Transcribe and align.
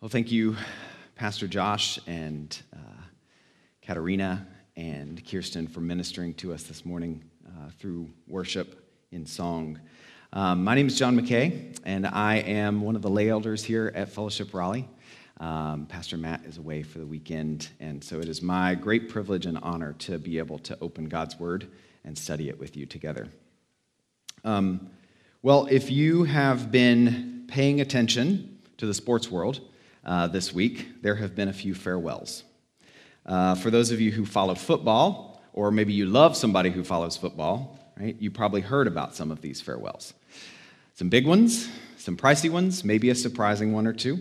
Well, 0.00 0.08
thank 0.08 0.30
you, 0.30 0.54
Pastor 1.16 1.48
Josh 1.48 1.98
and 2.06 2.56
uh, 2.72 3.02
Katarina 3.82 4.46
and 4.76 5.20
Kirsten, 5.28 5.66
for 5.66 5.80
ministering 5.80 6.34
to 6.34 6.54
us 6.54 6.62
this 6.62 6.84
morning 6.84 7.24
uh, 7.44 7.70
through 7.80 8.08
worship 8.28 8.88
in 9.10 9.26
song. 9.26 9.80
Um, 10.32 10.62
my 10.62 10.76
name 10.76 10.86
is 10.86 10.96
John 10.96 11.18
McKay, 11.18 11.76
and 11.84 12.06
I 12.06 12.36
am 12.36 12.80
one 12.80 12.94
of 12.94 13.02
the 13.02 13.10
lay 13.10 13.28
elders 13.28 13.64
here 13.64 13.90
at 13.92 14.08
Fellowship 14.08 14.54
Raleigh. 14.54 14.88
Um, 15.40 15.84
Pastor 15.86 16.16
Matt 16.16 16.44
is 16.44 16.58
away 16.58 16.84
for 16.84 17.00
the 17.00 17.06
weekend, 17.06 17.70
and 17.80 18.02
so 18.02 18.20
it 18.20 18.28
is 18.28 18.40
my 18.40 18.76
great 18.76 19.08
privilege 19.08 19.46
and 19.46 19.58
honor 19.64 19.94
to 19.94 20.16
be 20.16 20.38
able 20.38 20.60
to 20.60 20.78
open 20.80 21.08
God's 21.08 21.40
Word 21.40 21.66
and 22.04 22.16
study 22.16 22.48
it 22.48 22.56
with 22.56 22.76
you 22.76 22.86
together. 22.86 23.26
Um, 24.44 24.90
well, 25.42 25.66
if 25.68 25.90
you 25.90 26.22
have 26.22 26.70
been 26.70 27.46
paying 27.48 27.80
attention 27.80 28.60
to 28.76 28.86
the 28.86 28.94
sports 28.94 29.28
world, 29.28 29.60
uh, 30.08 30.26
this 30.26 30.54
week, 30.54 31.02
there 31.02 31.16
have 31.16 31.36
been 31.36 31.48
a 31.48 31.52
few 31.52 31.74
farewells. 31.74 32.42
Uh, 33.26 33.54
for 33.54 33.70
those 33.70 33.90
of 33.90 34.00
you 34.00 34.10
who 34.10 34.24
follow 34.24 34.54
football, 34.54 35.42
or 35.52 35.70
maybe 35.70 35.92
you 35.92 36.06
love 36.06 36.34
somebody 36.34 36.70
who 36.70 36.82
follows 36.82 37.14
football, 37.14 37.78
right, 38.00 38.16
you 38.18 38.30
probably 38.30 38.62
heard 38.62 38.86
about 38.86 39.14
some 39.14 39.30
of 39.30 39.42
these 39.42 39.60
farewells. 39.60 40.14
Some 40.94 41.10
big 41.10 41.26
ones, 41.26 41.68
some 41.98 42.16
pricey 42.16 42.48
ones, 42.50 42.84
maybe 42.84 43.10
a 43.10 43.14
surprising 43.14 43.74
one 43.74 43.86
or 43.86 43.92
two. 43.92 44.18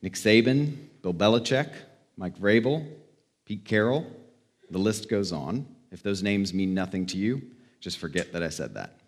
Nick 0.00 0.14
Saban, 0.14 0.76
Bill 1.02 1.12
Belichick, 1.12 1.70
Mike 2.16 2.38
Vrabel, 2.38 2.86
Pete 3.44 3.66
Carroll, 3.66 4.06
the 4.70 4.78
list 4.78 5.10
goes 5.10 5.30
on. 5.30 5.66
If 5.90 6.02
those 6.02 6.22
names 6.22 6.54
mean 6.54 6.72
nothing 6.72 7.04
to 7.08 7.18
you, 7.18 7.42
just 7.80 7.98
forget 7.98 8.32
that 8.32 8.42
I 8.42 8.48
said 8.48 8.72
that. 8.74 8.98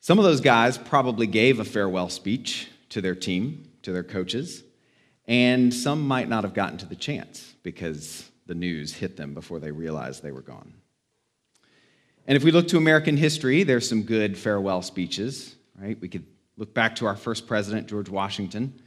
Some 0.00 0.18
of 0.18 0.24
those 0.24 0.40
guys 0.40 0.78
probably 0.78 1.28
gave 1.28 1.60
a 1.60 1.64
farewell 1.64 2.08
speech 2.08 2.68
to 2.88 3.00
their 3.00 3.14
team 3.14 3.68
to 3.82 3.92
their 3.92 4.02
coaches, 4.02 4.62
and 5.26 5.72
some 5.72 6.06
might 6.06 6.28
not 6.28 6.44
have 6.44 6.54
gotten 6.54 6.78
to 6.78 6.86
the 6.86 6.96
chance 6.96 7.54
because 7.62 8.28
the 8.46 8.54
news 8.54 8.92
hit 8.92 9.16
them 9.16 9.34
before 9.34 9.60
they 9.60 9.70
realized 9.70 10.22
they 10.22 10.32
were 10.32 10.42
gone. 10.42 10.74
And 12.26 12.36
if 12.36 12.44
we 12.44 12.50
look 12.50 12.68
to 12.68 12.76
American 12.76 13.16
history, 13.16 13.62
there's 13.62 13.88
some 13.88 14.02
good 14.02 14.38
farewell 14.38 14.82
speeches, 14.82 15.56
right? 15.80 16.00
We 16.00 16.08
could 16.08 16.26
look 16.56 16.74
back 16.74 16.96
to 16.96 17.06
our 17.06 17.16
first 17.16 17.46
president, 17.46 17.88
George 17.88 18.08
Washington. 18.08 18.80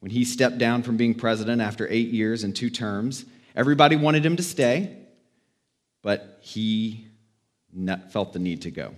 When 0.00 0.10
he 0.10 0.24
stepped 0.24 0.58
down 0.58 0.82
from 0.82 0.96
being 0.96 1.14
president 1.14 1.60
after 1.60 1.86
eight 1.90 2.08
years 2.08 2.44
and 2.44 2.54
two 2.54 2.70
terms, 2.70 3.24
everybody 3.56 3.96
wanted 3.96 4.24
him 4.24 4.36
to 4.36 4.42
stay, 4.42 4.96
but 6.02 6.38
he 6.40 7.06
felt 8.10 8.32
the 8.32 8.38
need 8.38 8.62
to 8.62 8.70
go. 8.70 8.94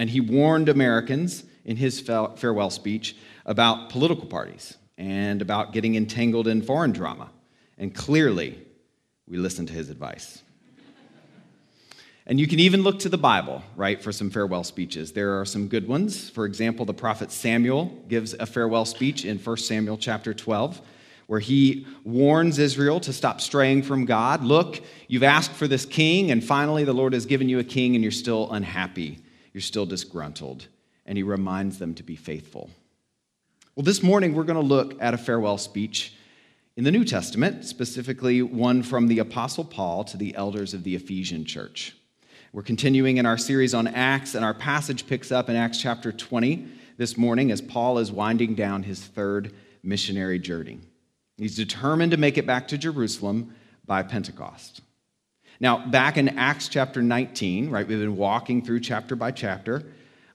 And 0.00 0.08
he 0.08 0.18
warned 0.18 0.70
Americans 0.70 1.44
in 1.62 1.76
his 1.76 2.00
farewell 2.00 2.70
speech 2.70 3.16
about 3.44 3.90
political 3.90 4.24
parties 4.24 4.78
and 4.96 5.42
about 5.42 5.74
getting 5.74 5.94
entangled 5.94 6.48
in 6.48 6.62
foreign 6.62 6.92
drama. 6.92 7.28
And 7.76 7.94
clearly, 7.94 8.58
we 9.28 9.36
listened 9.36 9.68
to 9.68 9.74
his 9.74 9.90
advice. 9.90 10.42
and 12.26 12.40
you 12.40 12.46
can 12.46 12.60
even 12.60 12.80
look 12.80 13.00
to 13.00 13.10
the 13.10 13.18
Bible, 13.18 13.62
right, 13.76 14.02
for 14.02 14.10
some 14.10 14.30
farewell 14.30 14.64
speeches. 14.64 15.12
There 15.12 15.38
are 15.38 15.44
some 15.44 15.68
good 15.68 15.86
ones. 15.86 16.30
For 16.30 16.46
example, 16.46 16.86
the 16.86 16.94
prophet 16.94 17.30
Samuel 17.30 17.94
gives 18.08 18.32
a 18.32 18.46
farewell 18.46 18.86
speech 18.86 19.26
in 19.26 19.36
1 19.36 19.56
Samuel 19.58 19.98
chapter 19.98 20.32
12 20.32 20.80
where 21.26 21.40
he 21.40 21.86
warns 22.04 22.58
Israel 22.58 23.00
to 23.00 23.12
stop 23.12 23.42
straying 23.42 23.82
from 23.82 24.06
God. 24.06 24.42
Look, 24.44 24.80
you've 25.08 25.22
asked 25.22 25.52
for 25.52 25.68
this 25.68 25.84
king, 25.84 26.30
and 26.30 26.42
finally 26.42 26.84
the 26.84 26.94
Lord 26.94 27.12
has 27.12 27.26
given 27.26 27.50
you 27.50 27.58
a 27.58 27.64
king, 27.64 27.94
and 27.94 28.02
you're 28.02 28.10
still 28.10 28.50
unhappy. 28.50 29.18
You're 29.52 29.60
still 29.60 29.86
disgruntled 29.86 30.68
and 31.06 31.16
he 31.16 31.22
reminds 31.22 31.78
them 31.78 31.94
to 31.94 32.02
be 32.02 32.16
faithful. 32.16 32.70
Well, 33.74 33.84
this 33.84 34.02
morning 34.02 34.34
we're 34.34 34.44
going 34.44 34.60
to 34.60 34.66
look 34.66 34.94
at 35.00 35.14
a 35.14 35.18
farewell 35.18 35.58
speech 35.58 36.14
in 36.76 36.84
the 36.84 36.90
New 36.90 37.04
Testament, 37.04 37.64
specifically 37.64 38.42
one 38.42 38.82
from 38.82 39.08
the 39.08 39.18
Apostle 39.18 39.64
Paul 39.64 40.04
to 40.04 40.16
the 40.16 40.34
elders 40.34 40.72
of 40.72 40.84
the 40.84 40.94
Ephesian 40.94 41.44
church. 41.44 41.96
We're 42.52 42.62
continuing 42.62 43.18
in 43.18 43.26
our 43.26 43.38
series 43.38 43.74
on 43.74 43.86
Acts, 43.86 44.34
and 44.34 44.44
our 44.44 44.54
passage 44.54 45.06
picks 45.06 45.30
up 45.30 45.48
in 45.48 45.56
Acts 45.56 45.80
chapter 45.80 46.10
20 46.10 46.66
this 46.96 47.16
morning 47.16 47.50
as 47.50 47.60
Paul 47.60 47.98
is 47.98 48.10
winding 48.10 48.54
down 48.54 48.82
his 48.82 49.00
third 49.00 49.54
missionary 49.82 50.38
journey. 50.38 50.80
He's 51.36 51.56
determined 51.56 52.10
to 52.12 52.18
make 52.18 52.38
it 52.38 52.46
back 52.46 52.68
to 52.68 52.78
Jerusalem 52.78 53.54
by 53.86 54.02
Pentecost. 54.02 54.80
Now, 55.60 55.86
back 55.86 56.16
in 56.16 56.30
Acts 56.38 56.68
chapter 56.68 57.02
19, 57.02 57.68
right, 57.68 57.86
we've 57.86 58.00
been 58.00 58.16
walking 58.16 58.64
through 58.64 58.80
chapter 58.80 59.14
by 59.14 59.30
chapter 59.30 59.84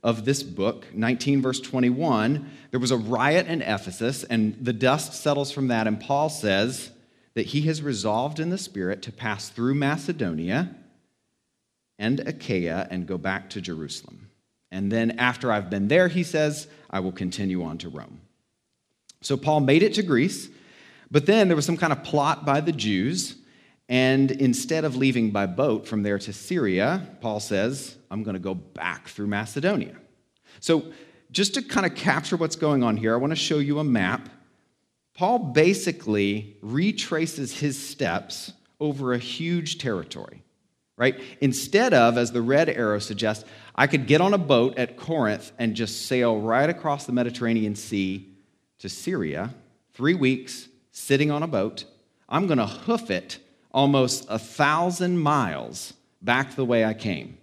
of 0.04 0.24
this 0.24 0.44
book, 0.44 0.86
19 0.94 1.42
verse 1.42 1.60
21, 1.60 2.48
there 2.70 2.80
was 2.80 2.92
a 2.92 2.98
riot 2.98 3.48
in 3.48 3.64
Ephesus, 3.64 4.24
and 4.24 4.56
the 4.62 4.72
dust 4.72 5.14
settles 5.14 5.52
from 5.52 5.70
that. 5.70 5.88
And 5.88 6.00
Paul 6.00 6.30
says 6.30 6.92
that 7.34 7.48
he 7.48 7.62
has 7.62 7.82
resolved 7.82 8.40
in 8.40 8.52
the 8.52 8.58
Spirit 8.60 9.02
to 9.02 9.12
pass 9.12 9.50
through 9.50 9.74
Macedonia 9.74 10.76
and 11.98 12.20
Achaia 12.20 12.88
and 12.92 13.08
go 13.08 13.18
back 13.18 13.50
to 13.52 13.62
Jerusalem. 13.62 14.30
And 14.72 14.92
then 14.92 15.18
after 15.18 15.52
I've 15.52 15.72
been 15.72 15.88
there, 15.88 16.08
he 16.08 16.22
says, 16.22 16.68
I 16.92 17.00
will 17.00 17.12
continue 17.12 17.64
on 17.64 17.80
to 17.80 17.90
Rome. 17.90 18.22
So 19.22 19.38
Paul 19.38 19.62
made 19.62 19.82
it 19.82 19.96
to 19.96 20.04
Greece, 20.04 20.50
but 21.10 21.26
then 21.26 21.48
there 21.48 21.56
was 21.56 21.66
some 21.66 21.78
kind 21.78 21.94
of 21.94 22.04
plot 22.04 22.46
by 22.46 22.62
the 22.62 22.72
Jews. 22.72 23.38
And 23.88 24.32
instead 24.32 24.84
of 24.84 24.96
leaving 24.96 25.32
by 25.32 25.46
boat 25.46 25.88
from 25.88 26.04
there 26.04 26.18
to 26.18 26.34
Syria, 26.34 27.08
Paul 27.22 27.40
says, 27.40 27.98
I'm 28.10 28.24
going 28.24 28.34
to 28.34 28.40
go 28.40 28.56
back 28.56 29.08
through 29.08 29.28
Macedonia. 29.28 29.96
So, 30.60 30.92
just 31.32 31.54
to 31.56 31.62
kind 31.62 31.86
of 31.86 31.96
capture 31.96 32.38
what's 32.38 32.56
going 32.56 32.82
on 32.82 32.96
here, 32.96 33.14
I 33.14 33.18
want 33.18 33.32
to 33.32 33.36
show 33.36 33.60
you 33.60 33.80
a 33.80 33.84
map. 33.84 34.30
Paul 35.16 35.40
basically 35.40 36.56
retraces 36.62 37.60
his 37.60 37.78
steps 37.78 38.54
over 38.80 39.14
a 39.14 39.18
huge 39.18 39.78
territory, 39.78 40.44
right? 40.98 41.20
Instead 41.42 41.94
of, 41.94 42.18
as 42.18 42.32
the 42.32 42.42
red 42.42 42.70
arrow 42.70 43.00
suggests, 43.00 43.44
I 43.76 43.88
could 43.88 44.08
get 44.08 44.22
on 44.22 44.34
a 44.34 44.38
boat 44.38 44.78
at 44.78 44.96
Corinth 44.98 45.52
and 45.60 45.76
just 45.76 46.06
sail 46.06 46.40
right 46.40 46.70
across 46.70 47.06
the 47.06 47.12
Mediterranean 47.12 47.76
Sea 47.76 48.30
to 48.80 48.88
Syria, 48.88 49.54
three 49.94 50.14
weeks 50.14 50.70
sitting 50.92 51.32
on 51.32 51.44
a 51.44 51.48
boat. 51.48 51.84
I'm 52.30 52.48
going 52.48 52.60
to 52.60 52.66
hoof 52.66 53.12
it 53.12 53.40
almost 53.76 54.26
a 54.30 54.40
thousand 54.40 55.20
miles 55.20 55.94
back 56.22 56.56
the 56.56 56.66
way 56.66 56.86
I 56.86 56.94
came. 56.94 57.38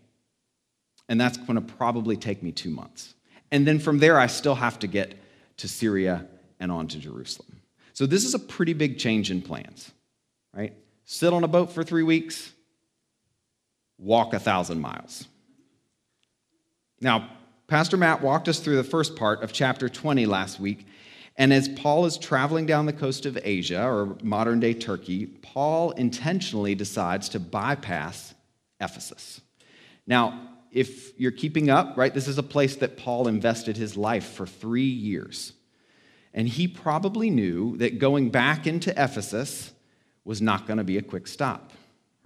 And 1.09 1.21
that's 1.21 1.37
going 1.37 1.57
to 1.57 1.75
probably 1.75 2.17
take 2.17 2.43
me 2.43 2.51
two 2.51 2.71
months. 2.71 3.15
And 3.51 3.67
then 3.67 3.79
from 3.79 3.99
there, 3.99 4.19
I 4.19 4.29
still 4.29 4.55
have 4.55 4.79
to 4.79 4.87
get 4.87 5.15
to 5.59 5.69
Syria 5.69 6.27
and 6.59 6.73
on 6.73 6.89
to 6.89 6.99
Jerusalem. 6.99 7.61
So 7.93 8.07
this 8.07 8.25
is 8.25 8.33
a 8.33 8.39
pretty 8.39 8.73
big 8.73 8.99
change 8.99 9.31
in 9.31 9.43
plans, 9.43 9.93
right? 10.55 10.73
Sit 11.05 11.35
on 11.35 11.45
a 11.45 11.49
boat 11.49 11.71
for 11.71 11.85
three 11.85 12.03
weeks, 12.03 12.51
walk 13.99 14.33
a 14.33 14.39
thousand 14.39 14.81
miles. 14.81 15.27
Now, 17.03 17.29
Pastor 17.67 17.99
Matt 17.99 18.23
walked 18.23 18.49
us 18.49 18.59
through 18.59 18.77
the 18.77 18.85
first 18.85 19.17
part 19.17 19.43
of 19.43 19.53
chapter 19.53 19.91
20 19.91 20.25
last 20.25 20.59
week, 20.59 20.87
and 21.37 21.53
as 21.53 21.69
Paul 21.69 22.05
is 22.05 22.19
traveling 22.19 22.67
down 22.67 22.87
the 22.87 22.93
coast 22.93 23.27
of 23.27 23.39
Asia, 23.43 23.83
or 23.83 24.17
modern 24.23 24.61
day 24.61 24.75
Turkey, 24.75 25.27
Paul 25.27 25.93
intentionally 25.93 26.75
decides 26.75 27.29
to 27.31 27.41
bypass 27.41 28.35
Ephesus. 28.81 29.41
Now, 30.07 30.49
if 30.71 31.19
you're 31.19 31.31
keeping 31.31 31.71
up, 31.71 31.97
right, 31.97 32.13
this 32.13 32.29
is 32.29 32.39
a 32.39 32.43
place 32.43 32.77
that 32.77 32.97
Paul 32.97 33.29
invested 33.29 33.77
his 33.77 33.97
life 33.97 34.25
for 34.25 34.47
three 34.47 34.83
years. 34.83 35.53
And 36.35 36.49
he 36.49 36.67
probably 36.67 37.29
knew 37.29 37.77
that 37.77 37.99
going 37.99 38.31
back 38.31 38.67
into 38.67 38.91
Ephesus 38.91 39.73
was 40.25 40.41
not 40.41 40.67
going 40.67 40.79
to 40.79 40.85
be 40.85 40.97
a 40.97 41.03
quick 41.03 41.27
stop, 41.27 41.73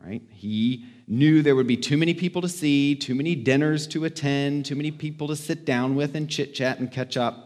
right? 0.05 0.23
He 0.31 0.87
knew 1.09 1.43
there 1.43 1.57
would 1.57 1.67
be 1.67 1.77
too 1.77 1.97
many 1.97 2.15
people 2.15 2.43
to 2.43 2.49
see, 2.49 2.95
too 2.95 3.15
many 3.15 3.35
dinners 3.35 3.87
to 3.89 4.05
attend, 4.05 4.67
too 4.67 4.77
many 4.77 4.91
people 4.91 5.27
to 5.29 5.37
sit 5.37 5.65
down 5.65 5.97
with 5.97 6.15
and 6.15 6.29
chit 6.29 6.55
chat 6.55 6.79
and 6.79 6.91
catch 6.91 7.17
up. 7.17 7.46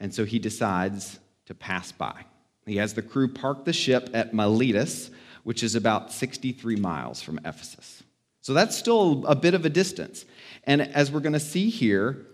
And 0.00 0.14
so 0.14 0.24
he 0.24 0.38
decides 0.38 1.18
to 1.46 1.54
pass 1.54 1.92
by. 1.92 2.24
He 2.66 2.76
has 2.76 2.94
the 2.94 3.02
crew 3.02 3.28
park 3.28 3.64
the 3.64 3.72
ship 3.72 4.10
at 4.12 4.34
Miletus, 4.34 5.10
which 5.44 5.62
is 5.62 5.74
about 5.74 6.12
63 6.12 6.76
miles 6.76 7.22
from 7.22 7.38
Ephesus. 7.44 8.02
So 8.40 8.52
that's 8.52 8.76
still 8.76 9.24
a 9.26 9.34
bit 9.34 9.54
of 9.54 9.64
a 9.64 9.70
distance. 9.70 10.24
And 10.64 10.82
as 10.82 11.10
we're 11.10 11.20
going 11.20 11.32
to 11.32 11.40
see 11.40 11.70
here, 11.70 12.26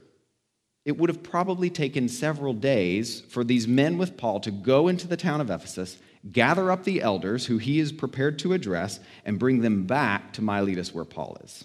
it 0.84 0.96
would 0.98 1.10
have 1.10 1.22
probably 1.22 1.70
taken 1.70 2.08
several 2.08 2.54
days 2.54 3.20
for 3.20 3.44
these 3.44 3.68
men 3.68 3.98
with 3.98 4.16
Paul 4.16 4.40
to 4.40 4.50
go 4.50 4.88
into 4.88 5.06
the 5.06 5.16
town 5.16 5.40
of 5.40 5.50
Ephesus, 5.50 5.98
gather 6.32 6.70
up 6.70 6.84
the 6.84 7.02
elders 7.02 7.46
who 7.46 7.58
he 7.58 7.78
is 7.78 7.92
prepared 7.92 8.38
to 8.40 8.52
address, 8.52 8.98
and 9.24 9.38
bring 9.38 9.60
them 9.60 9.84
back 9.84 10.32
to 10.32 10.42
Miletus 10.42 10.92
where 10.92 11.04
Paul 11.04 11.36
is. 11.44 11.64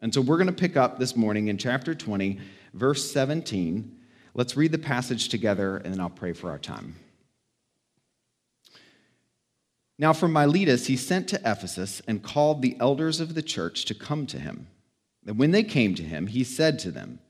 And 0.00 0.12
so 0.12 0.20
we're 0.20 0.38
going 0.38 0.48
to 0.48 0.52
pick 0.52 0.76
up 0.76 0.98
this 0.98 1.14
morning 1.14 1.48
in 1.48 1.58
chapter 1.58 1.94
20, 1.94 2.40
verse 2.74 3.12
17 3.12 3.98
Let's 4.34 4.56
read 4.56 4.72
the 4.72 4.78
passage 4.78 5.28
together 5.28 5.76
and 5.76 5.92
then 5.92 6.00
I'll 6.00 6.10
pray 6.10 6.32
for 6.32 6.50
our 6.50 6.58
time. 6.58 6.96
Now, 9.98 10.12
from 10.12 10.32
Miletus, 10.32 10.86
he 10.86 10.96
sent 10.96 11.28
to 11.28 11.40
Ephesus 11.44 12.02
and 12.08 12.22
called 12.22 12.62
the 12.62 12.76
elders 12.80 13.20
of 13.20 13.34
the 13.34 13.42
church 13.42 13.84
to 13.84 13.94
come 13.94 14.26
to 14.26 14.38
him. 14.38 14.66
And 15.26 15.38
when 15.38 15.52
they 15.52 15.62
came 15.62 15.94
to 15.94 16.02
him, 16.02 16.26
he 16.26 16.44
said 16.44 16.78
to 16.80 16.90
them, 16.90 17.20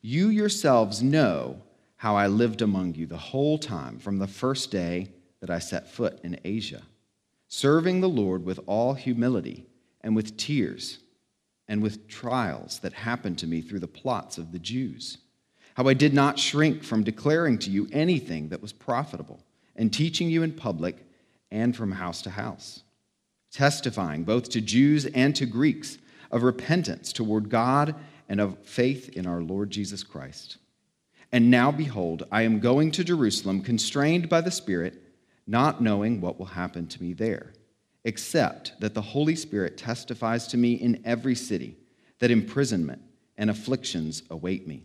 You 0.00 0.28
yourselves 0.28 1.02
know 1.02 1.62
how 1.96 2.16
I 2.16 2.28
lived 2.28 2.62
among 2.62 2.94
you 2.94 3.06
the 3.06 3.18
whole 3.18 3.58
time 3.58 3.98
from 3.98 4.18
the 4.18 4.26
first 4.26 4.70
day 4.70 5.10
that 5.40 5.50
I 5.50 5.58
set 5.58 5.90
foot 5.90 6.20
in 6.22 6.38
Asia, 6.44 6.82
serving 7.48 8.00
the 8.00 8.08
Lord 8.08 8.44
with 8.44 8.60
all 8.66 8.94
humility 8.94 9.66
and 10.00 10.16
with 10.16 10.36
tears 10.36 11.00
and 11.68 11.82
with 11.82 12.08
trials 12.08 12.78
that 12.80 12.92
happened 12.92 13.38
to 13.38 13.46
me 13.46 13.60
through 13.60 13.80
the 13.80 13.86
plots 13.88 14.38
of 14.38 14.52
the 14.52 14.58
Jews. 14.58 15.18
How 15.74 15.88
I 15.88 15.94
did 15.94 16.12
not 16.12 16.38
shrink 16.38 16.82
from 16.84 17.02
declaring 17.02 17.58
to 17.58 17.70
you 17.70 17.88
anything 17.92 18.48
that 18.48 18.62
was 18.62 18.72
profitable 18.72 19.40
and 19.74 19.92
teaching 19.92 20.28
you 20.28 20.42
in 20.42 20.52
public 20.52 21.06
and 21.50 21.74
from 21.74 21.92
house 21.92 22.22
to 22.22 22.30
house, 22.30 22.82
testifying 23.50 24.24
both 24.24 24.50
to 24.50 24.60
Jews 24.60 25.06
and 25.06 25.34
to 25.36 25.46
Greeks 25.46 25.98
of 26.30 26.42
repentance 26.42 27.12
toward 27.12 27.50
God 27.50 27.94
and 28.28 28.40
of 28.40 28.58
faith 28.60 29.10
in 29.10 29.26
our 29.26 29.42
Lord 29.42 29.70
Jesus 29.70 30.02
Christ. 30.02 30.58
And 31.30 31.50
now, 31.50 31.70
behold, 31.70 32.24
I 32.30 32.42
am 32.42 32.60
going 32.60 32.90
to 32.92 33.04
Jerusalem, 33.04 33.62
constrained 33.62 34.28
by 34.28 34.42
the 34.42 34.50
Spirit, 34.50 35.02
not 35.46 35.82
knowing 35.82 36.20
what 36.20 36.38
will 36.38 36.46
happen 36.46 36.86
to 36.88 37.02
me 37.02 37.14
there, 37.14 37.52
except 38.04 38.78
that 38.80 38.92
the 38.94 39.00
Holy 39.00 39.34
Spirit 39.34 39.78
testifies 39.78 40.46
to 40.48 40.58
me 40.58 40.74
in 40.74 41.00
every 41.04 41.34
city 41.34 41.76
that 42.18 42.30
imprisonment 42.30 43.02
and 43.38 43.48
afflictions 43.48 44.22
await 44.30 44.66
me. 44.66 44.84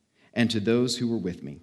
and 0.33 0.49
to 0.51 0.59
those 0.59 0.97
who 0.97 1.07
were 1.07 1.17
with 1.17 1.43
me. 1.43 1.59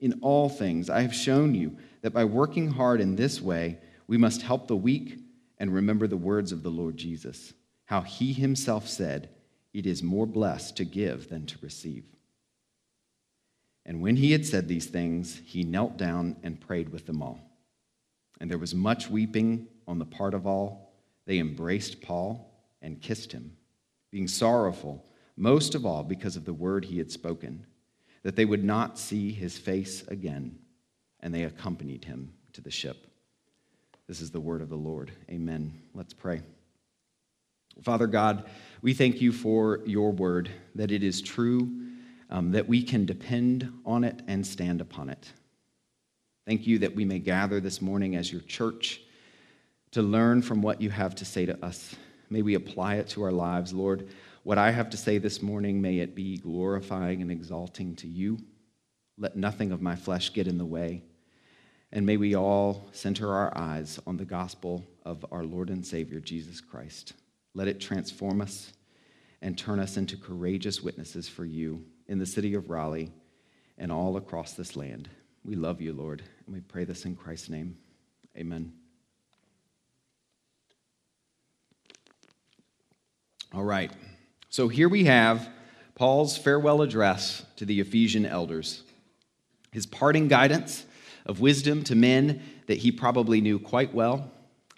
In 0.00 0.20
all 0.22 0.48
things, 0.48 0.88
I 0.88 1.02
have 1.02 1.14
shown 1.14 1.54
you 1.54 1.76
that 2.02 2.12
by 2.12 2.24
working 2.24 2.70
hard 2.70 3.00
in 3.00 3.16
this 3.16 3.40
way, 3.40 3.78
we 4.06 4.16
must 4.16 4.42
help 4.42 4.66
the 4.66 4.76
weak 4.76 5.18
and 5.58 5.74
remember 5.74 6.06
the 6.06 6.16
words 6.16 6.52
of 6.52 6.62
the 6.62 6.70
Lord 6.70 6.96
Jesus, 6.96 7.52
how 7.86 8.02
he 8.02 8.32
himself 8.32 8.88
said, 8.88 9.28
It 9.72 9.86
is 9.86 10.02
more 10.02 10.26
blessed 10.26 10.76
to 10.76 10.84
give 10.84 11.28
than 11.28 11.46
to 11.46 11.58
receive. 11.60 12.04
And 13.84 14.00
when 14.02 14.16
he 14.16 14.32
had 14.32 14.46
said 14.46 14.68
these 14.68 14.86
things, 14.86 15.40
he 15.44 15.64
knelt 15.64 15.96
down 15.96 16.36
and 16.42 16.60
prayed 16.60 16.90
with 16.90 17.06
them 17.06 17.22
all. 17.22 17.40
And 18.40 18.50
there 18.50 18.58
was 18.58 18.74
much 18.74 19.10
weeping 19.10 19.66
on 19.86 19.98
the 19.98 20.04
part 20.04 20.34
of 20.34 20.46
all. 20.46 20.92
They 21.26 21.38
embraced 21.38 22.02
Paul 22.02 22.48
and 22.80 23.00
kissed 23.00 23.32
him, 23.32 23.56
being 24.10 24.28
sorrowful, 24.28 25.04
most 25.36 25.74
of 25.74 25.84
all 25.84 26.04
because 26.04 26.36
of 26.36 26.44
the 26.44 26.52
word 26.52 26.84
he 26.84 26.98
had 26.98 27.10
spoken, 27.10 27.66
that 28.28 28.36
they 28.36 28.44
would 28.44 28.62
not 28.62 28.98
see 28.98 29.32
his 29.32 29.56
face 29.56 30.06
again. 30.08 30.58
And 31.20 31.32
they 31.32 31.44
accompanied 31.44 32.04
him 32.04 32.34
to 32.52 32.60
the 32.60 32.70
ship. 32.70 33.06
This 34.06 34.20
is 34.20 34.30
the 34.30 34.38
word 34.38 34.60
of 34.60 34.68
the 34.68 34.76
Lord. 34.76 35.12
Amen. 35.30 35.72
Let's 35.94 36.12
pray. 36.12 36.42
Father 37.80 38.06
God, 38.06 38.44
we 38.82 38.92
thank 38.92 39.22
you 39.22 39.32
for 39.32 39.80
your 39.86 40.12
word, 40.12 40.50
that 40.74 40.92
it 40.92 41.02
is 41.02 41.22
true, 41.22 41.70
um, 42.28 42.52
that 42.52 42.68
we 42.68 42.82
can 42.82 43.06
depend 43.06 43.72
on 43.86 44.04
it 44.04 44.20
and 44.28 44.46
stand 44.46 44.82
upon 44.82 45.08
it. 45.08 45.32
Thank 46.46 46.66
you 46.66 46.80
that 46.80 46.94
we 46.94 47.06
may 47.06 47.20
gather 47.20 47.60
this 47.60 47.80
morning 47.80 48.14
as 48.14 48.30
your 48.30 48.42
church 48.42 49.00
to 49.92 50.02
learn 50.02 50.42
from 50.42 50.60
what 50.60 50.82
you 50.82 50.90
have 50.90 51.14
to 51.14 51.24
say 51.24 51.46
to 51.46 51.64
us. 51.64 51.96
May 52.28 52.42
we 52.42 52.56
apply 52.56 52.96
it 52.96 53.08
to 53.08 53.22
our 53.22 53.32
lives, 53.32 53.72
Lord. 53.72 54.06
What 54.48 54.56
I 54.56 54.70
have 54.70 54.88
to 54.88 54.96
say 54.96 55.18
this 55.18 55.42
morning, 55.42 55.82
may 55.82 55.98
it 55.98 56.14
be 56.14 56.38
glorifying 56.38 57.20
and 57.20 57.30
exalting 57.30 57.94
to 57.96 58.06
you. 58.06 58.38
Let 59.18 59.36
nothing 59.36 59.72
of 59.72 59.82
my 59.82 59.94
flesh 59.94 60.32
get 60.32 60.48
in 60.48 60.56
the 60.56 60.64
way. 60.64 61.02
And 61.92 62.06
may 62.06 62.16
we 62.16 62.34
all 62.34 62.88
center 62.92 63.30
our 63.30 63.54
eyes 63.54 64.00
on 64.06 64.16
the 64.16 64.24
gospel 64.24 64.86
of 65.04 65.22
our 65.30 65.44
Lord 65.44 65.68
and 65.68 65.86
Savior, 65.86 66.18
Jesus 66.18 66.62
Christ. 66.62 67.12
Let 67.52 67.68
it 67.68 67.78
transform 67.78 68.40
us 68.40 68.72
and 69.42 69.58
turn 69.58 69.80
us 69.80 69.98
into 69.98 70.16
courageous 70.16 70.82
witnesses 70.82 71.28
for 71.28 71.44
you 71.44 71.84
in 72.06 72.18
the 72.18 72.24
city 72.24 72.54
of 72.54 72.70
Raleigh 72.70 73.12
and 73.76 73.92
all 73.92 74.16
across 74.16 74.54
this 74.54 74.76
land. 74.76 75.10
We 75.44 75.56
love 75.56 75.82
you, 75.82 75.92
Lord, 75.92 76.22
and 76.46 76.54
we 76.54 76.62
pray 76.62 76.84
this 76.84 77.04
in 77.04 77.16
Christ's 77.16 77.50
name. 77.50 77.76
Amen. 78.34 78.72
All 83.52 83.64
right. 83.64 83.92
So 84.50 84.68
here 84.68 84.88
we 84.88 85.04
have 85.04 85.50
Paul's 85.94 86.38
farewell 86.38 86.80
address 86.80 87.44
to 87.56 87.66
the 87.66 87.80
Ephesian 87.80 88.24
elders, 88.24 88.82
his 89.72 89.84
parting 89.84 90.26
guidance 90.26 90.86
of 91.26 91.40
wisdom 91.40 91.84
to 91.84 91.94
men 91.94 92.40
that 92.66 92.78
he 92.78 92.90
probably 92.90 93.42
knew 93.42 93.58
quite 93.58 93.92
well, 93.92 94.30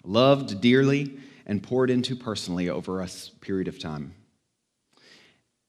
loved 0.03 0.59
dearly, 0.59 1.17
and 1.45 1.63
poured 1.63 1.89
into 1.89 2.17
personally 2.17 2.69
over 2.69 3.01
a 3.01 3.07
period 3.39 3.69
of 3.69 3.79
time. 3.79 4.13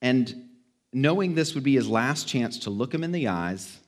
And 0.00 0.48
knowing 0.92 1.36
this 1.36 1.54
would 1.54 1.62
be 1.62 1.76
his 1.76 1.88
last 1.88 2.26
chance 2.26 2.58
to 2.60 2.70
look 2.70 2.90
them 2.90 3.04
in 3.04 3.12
the 3.12 3.28
eyes 3.28 3.78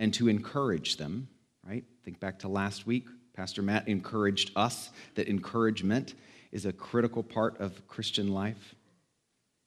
and 0.00 0.12
to 0.14 0.28
encourage 0.28 0.96
them, 0.96 1.28
right? 1.64 1.84
Think 2.04 2.18
back 2.18 2.40
to 2.40 2.48
last 2.48 2.88
week. 2.88 3.04
Pastor 3.34 3.62
Matt 3.62 3.86
encouraged 3.86 4.50
us 4.56 4.90
that 5.14 5.28
encouragement 5.28 6.14
is 6.50 6.66
a 6.66 6.72
critical 6.72 7.22
part 7.22 7.60
of 7.60 7.86
Christian 7.86 8.32
life. 8.32 8.74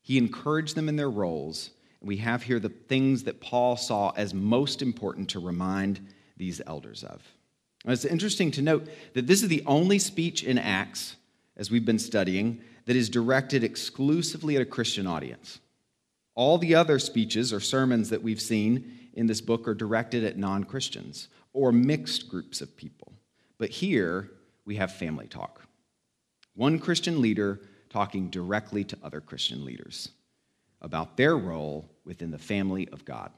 He 0.08 0.18
encouraged 0.18 0.76
them 0.76 0.88
in 0.88 0.96
their 0.96 1.10
roles. 1.10 1.72
We 2.00 2.16
have 2.18 2.44
here 2.44 2.62
the 2.62 2.70
things 2.70 3.24
that 3.24 3.42
Paul 3.42 3.76
saw 3.76 4.14
as 4.16 4.34
most 4.34 4.82
important 4.82 5.28
to 5.32 5.40
remind 5.40 6.00
these 6.38 6.62
elders 6.66 7.04
of. 7.04 7.22
It's 7.86 8.06
interesting 8.06 8.50
to 8.52 8.62
note 8.62 8.88
that 9.16 9.28
this 9.28 9.44
is 9.44 9.50
the 9.50 9.64
only 9.66 10.00
speech 10.00 10.46
in 10.46 10.58
Acts, 10.58 11.18
as 11.58 11.70
we've 11.70 11.84
been 11.84 12.00
studying, 12.00 12.62
that 12.86 12.96
is 12.96 13.10
directed 13.10 13.66
exclusively 13.66 14.56
at 14.56 14.62
a 14.62 14.66
Christian 14.66 15.08
audience. 15.08 15.60
All 16.36 16.58
the 16.58 16.74
other 16.74 17.00
speeches 17.00 17.52
or 17.52 17.60
sermons 17.60 18.10
that 18.10 18.24
we've 18.24 18.40
seen 18.40 19.10
in 19.12 19.28
this 19.28 19.42
book 19.42 19.68
are 19.68 19.76
directed 19.76 20.24
at 20.24 20.38
non 20.38 20.64
Christians 20.64 21.28
or 21.52 21.74
mixed 21.74 22.30
groups 22.30 22.62
of 22.62 22.78
people. 22.78 23.12
But 23.58 23.72
here 23.72 24.32
we 24.64 24.78
have 24.78 24.94
family 24.94 25.28
talk. 25.28 25.64
One 26.56 26.80
Christian 26.80 27.22
leader 27.22 27.60
talking 27.98 28.30
directly 28.30 28.84
to 28.84 28.96
other 29.01 29.20
Christian 29.20 29.66
leaders 29.66 30.10
about 30.82 31.18
their 31.18 31.36
role 31.36 31.89
within 32.06 32.30
the 32.30 32.38
family 32.38 32.88
of 32.89 33.04
God. 33.06 33.32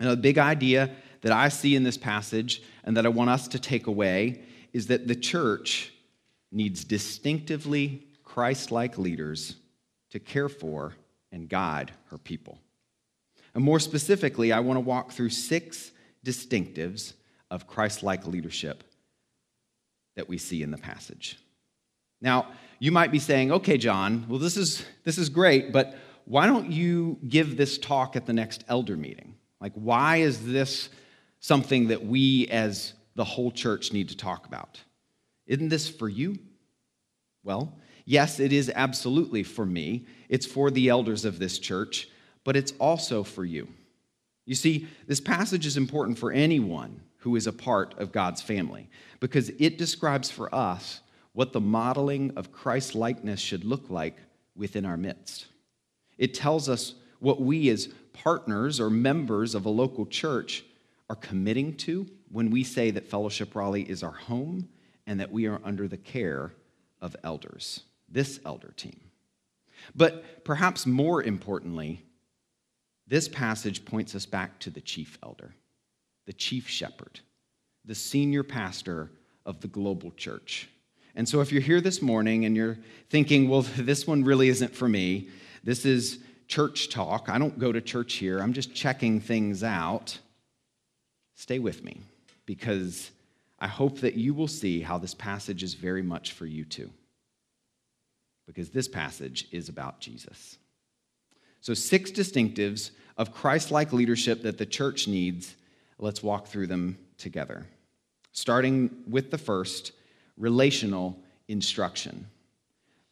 And 0.00 0.08
a 0.08 0.16
big 0.16 0.38
idea 0.38 0.90
that 1.20 1.30
I 1.30 1.50
see 1.50 1.76
in 1.76 1.82
this 1.82 1.98
passage 1.98 2.62
and 2.84 2.96
that 2.96 3.04
I 3.04 3.10
want 3.10 3.28
us 3.28 3.48
to 3.48 3.58
take 3.58 3.86
away 3.86 4.40
is 4.72 4.86
that 4.86 5.06
the 5.06 5.14
church 5.14 5.92
needs 6.50 6.84
distinctively 6.84 8.06
Christ 8.24 8.72
like 8.72 8.96
leaders 8.96 9.56
to 10.12 10.18
care 10.18 10.48
for 10.48 10.94
and 11.32 11.50
guide 11.50 11.92
her 12.06 12.16
people. 12.16 12.56
And 13.54 13.62
more 13.62 13.78
specifically, 13.78 14.52
I 14.52 14.60
want 14.60 14.78
to 14.78 14.80
walk 14.80 15.12
through 15.12 15.28
six 15.28 15.92
distinctives 16.24 17.12
of 17.50 17.66
Christ 17.66 18.02
like 18.02 18.26
leadership 18.26 18.82
that 20.16 20.30
we 20.30 20.38
see 20.38 20.62
in 20.62 20.70
the 20.70 20.78
passage. 20.78 21.41
Now, 22.22 22.46
you 22.78 22.90
might 22.92 23.12
be 23.12 23.18
saying, 23.18 23.52
okay, 23.52 23.76
John, 23.76 24.24
well, 24.28 24.38
this 24.38 24.56
is, 24.56 24.84
this 25.04 25.18
is 25.18 25.28
great, 25.28 25.72
but 25.72 25.94
why 26.24 26.46
don't 26.46 26.70
you 26.70 27.18
give 27.28 27.56
this 27.56 27.76
talk 27.76 28.16
at 28.16 28.26
the 28.26 28.32
next 28.32 28.64
elder 28.68 28.96
meeting? 28.96 29.34
Like, 29.60 29.72
why 29.74 30.18
is 30.18 30.46
this 30.46 30.88
something 31.40 31.88
that 31.88 32.06
we 32.06 32.48
as 32.48 32.94
the 33.14 33.24
whole 33.24 33.50
church 33.50 33.92
need 33.92 34.08
to 34.08 34.16
talk 34.16 34.46
about? 34.46 34.80
Isn't 35.46 35.68
this 35.68 35.88
for 35.88 36.08
you? 36.08 36.38
Well, 37.44 37.76
yes, 38.04 38.40
it 38.40 38.52
is 38.52 38.70
absolutely 38.74 39.42
for 39.42 39.66
me. 39.66 40.06
It's 40.28 40.46
for 40.46 40.70
the 40.70 40.88
elders 40.88 41.24
of 41.24 41.38
this 41.38 41.58
church, 41.58 42.08
but 42.44 42.56
it's 42.56 42.72
also 42.78 43.24
for 43.24 43.44
you. 43.44 43.68
You 44.46 44.54
see, 44.54 44.88
this 45.06 45.20
passage 45.20 45.66
is 45.66 45.76
important 45.76 46.18
for 46.18 46.32
anyone 46.32 47.02
who 47.18 47.36
is 47.36 47.46
a 47.46 47.52
part 47.52 47.96
of 47.98 48.10
God's 48.10 48.42
family 48.42 48.88
because 49.20 49.50
it 49.60 49.78
describes 49.78 50.30
for 50.30 50.52
us 50.52 51.00
what 51.32 51.52
the 51.52 51.60
modeling 51.60 52.32
of 52.36 52.52
Christ 52.52 52.94
likeness 52.94 53.40
should 53.40 53.64
look 53.64 53.88
like 53.88 54.16
within 54.54 54.84
our 54.84 54.96
midst. 54.96 55.46
It 56.18 56.34
tells 56.34 56.68
us 56.68 56.94
what 57.20 57.40
we 57.40 57.68
as 57.70 57.88
partners 58.12 58.80
or 58.80 58.90
members 58.90 59.54
of 59.54 59.64
a 59.64 59.70
local 59.70 60.06
church 60.06 60.64
are 61.08 61.16
committing 61.16 61.76
to 61.76 62.06
when 62.30 62.50
we 62.50 62.64
say 62.64 62.90
that 62.90 63.08
Fellowship 63.08 63.54
Raleigh 63.54 63.88
is 63.88 64.02
our 64.02 64.12
home 64.12 64.68
and 65.06 65.20
that 65.20 65.32
we 65.32 65.46
are 65.46 65.60
under 65.64 65.88
the 65.88 65.96
care 65.96 66.52
of 67.00 67.16
elders, 67.24 67.80
this 68.08 68.40
elder 68.44 68.72
team. 68.76 69.00
But 69.94 70.44
perhaps 70.44 70.86
more 70.86 71.22
importantly, 71.22 72.02
this 73.06 73.28
passage 73.28 73.84
points 73.84 74.14
us 74.14 74.26
back 74.26 74.58
to 74.60 74.70
the 74.70 74.80
chief 74.80 75.18
elder, 75.22 75.54
the 76.26 76.32
chief 76.32 76.68
shepherd, 76.68 77.20
the 77.84 77.94
senior 77.94 78.42
pastor 78.42 79.10
of 79.44 79.60
the 79.60 79.68
global 79.68 80.12
church. 80.12 80.68
And 81.14 81.28
so, 81.28 81.40
if 81.40 81.52
you're 81.52 81.62
here 81.62 81.80
this 81.80 82.00
morning 82.00 82.44
and 82.44 82.56
you're 82.56 82.78
thinking, 83.10 83.48
well, 83.48 83.62
this 83.76 84.06
one 84.06 84.24
really 84.24 84.48
isn't 84.48 84.74
for 84.74 84.88
me, 84.88 85.28
this 85.62 85.84
is 85.84 86.18
church 86.48 86.90
talk. 86.90 87.28
I 87.28 87.38
don't 87.38 87.58
go 87.58 87.72
to 87.72 87.80
church 87.80 88.14
here, 88.14 88.40
I'm 88.40 88.52
just 88.52 88.74
checking 88.74 89.20
things 89.20 89.62
out. 89.62 90.18
Stay 91.34 91.58
with 91.58 91.82
me 91.82 92.00
because 92.46 93.10
I 93.58 93.68
hope 93.68 94.00
that 94.00 94.14
you 94.14 94.34
will 94.34 94.48
see 94.48 94.80
how 94.80 94.98
this 94.98 95.14
passage 95.14 95.62
is 95.62 95.74
very 95.74 96.02
much 96.02 96.32
for 96.32 96.46
you 96.46 96.64
too. 96.64 96.90
Because 98.46 98.70
this 98.70 98.88
passage 98.88 99.48
is 99.52 99.68
about 99.68 100.00
Jesus. 100.00 100.58
So, 101.60 101.74
six 101.74 102.10
distinctives 102.10 102.90
of 103.16 103.32
Christ 103.32 103.70
like 103.70 103.92
leadership 103.92 104.42
that 104.42 104.58
the 104.58 104.66
church 104.66 105.06
needs. 105.06 105.54
Let's 105.98 106.22
walk 106.22 106.48
through 106.48 106.66
them 106.66 106.98
together. 107.18 107.66
Starting 108.32 108.90
with 109.06 109.30
the 109.30 109.38
first 109.38 109.92
relational 110.36 111.18
instruction 111.48 112.26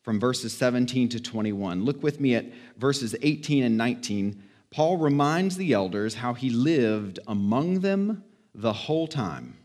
from 0.03 0.19
verses 0.19 0.57
17 0.57 1.09
to 1.11 1.21
21. 1.21 1.85
Look 1.85 2.03
with 2.03 2.21
me 2.21 2.35
at 2.35 2.47
verses 2.77 3.15
18 3.23 3.65
and 3.65 3.77
19. 3.77 4.43
Paul 4.71 4.97
reminds 4.97 5.57
the 5.57 5.73
elders 5.73 6.15
how 6.15 6.35
he 6.35 6.51
lived 6.51 7.19
among 7.27 7.81
them 7.81 8.25
the 8.55 8.73
whole 8.73 9.07
time. 9.07 9.57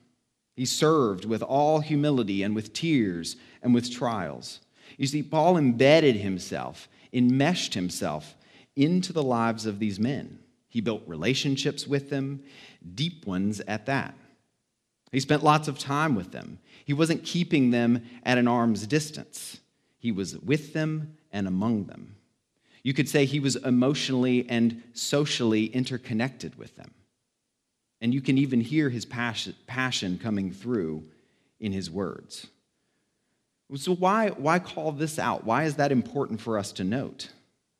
He 0.56 0.66
served 0.66 1.26
with 1.26 1.42
all 1.42 1.80
humility 1.80 2.44
and 2.44 2.56
with 2.56 2.74
tears 2.74 3.36
and 3.62 3.74
with 3.74 3.92
trials. 3.92 4.62
You 4.98 5.08
see, 5.08 5.24
Paul 5.24 5.58
embedded 5.58 6.16
himself, 6.16 6.88
enmeshed 7.12 7.74
himself 7.74 8.36
into 8.76 9.14
the 9.14 9.24
lives 9.24 9.66
of 9.66 9.80
these 9.80 10.00
men. 10.00 10.40
He 10.70 10.82
built 10.82 11.04
relationships 11.08 11.88
with 11.88 12.10
them, 12.10 12.44
deep 12.96 13.26
ones 13.26 13.62
at 13.62 13.86
that. 13.86 14.16
He 15.16 15.22
spent 15.22 15.46
lots 15.46 15.70
of 15.70 15.80
time 15.80 16.14
with 16.14 16.34
them. 16.34 16.60
He 16.84 16.92
wasn't 16.92 17.24
keeping 17.24 17.72
them 17.72 18.04
at 18.24 18.38
an 18.38 18.50
arm's 18.50 18.86
distance, 18.86 19.62
he 19.98 20.12
was 20.12 20.38
with 20.40 20.74
them 20.74 21.16
and 21.32 21.48
among 21.48 21.86
them. 21.86 22.18
You 22.84 22.94
could 22.94 23.08
say 23.08 23.24
he 23.24 23.40
was 23.40 23.56
emotionally 23.56 24.46
and 24.50 24.84
socially 24.92 25.68
interconnected 25.68 26.58
with 26.58 26.76
them. 26.76 26.94
And 28.02 28.14
you 28.14 28.20
can 28.20 28.38
even 28.38 28.60
hear 28.60 28.90
his 28.90 29.06
passion 29.06 30.20
coming 30.22 30.52
through 30.52 31.06
in 31.62 31.72
his 31.72 31.90
words. 31.90 32.48
So, 33.74 33.96
why, 33.96 34.32
why 34.32 34.60
call 34.60 34.92
this 34.92 35.18
out? 35.18 35.46
Why 35.46 35.64
is 35.64 35.78
that 35.78 35.94
important 35.94 36.42
for 36.42 36.58
us 36.58 36.74
to 36.74 36.84
note? 36.84 37.30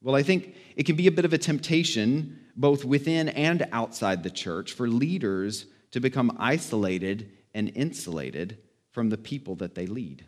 Well, 0.02 0.16
I 0.16 0.24
think 0.24 0.56
it 0.78 0.86
can 0.86 0.96
be 0.96 1.08
a 1.08 1.12
bit 1.12 1.26
of 1.26 1.34
a 1.34 1.38
temptation, 1.38 2.40
both 2.56 2.86
within 2.86 3.28
and 3.28 3.68
outside 3.74 4.24
the 4.24 4.30
church, 4.30 4.72
for 4.72 4.88
leaders 4.88 5.66
to 5.96 6.02
become 6.02 6.36
isolated 6.38 7.32
and 7.54 7.72
insulated 7.74 8.58
from 8.92 9.08
the 9.10 9.18
people 9.18 9.56
that 9.56 9.76
they 9.76 9.86
lead. 9.86 10.26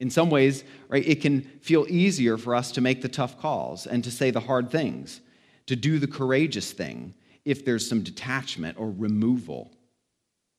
In 0.00 0.08
some 0.08 0.30
ways, 0.30 0.64
right, 0.88 1.06
it 1.06 1.20
can 1.20 1.42
feel 1.60 1.84
easier 1.90 2.38
for 2.38 2.54
us 2.54 2.72
to 2.72 2.80
make 2.80 3.02
the 3.02 3.08
tough 3.10 3.38
calls 3.38 3.86
and 3.86 4.02
to 4.02 4.10
say 4.10 4.30
the 4.30 4.40
hard 4.40 4.70
things, 4.70 5.20
to 5.66 5.76
do 5.76 5.98
the 5.98 6.06
courageous 6.06 6.72
thing 6.72 7.12
if 7.44 7.66
there's 7.66 7.86
some 7.86 8.02
detachment 8.02 8.80
or 8.80 8.90
removal 8.90 9.76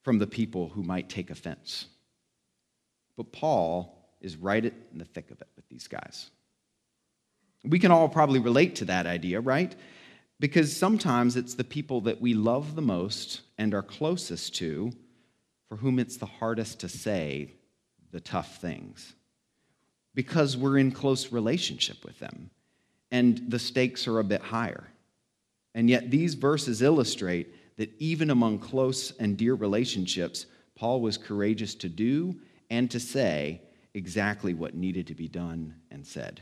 from 0.04 0.20
the 0.20 0.28
people 0.28 0.70
who 0.70 0.84
might 0.84 1.10
take 1.10 1.32
offense. 1.32 1.88
But 3.18 3.32
Paul 3.32 3.98
is 4.22 4.38
right 4.38 4.64
in 4.64 5.00
the 5.00 5.06
thick 5.06 5.32
of 5.32 5.42
it 5.42 5.48
with 5.56 5.68
these 5.70 5.88
guys. 5.88 6.30
We 7.64 7.80
can 7.80 7.90
all 7.90 8.08
probably 8.10 8.42
relate 8.42 8.76
to 8.76 8.86
that 8.86 9.08
idea, 9.08 9.42
right? 9.42 9.76
Because 10.46 10.78
sometimes 10.78 11.38
it's 11.38 11.56
the 11.56 11.64
people 11.64 12.02
that 12.02 12.22
we 12.22 12.36
love 12.36 12.76
the 12.76 12.82
most 12.84 13.42
and 13.58 13.74
are 13.74 13.82
closest 13.82 14.54
to 14.58 14.92
for 15.68 15.78
whom 15.78 15.98
it's 15.98 16.18
the 16.18 16.28
hardest 16.28 16.82
to 16.82 16.88
say 16.88 17.50
the 18.12 18.20
tough 18.20 18.62
things. 18.62 19.16
Because 20.14 20.56
we're 20.56 20.78
in 20.78 20.92
close 20.92 21.32
relationship 21.32 22.06
with 22.06 22.20
them 22.20 22.52
and 23.10 23.42
the 23.50 23.58
stakes 23.58 24.08
are 24.08 24.20
a 24.20 24.24
bit 24.24 24.40
higher. 24.42 24.84
And 25.74 25.90
yet, 25.90 26.12
these 26.12 26.36
verses 26.36 26.84
illustrate 26.84 27.48
that 27.78 27.92
even 27.98 28.30
among 28.30 28.60
close 28.60 29.14
and 29.18 29.36
dear 29.36 29.56
relationships, 29.56 30.46
Paul 30.76 31.02
was 31.02 31.18
courageous 31.18 31.74
to 31.74 31.90
do 31.90 32.40
and 32.70 32.92
to 32.92 33.00
say 33.00 33.64
exactly 33.96 34.54
what 34.54 34.76
needed 34.76 35.08
to 35.08 35.16
be 35.16 35.28
done 35.28 35.74
and 35.90 36.06
said. 36.06 36.42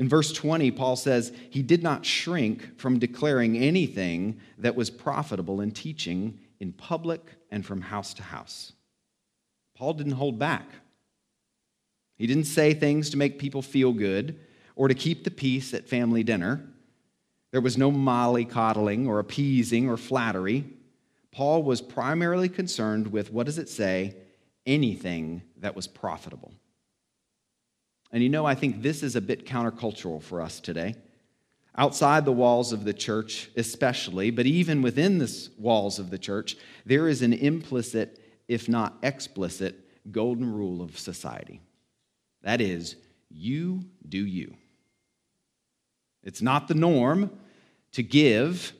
In 0.00 0.08
verse 0.08 0.32
20, 0.32 0.70
Paul 0.70 0.96
says, 0.96 1.30
He 1.50 1.62
did 1.62 1.82
not 1.82 2.06
shrink 2.06 2.78
from 2.78 2.98
declaring 2.98 3.58
anything 3.58 4.40
that 4.56 4.74
was 4.74 4.88
profitable 4.88 5.60
in 5.60 5.72
teaching 5.72 6.40
in 6.58 6.72
public 6.72 7.20
and 7.50 7.66
from 7.66 7.82
house 7.82 8.14
to 8.14 8.22
house. 8.22 8.72
Paul 9.76 9.92
didn't 9.92 10.12
hold 10.12 10.38
back. 10.38 10.66
He 12.16 12.26
didn't 12.26 12.44
say 12.44 12.72
things 12.72 13.10
to 13.10 13.18
make 13.18 13.38
people 13.38 13.60
feel 13.60 13.92
good 13.92 14.40
or 14.74 14.88
to 14.88 14.94
keep 14.94 15.22
the 15.22 15.30
peace 15.30 15.74
at 15.74 15.86
family 15.86 16.22
dinner. 16.22 16.64
There 17.50 17.60
was 17.60 17.76
no 17.76 17.92
mollycoddling 17.92 19.06
or 19.06 19.18
appeasing 19.18 19.86
or 19.86 19.98
flattery. 19.98 20.64
Paul 21.30 21.62
was 21.62 21.82
primarily 21.82 22.48
concerned 22.48 23.08
with 23.08 23.30
what 23.30 23.44
does 23.44 23.58
it 23.58 23.68
say? 23.68 24.16
Anything 24.64 25.42
that 25.58 25.76
was 25.76 25.86
profitable. 25.86 26.54
And 28.12 28.22
you 28.22 28.28
know, 28.28 28.44
I 28.44 28.54
think 28.54 28.82
this 28.82 29.02
is 29.02 29.16
a 29.16 29.20
bit 29.20 29.46
countercultural 29.46 30.22
for 30.22 30.40
us 30.40 30.60
today. 30.60 30.96
Outside 31.76 32.24
the 32.24 32.32
walls 32.32 32.72
of 32.72 32.84
the 32.84 32.92
church, 32.92 33.48
especially, 33.56 34.30
but 34.30 34.46
even 34.46 34.82
within 34.82 35.18
the 35.18 35.48
walls 35.56 35.98
of 35.98 36.10
the 36.10 36.18
church, 36.18 36.56
there 36.84 37.08
is 37.08 37.22
an 37.22 37.32
implicit, 37.32 38.20
if 38.48 38.68
not 38.68 38.98
explicit, 39.02 39.88
golden 40.10 40.52
rule 40.52 40.82
of 40.82 40.98
society. 40.98 41.60
That 42.42 42.60
is, 42.60 42.96
you 43.30 43.84
do 44.08 44.24
you. 44.26 44.54
It's 46.24 46.42
not 46.42 46.68
the 46.68 46.74
norm 46.74 47.30
to 47.92 48.02
give, 48.02 48.72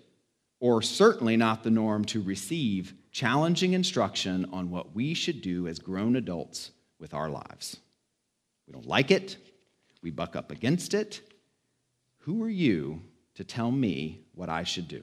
or 0.59 0.83
certainly 0.83 1.37
not 1.37 1.63
the 1.63 1.71
norm 1.71 2.05
to 2.07 2.21
receive, 2.21 2.95
challenging 3.13 3.73
instruction 3.73 4.47
on 4.53 4.71
what 4.71 4.95
we 4.95 5.15
should 5.15 5.43
do 5.43 5.69
as 5.69 5.79
grown 5.79 6.17
adults 6.17 6.73
with 6.99 7.15
our 7.15 7.29
lives. 7.29 7.79
We 8.71 8.75
don't 8.75 8.87
like 8.87 9.11
it, 9.11 9.37
we 10.00 10.12
buck 10.12 10.37
up 10.37 10.53
against 10.53 10.95
it. 10.95 11.23
Who 12.19 12.41
are 12.45 12.49
you 12.49 13.03
to 13.35 13.43
tell 13.43 13.73
me 13.73 14.21
what 14.33 14.49
I 14.49 14.62
should 14.62 14.87
do? 14.87 15.03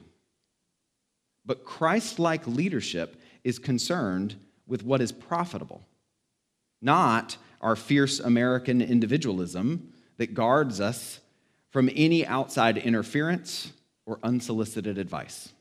But 1.44 1.66
Christ 1.66 2.18
like 2.18 2.46
leadership 2.46 3.20
is 3.44 3.58
concerned 3.58 4.36
with 4.66 4.82
what 4.84 5.02
is 5.02 5.12
profitable, 5.12 5.82
not 6.80 7.36
our 7.60 7.76
fierce 7.76 8.20
American 8.20 8.80
individualism 8.80 9.92
that 10.16 10.32
guards 10.32 10.80
us 10.80 11.20
from 11.68 11.90
any 11.94 12.26
outside 12.26 12.78
interference 12.78 13.70
or 14.06 14.18
unsolicited 14.22 14.96
advice. 14.96 15.52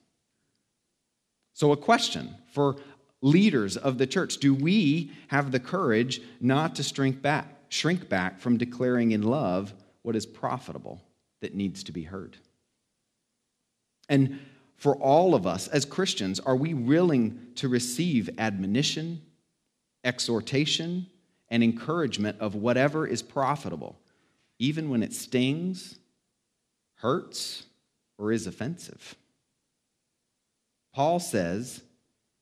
So, 1.52 1.74
a 1.74 1.78
question 1.78 2.36
for 2.54 2.78
leaders 3.22 3.76
of 3.76 3.98
the 3.98 4.08
church 4.08 4.38
do 4.38 4.54
we 4.54 5.12
have 5.28 5.52
the 5.52 5.60
courage 5.60 6.22
not 6.40 6.74
to 6.76 6.84
shrink 6.84 7.22
back, 7.22 7.57
shrink 7.70 8.10
back 8.10 8.40
from 8.40 8.58
declaring 8.58 9.12
in 9.12 9.24
love 9.24 9.74
what 10.02 10.16
is 10.16 10.26
profitable 10.26 11.02
that 11.42 11.56
needs 11.56 11.84
to 11.84 11.92
be 11.92 12.04
heard? 12.04 12.38
And 14.10 14.40
for 14.78 14.96
all 14.96 15.36
of 15.36 15.48
us 15.48 15.68
as 15.68 15.86
Christians, 15.86 16.40
are 16.40 16.56
we 16.56 16.74
willing 16.74 17.40
to 17.56 17.68
receive 17.68 18.30
admonition, 18.38 19.22
exhortation, 20.04 21.08
and 21.50 21.64
encouragement 21.64 22.40
of 22.40 22.56
whatever 22.56 23.08
is 23.08 23.22
profitable, 23.22 23.98
even 24.60 24.90
when 24.90 25.04
it 25.04 25.14
stings, 25.14 25.98
hurts, 26.96 27.64
or 28.18 28.32
is 28.32 28.48
offensive? 28.48 29.16
Paul 30.94 31.20
says 31.20 31.82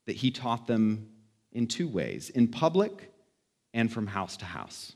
that 0.05 0.17
he 0.17 0.31
taught 0.31 0.67
them 0.67 1.09
in 1.51 1.67
two 1.67 1.87
ways 1.87 2.29
in 2.29 2.47
public 2.47 3.11
and 3.73 3.91
from 3.91 4.07
house 4.07 4.37
to 4.37 4.45
house. 4.45 4.93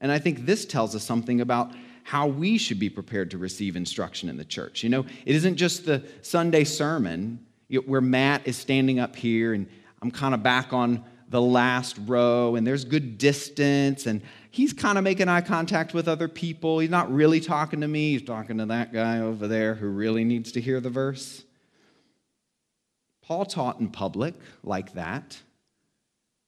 And 0.00 0.10
I 0.10 0.18
think 0.18 0.46
this 0.46 0.64
tells 0.64 0.94
us 0.94 1.04
something 1.04 1.40
about 1.40 1.72
how 2.04 2.26
we 2.26 2.58
should 2.58 2.78
be 2.78 2.90
prepared 2.90 3.30
to 3.30 3.38
receive 3.38 3.76
instruction 3.76 4.28
in 4.28 4.36
the 4.36 4.44
church. 4.44 4.82
You 4.82 4.88
know, 4.88 5.06
it 5.26 5.34
isn't 5.34 5.56
just 5.56 5.84
the 5.84 6.02
Sunday 6.22 6.64
sermon 6.64 7.44
where 7.86 8.00
Matt 8.00 8.46
is 8.46 8.56
standing 8.56 8.98
up 8.98 9.14
here 9.14 9.52
and 9.52 9.68
I'm 10.02 10.10
kind 10.10 10.34
of 10.34 10.42
back 10.42 10.72
on 10.72 11.04
the 11.28 11.40
last 11.40 11.96
row 12.06 12.56
and 12.56 12.66
there's 12.66 12.84
good 12.84 13.16
distance 13.16 14.06
and 14.06 14.22
he's 14.50 14.72
kind 14.72 14.98
of 14.98 15.04
making 15.04 15.28
eye 15.28 15.42
contact 15.42 15.94
with 15.94 16.08
other 16.08 16.26
people. 16.26 16.80
He's 16.80 16.90
not 16.90 17.12
really 17.12 17.38
talking 17.38 17.82
to 17.82 17.88
me, 17.88 18.12
he's 18.12 18.22
talking 18.22 18.58
to 18.58 18.66
that 18.66 18.92
guy 18.92 19.20
over 19.20 19.46
there 19.46 19.74
who 19.74 19.88
really 19.88 20.24
needs 20.24 20.50
to 20.52 20.60
hear 20.60 20.80
the 20.80 20.90
verse. 20.90 21.44
Paul 23.22 23.44
taught 23.44 23.78
in 23.78 23.90
public 23.90 24.34
like 24.64 24.94
that 24.94 25.38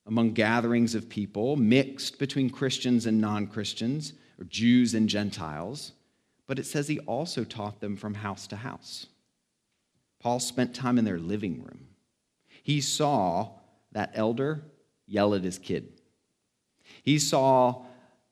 among 0.06 0.32
gatherings 0.32 0.94
of 0.94 1.08
people, 1.08 1.56
mixed 1.56 2.18
between 2.18 2.50
Christians 2.50 3.06
and 3.06 3.20
non 3.20 3.46
Christians, 3.46 4.14
or 4.38 4.44
Jews 4.44 4.94
and 4.94 5.08
Gentiles, 5.08 5.92
but 6.46 6.58
it 6.58 6.66
says 6.66 6.88
he 6.88 6.98
also 7.00 7.44
taught 7.44 7.80
them 7.80 7.96
from 7.96 8.14
house 8.14 8.46
to 8.48 8.56
house. 8.56 9.06
Paul 10.20 10.40
spent 10.40 10.74
time 10.74 10.98
in 10.98 11.04
their 11.04 11.18
living 11.18 11.62
room. 11.62 11.86
He 12.62 12.80
saw 12.80 13.50
that 13.92 14.12
elder 14.14 14.62
yell 15.06 15.34
at 15.34 15.44
his 15.44 15.58
kid. 15.58 16.00
He 17.02 17.18
saw 17.18 17.82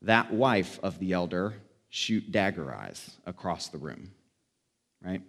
that 0.03 0.33
wife 0.33 0.79
of 0.83 0.99
the 0.99 1.13
elder 1.13 1.55
shoot 1.89 2.31
dagger 2.31 2.73
eyes 2.73 3.11
across 3.27 3.69
the 3.69 3.79
room, 3.79 4.13
right? 5.03 5.23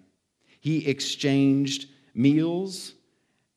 He 0.59 0.87
exchanged 0.87 1.87
meals 2.13 2.93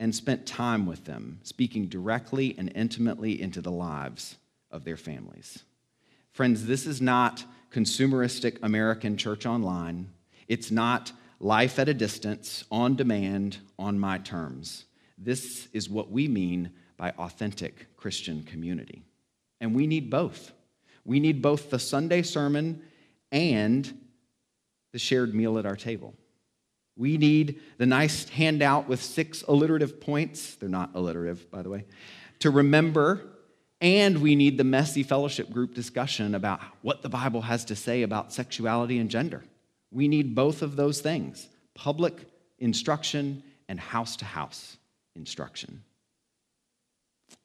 and 0.01 0.15
spent 0.15 0.47
time 0.47 0.87
with 0.87 1.05
them, 1.05 1.39
speaking 1.43 1.87
directly 1.87 2.55
and 2.59 2.73
intimately 2.75 3.41
into 3.41 3.61
the 3.61 3.71
lives 3.71 4.37
of 4.71 4.85
their 4.85 4.97
families. 4.97 5.63
Friends, 6.33 6.67
this 6.67 6.87
is 6.87 7.01
not 7.01 7.45
consumeristic 7.71 8.59
American 8.63 9.17
church 9.17 9.47
online. 9.47 10.11
It's 10.49 10.71
not 10.71 11.13
life 11.41 11.79
at 11.79 11.89
a 11.89 11.95
distance, 11.95 12.65
on 12.71 12.97
demand, 12.97 13.59
on 13.79 13.99
my 13.99 14.19
terms. 14.19 14.85
This 15.17 15.69
is 15.73 15.89
what 15.89 16.11
we 16.11 16.27
mean 16.29 16.71
by 16.97 17.11
authentic 17.11 17.87
Christian 17.97 18.43
community. 18.43 19.03
And 19.61 19.75
we 19.75 19.87
need 19.87 20.11
both. 20.11 20.53
We 21.05 21.21
need 21.21 21.43
both 21.43 21.71
the 21.71 21.79
Sunday 21.79 22.23
sermon 22.23 22.83
and 23.31 24.01
the 24.93 24.99
shared 24.99 25.35
meal 25.35 25.59
at 25.59 25.67
our 25.67 25.77
table. 25.77 26.15
We 26.97 27.17
need 27.19 27.61
the 27.79 27.87
nice 27.87 28.29
handout 28.29 28.89
with 28.89 29.03
six 29.03 29.43
alliterative 29.43 30.01
points. 30.01 30.55
They're 30.55 30.69
not 30.69 30.91
alliterative, 30.95 31.51
by 31.51 31.63
the 31.63 31.71
way, 31.71 31.85
to 32.41 32.51
remember. 32.51 33.31
And 33.81 34.19
we 34.19 34.37
need 34.37 34.57
the 34.57 34.65
messy 34.65 35.03
fellowship 35.03 35.51
group 35.51 35.75
discussion 35.75 36.35
about 36.35 36.61
what 36.83 37.03
the 37.03 37.09
Bible 37.09 37.43
has 37.43 37.65
to 37.67 37.77
say 37.77 38.03
about 38.03 38.33
sexuality 38.33 38.99
and 38.99 39.11
gender. 39.11 39.43
We 39.93 40.09
need 40.09 40.35
both 40.35 40.63
of 40.63 40.77
those 40.77 41.01
things 41.01 41.49
public 41.75 42.27
instruction 42.59 43.43
and 43.69 43.81
house 43.81 44.17
to 44.17 44.25
house 44.25 44.77
instruction. 45.17 45.83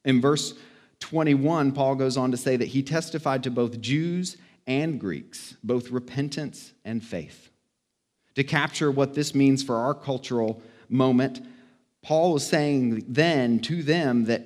In 0.05 0.21
verse 0.21 0.53
21, 0.99 1.71
Paul 1.71 1.95
goes 1.95 2.17
on 2.17 2.31
to 2.31 2.37
say 2.37 2.55
that 2.57 2.67
he 2.67 2.83
testified 2.83 3.43
to 3.43 3.51
both 3.51 3.81
Jews 3.81 4.37
and 4.67 4.99
Greeks, 4.99 5.55
both 5.63 5.89
repentance 5.89 6.73
and 6.85 7.03
faith. 7.03 7.48
To 8.35 8.43
capture 8.43 8.91
what 8.91 9.13
this 9.13 9.35
means 9.35 9.63
for 9.63 9.75
our 9.75 9.93
cultural 9.93 10.61
moment, 10.87 11.41
Paul 12.01 12.33
was 12.33 12.47
saying 12.47 13.03
then 13.07 13.59
to 13.61 13.83
them 13.83 14.25
that 14.25 14.45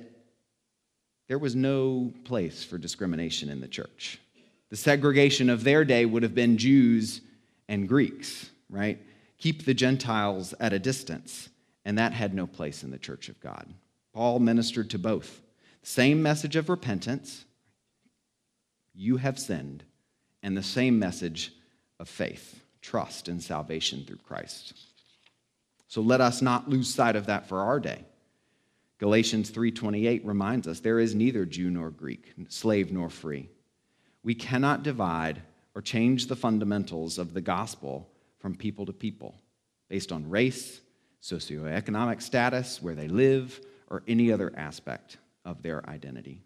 there 1.28 1.38
was 1.38 1.54
no 1.54 2.12
place 2.24 2.64
for 2.64 2.78
discrimination 2.78 3.48
in 3.48 3.60
the 3.60 3.68
church. 3.68 4.18
The 4.70 4.76
segregation 4.76 5.48
of 5.48 5.64
their 5.64 5.84
day 5.84 6.04
would 6.04 6.22
have 6.22 6.34
been 6.34 6.58
Jews 6.58 7.20
and 7.68 7.88
Greeks, 7.88 8.50
right? 8.68 9.00
Keep 9.38 9.64
the 9.64 9.74
Gentiles 9.74 10.54
at 10.58 10.72
a 10.72 10.78
distance, 10.78 11.48
and 11.84 11.98
that 11.98 12.12
had 12.12 12.34
no 12.34 12.46
place 12.46 12.82
in 12.82 12.90
the 12.90 12.98
church 12.98 13.28
of 13.28 13.40
God. 13.40 13.72
Paul 14.12 14.38
ministered 14.38 14.90
to 14.90 14.98
both. 14.98 15.40
Same 15.82 16.22
message 16.22 16.56
of 16.56 16.68
repentance, 16.68 17.44
you 18.94 19.18
have 19.18 19.38
sinned, 19.38 19.84
and 20.42 20.56
the 20.56 20.62
same 20.62 20.98
message 20.98 21.52
of 22.00 22.08
faith, 22.08 22.63
trust 22.84 23.28
in 23.28 23.40
salvation 23.40 24.04
through 24.04 24.18
Christ. 24.18 24.74
So 25.88 26.02
let 26.02 26.20
us 26.20 26.42
not 26.42 26.68
lose 26.68 26.92
sight 26.92 27.16
of 27.16 27.26
that 27.26 27.48
for 27.48 27.60
our 27.60 27.80
day. 27.80 28.04
Galatians 28.98 29.50
3:28 29.50 30.24
reminds 30.24 30.68
us 30.68 30.80
there 30.80 31.00
is 31.00 31.14
neither 31.14 31.46
Jew 31.46 31.70
nor 31.70 31.90
Greek, 31.90 32.34
slave 32.48 32.92
nor 32.92 33.08
free. 33.08 33.48
We 34.22 34.34
cannot 34.34 34.82
divide 34.82 35.42
or 35.74 35.82
change 35.82 36.26
the 36.26 36.36
fundamentals 36.36 37.18
of 37.18 37.32
the 37.32 37.40
gospel 37.40 38.10
from 38.38 38.54
people 38.54 38.86
to 38.86 38.92
people 38.92 39.40
based 39.88 40.12
on 40.12 40.28
race, 40.28 40.80
socioeconomic 41.22 42.20
status, 42.20 42.82
where 42.82 42.94
they 42.94 43.08
live, 43.08 43.60
or 43.88 44.02
any 44.06 44.30
other 44.30 44.52
aspect 44.56 45.16
of 45.44 45.62
their 45.62 45.88
identity. 45.88 46.42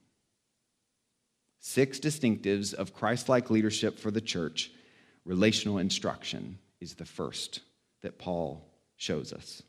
Six 1.58 1.98
distinctives 1.98 2.74
of 2.74 2.94
Christ 2.94 3.28
like 3.28 3.50
leadership 3.50 3.98
for 3.98 4.10
the 4.10 4.20
church. 4.20 4.70
Relational 5.28 5.76
instruction 5.76 6.58
is 6.80 6.94
the 6.94 7.04
first 7.04 7.60
that 8.00 8.18
Paul 8.18 8.66
shows 8.96 9.34
us. 9.34 9.62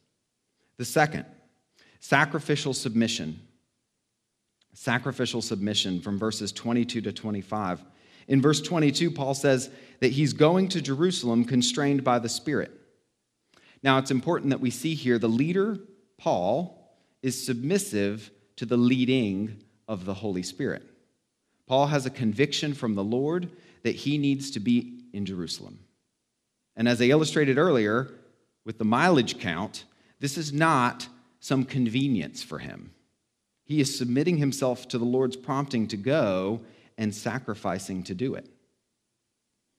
The 0.78 0.86
second, 0.86 1.26
sacrificial 2.00 2.74
submission. 2.74 3.42
Sacrificial 4.74 5.42
submission 5.42 6.00
from 6.00 6.18
verses 6.18 6.54
22 6.54 7.02
to 7.02 7.12
25. 7.12 7.84
In 8.30 8.42
verse 8.42 8.62
22, 8.62 9.12
Paul 9.12 9.34
says 9.34 9.70
that 10.00 10.14
he's 10.14 10.32
going 10.32 10.70
to 10.70 10.82
Jerusalem 10.82 11.44
constrained 11.44 12.06
by 12.06 12.20
the 12.20 12.30
Spirit. 12.30 12.72
Now, 13.84 13.98
it's 13.98 14.12
important 14.12 14.52
that 14.52 14.62
we 14.62 14.70
see 14.70 14.96
here 14.96 15.20
the 15.20 15.28
leader, 15.28 15.78
Paul, 16.18 16.96
is 17.22 17.46
submissive 17.46 18.32
to 18.56 18.66
the 18.66 18.78
leading 18.78 19.62
of 19.90 20.06
the 20.06 20.14
Holy 20.14 20.44
Spirit. 20.44 20.84
Paul 21.68 21.88
has 21.88 22.06
a 22.06 22.10
conviction 22.10 22.74
from 22.74 22.96
the 22.96 23.04
Lord 23.04 23.52
that 23.84 23.96
he 23.96 24.18
needs 24.18 24.52
to 24.52 24.62
be 24.62 24.99
in 25.14 25.26
Jerusalem. 25.26 25.80
And 26.76 26.88
as 26.88 27.02
I 27.02 27.06
illustrated 27.06 27.58
earlier 27.58 28.10
with 28.66 28.78
the 28.78 28.86
mileage 28.86 29.40
count, 29.40 29.86
this 30.20 30.38
is 30.38 30.54
not 30.54 31.08
some 31.40 31.64
convenience 31.66 32.44
for 32.44 32.60
him. 32.60 32.92
He 33.66 33.82
is 33.82 33.98
submitting 33.98 34.38
himself 34.38 34.88
to 34.90 34.98
the 34.98 35.06
Lord's 35.06 35.36
prompting 35.36 35.88
to 35.90 35.98
go 35.98 36.62
and 36.98 37.14
sacrificing 37.14 38.04
to 38.04 38.16
do 38.16 38.36
it. 38.36 38.46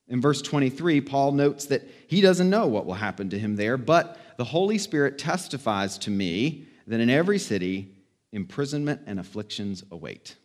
In 0.07 0.21
verse 0.21 0.41
23, 0.41 1.01
Paul 1.01 1.33
notes 1.33 1.65
that 1.67 1.83
he 2.07 2.21
doesn't 2.21 2.49
know 2.49 2.67
what 2.67 2.85
will 2.85 2.95
happen 2.95 3.29
to 3.29 3.39
him 3.39 3.55
there, 3.55 3.77
but 3.77 4.17
the 4.37 4.43
Holy 4.43 4.77
Spirit 4.77 5.17
testifies 5.17 5.97
to 5.99 6.09
me 6.09 6.65
that 6.87 6.99
in 6.99 7.09
every 7.09 7.39
city, 7.39 7.89
imprisonment 8.31 9.01
and 9.05 9.19
afflictions 9.19 9.83
await. 9.91 10.35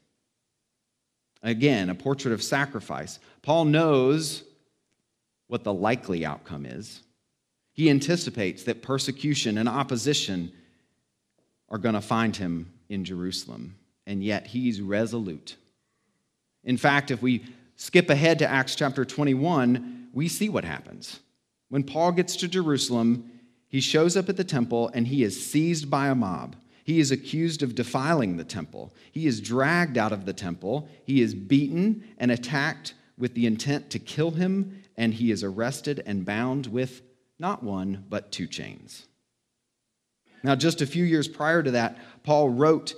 Again, 1.43 1.91
a 1.91 1.95
portrait 1.95 2.35
of 2.35 2.43
sacrifice. 2.43 3.19
Paul 3.43 3.67
knows 3.67 4.45
what 5.49 5.65
the 5.65 5.73
likely 5.73 6.25
outcome 6.25 6.67
is. 6.67 7.03
He 7.73 7.91
anticipates 7.91 8.65
that 8.65 8.83
persecution 8.83 9.59
and 9.59 9.69
opposition 9.69 10.53
are 11.69 11.79
going 11.79 11.95
to 11.95 12.01
find 12.01 12.35
him 12.35 12.73
in 12.89 13.05
Jerusalem, 13.05 13.77
and 14.07 14.23
yet 14.23 14.47
he's 14.47 14.81
resolute. 14.81 15.57
In 16.65 16.77
fact, 16.77 17.11
if 17.11 17.23
we 17.23 17.45
skip 17.77 18.09
ahead 18.11 18.39
to 18.39 18.49
Acts 18.49 18.75
chapter 18.75 19.05
21, 19.05 20.09
we 20.13 20.29
see 20.29 20.49
what 20.49 20.65
happens. 20.65 21.21
When 21.69 21.83
Paul 21.83 22.13
gets 22.13 22.37
to 22.37 22.49
Jerusalem, 22.49 23.31
he 23.69 23.81
shows 23.81 24.17
up 24.17 24.29
at 24.29 24.37
the 24.37 24.45
temple 24.45 24.91
and 24.95 25.07
he 25.07 25.23
is 25.23 25.45
seized 25.45 25.91
by 25.91 26.09
a 26.09 26.15
mob. 26.15 26.57
He 26.85 27.01
is 27.01 27.11
accused 27.11 27.63
of 27.63 27.75
defiling 27.75 28.37
the 28.37 28.45
temple. 28.45 28.95
He 29.11 29.27
is 29.27 29.41
dragged 29.41 29.99
out 29.99 30.13
of 30.13 30.25
the 30.25 30.33
temple. 30.33 30.89
He 31.05 31.21
is 31.21 31.35
beaten 31.35 32.05
and 32.19 32.31
attacked 32.31 32.95
with 33.19 33.35
the 33.35 33.47
intent 33.47 33.91
to 33.91 33.99
kill 33.99 34.31
him, 34.31 34.83
and 34.97 35.15
he 35.15 35.31
is 35.31 35.45
arrested 35.45 36.03
and 36.07 36.25
bound 36.25 36.67
with 36.67 37.03
not 37.39 37.63
one, 37.63 38.05
but 38.09 38.33
two 38.33 38.47
chains. 38.47 39.07
Now, 40.43 40.55
just 40.55 40.81
a 40.81 40.87
few 40.87 41.05
years 41.05 41.29
prior 41.29 41.63
to 41.63 41.73
that, 41.73 41.99
Paul 42.23 42.51
wrote 42.51 42.95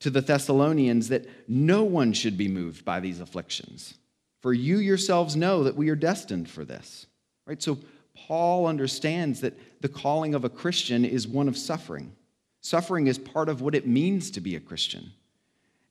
to 0.00 0.10
the 0.10 0.20
Thessalonians 0.20 1.08
that 1.08 1.26
no 1.48 1.82
one 1.82 2.12
should 2.12 2.36
be 2.36 2.48
moved 2.48 2.84
by 2.84 3.00
these 3.00 3.20
afflictions, 3.20 3.94
for 4.40 4.52
you 4.52 4.78
yourselves 4.78 5.36
know 5.36 5.64
that 5.64 5.76
we 5.76 5.88
are 5.90 5.96
destined 5.96 6.48
for 6.48 6.64
this. 6.64 7.06
Right? 7.46 7.62
So, 7.62 7.78
Paul 8.14 8.66
understands 8.66 9.40
that 9.40 9.58
the 9.80 9.88
calling 9.88 10.34
of 10.34 10.44
a 10.44 10.50
Christian 10.50 11.04
is 11.04 11.26
one 11.26 11.48
of 11.48 11.56
suffering. 11.56 12.12
Suffering 12.60 13.06
is 13.06 13.18
part 13.18 13.48
of 13.48 13.62
what 13.62 13.74
it 13.74 13.86
means 13.86 14.30
to 14.32 14.40
be 14.40 14.54
a 14.54 14.60
Christian. 14.60 15.12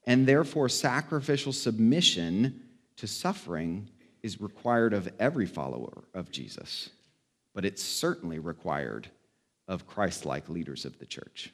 And 0.06 0.28
therefore, 0.28 0.70
sacrificial 0.70 1.54
submission 1.54 2.62
to 2.98 3.08
suffering 3.08 3.90
is 4.24 4.42
required 4.42 4.94
of 4.94 5.12
every 5.20 5.46
follower 5.46 6.04
of 6.14 6.32
Jesus, 6.32 6.90
but 7.54 7.66
it's 7.66 7.84
certainly 7.84 8.40
required 8.40 9.10
of 9.68 9.88
Christ 9.88 10.26
like 10.26 10.50
leaders 10.50 10.86
of 10.86 11.00
the 11.00 11.06
church. 11.06 11.54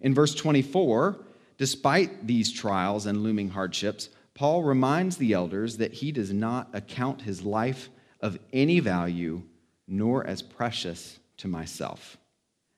In 0.00 0.14
verse 0.14 0.34
24, 0.34 1.16
despite 1.58 2.26
these 2.26 2.52
trials 2.52 3.06
and 3.06 3.22
looming 3.22 3.50
hardships, 3.50 4.08
Paul 4.34 4.62
reminds 4.62 5.16
the 5.16 5.32
elders 5.32 5.78
that 5.78 5.92
he 5.92 6.12
does 6.12 6.32
not 6.32 6.68
account 6.72 7.22
his 7.22 7.42
life 7.42 7.88
of 8.20 8.38
any 8.52 8.80
value 8.80 9.42
nor 9.86 10.26
as 10.26 10.42
precious 10.42 11.18
to 11.38 11.48
myself. 11.48 12.16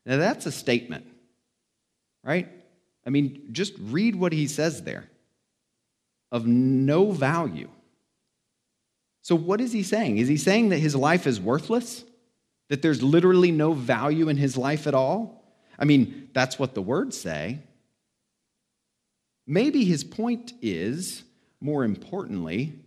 Now, 0.05 0.19
that's 0.19 0.47
a 0.47 0.53
statement, 0.53 1.07
right? 2.23 2.49
I 3.07 3.11
mean, 3.11 3.49
just 3.53 3.75
read 3.79 4.17
what 4.17 4.33
he 4.33 4.47
says 4.47 4.83
there 4.83 5.09
of 6.33 6.47
no 6.47 7.13
value. 7.13 7.69
So, 9.27 9.35
what 9.35 9.61
is 9.61 9.73
he 9.73 9.83
saying? 9.83 10.19
Is 10.19 10.29
he 10.29 10.37
saying 10.37 10.69
that 10.69 10.79
his 10.79 10.95
life 10.95 11.27
is 11.27 11.41
worthless? 11.41 12.05
That 12.69 12.81
there's 12.81 13.03
literally 13.03 13.51
no 13.51 13.73
value 13.73 14.29
in 14.29 14.37
his 14.37 14.57
life 14.57 14.87
at 14.87 14.95
all? 14.95 15.43
I 15.77 15.85
mean, 15.85 16.31
that's 16.33 16.61
what 16.61 16.75
the 16.75 16.81
words 16.81 17.19
say. 17.21 17.59
Maybe 19.45 19.85
his 19.85 20.05
point 20.05 20.53
is, 20.63 21.25
more 21.61 21.83
importantly, 21.83 22.79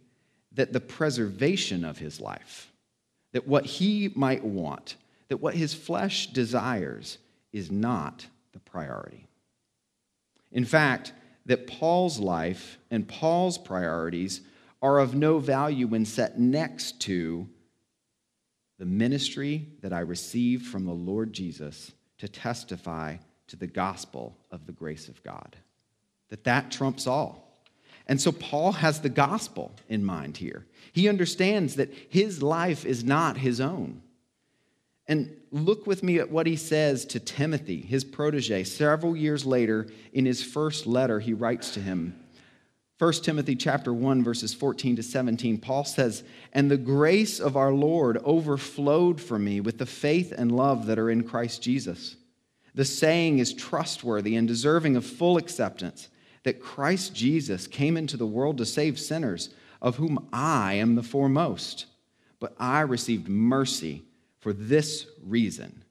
that 0.54 0.71
the 0.71 0.80
preservation 0.80 1.84
of 1.84 1.97
his 1.97 2.21
life, 2.21 2.71
that 3.34 3.45
what 3.45 3.65
he 3.65 4.13
might 4.15 4.45
want, 4.45 4.95
that 5.28 5.41
what 5.41 5.56
his 5.56 5.73
flesh 5.73 6.28
desires, 6.28 7.17
is 7.52 7.69
not 7.69 8.25
the 8.54 8.60
priority. 8.60 9.28
In 10.54 10.63
fact, 10.63 11.12
that 11.47 11.67
Paul's 11.67 12.17
life 12.17 12.78
and 12.89 13.06
Paul's 13.06 13.58
priorities 13.58 14.39
are 14.81 14.99
of 14.99 15.15
no 15.15 15.39
value 15.39 15.87
when 15.87 16.05
set 16.05 16.39
next 16.39 17.01
to 17.01 17.47
the 18.77 18.85
ministry 18.85 19.67
that 19.81 19.91
I 19.93 19.99
received 19.99 20.65
from 20.65 20.85
the 20.85 20.93
Lord 20.93 21.33
Jesus 21.33 21.91
to 22.19 22.27
testify 22.27 23.17
to 23.47 23.55
the 23.55 23.67
gospel 23.67 24.37
of 24.51 24.65
the 24.65 24.71
grace 24.71 25.09
of 25.09 25.21
God. 25.23 25.57
That 26.29 26.45
that 26.45 26.71
trumps 26.71 27.07
all. 27.07 27.45
And 28.07 28.19
so 28.19 28.31
Paul 28.31 28.71
has 28.71 29.01
the 29.01 29.09
gospel 29.09 29.71
in 29.87 30.03
mind 30.03 30.37
here. 30.37 30.65
He 30.93 31.09
understands 31.09 31.75
that 31.75 31.93
his 32.09 32.41
life 32.41 32.85
is 32.85 33.03
not 33.03 33.37
his 33.37 33.61
own. 33.61 34.01
And 35.07 35.35
look 35.51 35.87
with 35.87 36.03
me 36.03 36.19
at 36.19 36.31
what 36.31 36.47
he 36.47 36.55
says 36.55 37.05
to 37.07 37.19
Timothy, 37.19 37.81
his 37.81 38.03
protege, 38.03 38.63
several 38.63 39.15
years 39.15 39.45
later 39.45 39.87
in 40.13 40.25
his 40.25 40.43
first 40.43 40.87
letter 40.87 41.19
he 41.19 41.33
writes 41.33 41.71
to 41.71 41.79
him 41.79 42.15
1 42.99 43.13
Timothy 43.13 43.55
chapter 43.55 43.93
1 43.93 44.25
verses 44.25 44.53
14 44.53 44.97
to 44.97 45.03
17 45.03 45.57
Paul 45.57 45.85
says 45.85 46.21
and 46.51 46.69
the 46.69 46.77
grace 46.77 47.39
of 47.39 47.55
our 47.55 47.71
Lord 47.71 48.17
overflowed 48.25 49.21
for 49.21 49.39
me 49.39 49.62
with 49.62 49.77
the 49.77 49.85
faith 49.85 50.33
and 50.38 50.51
love 50.51 50.85
that 50.88 50.99
are 50.99 51.09
in 51.09 51.23
Christ 51.23 51.63
Jesus. 51.63 52.17
The 52.75 52.83
saying 52.83 53.39
is 53.39 53.53
trustworthy 53.53 54.35
and 54.35 54.47
deserving 54.47 54.97
of 54.97 55.05
full 55.05 55.38
acceptance 55.38 56.09
that 56.43 56.62
Christ 56.62 57.15
Jesus 57.15 57.67
came 57.67 57.95
into 57.95 58.17
the 58.17 58.27
world 58.27 58.57
to 58.57 58.65
save 58.65 58.99
sinners 58.99 59.49
of 59.81 59.95
whom 59.95 60.27
I 60.33 60.73
am 60.73 60.95
the 60.95 61.03
foremost. 61.03 61.85
But 62.39 62.53
I 62.59 62.81
received 62.81 63.29
mercy 63.29 64.03
for 64.39 64.51
this 64.51 65.07
reason 65.25 65.83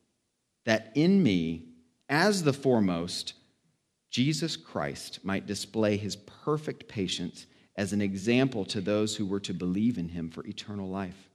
that 0.66 0.92
in 0.94 1.22
me 1.22 1.64
as 2.08 2.42
the 2.42 2.52
foremost 2.52 3.32
Jesus 4.10 4.56
Christ 4.56 5.20
might 5.22 5.46
display 5.46 5.96
his 5.96 6.16
perfect 6.16 6.88
patience 6.88 7.46
as 7.76 7.92
an 7.92 8.00
example 8.00 8.64
to 8.66 8.80
those 8.80 9.16
who 9.16 9.26
were 9.26 9.40
to 9.40 9.54
believe 9.54 9.98
in 9.98 10.08
him 10.08 10.30
for 10.30 10.44
eternal 10.46 10.88
life. 10.88 11.30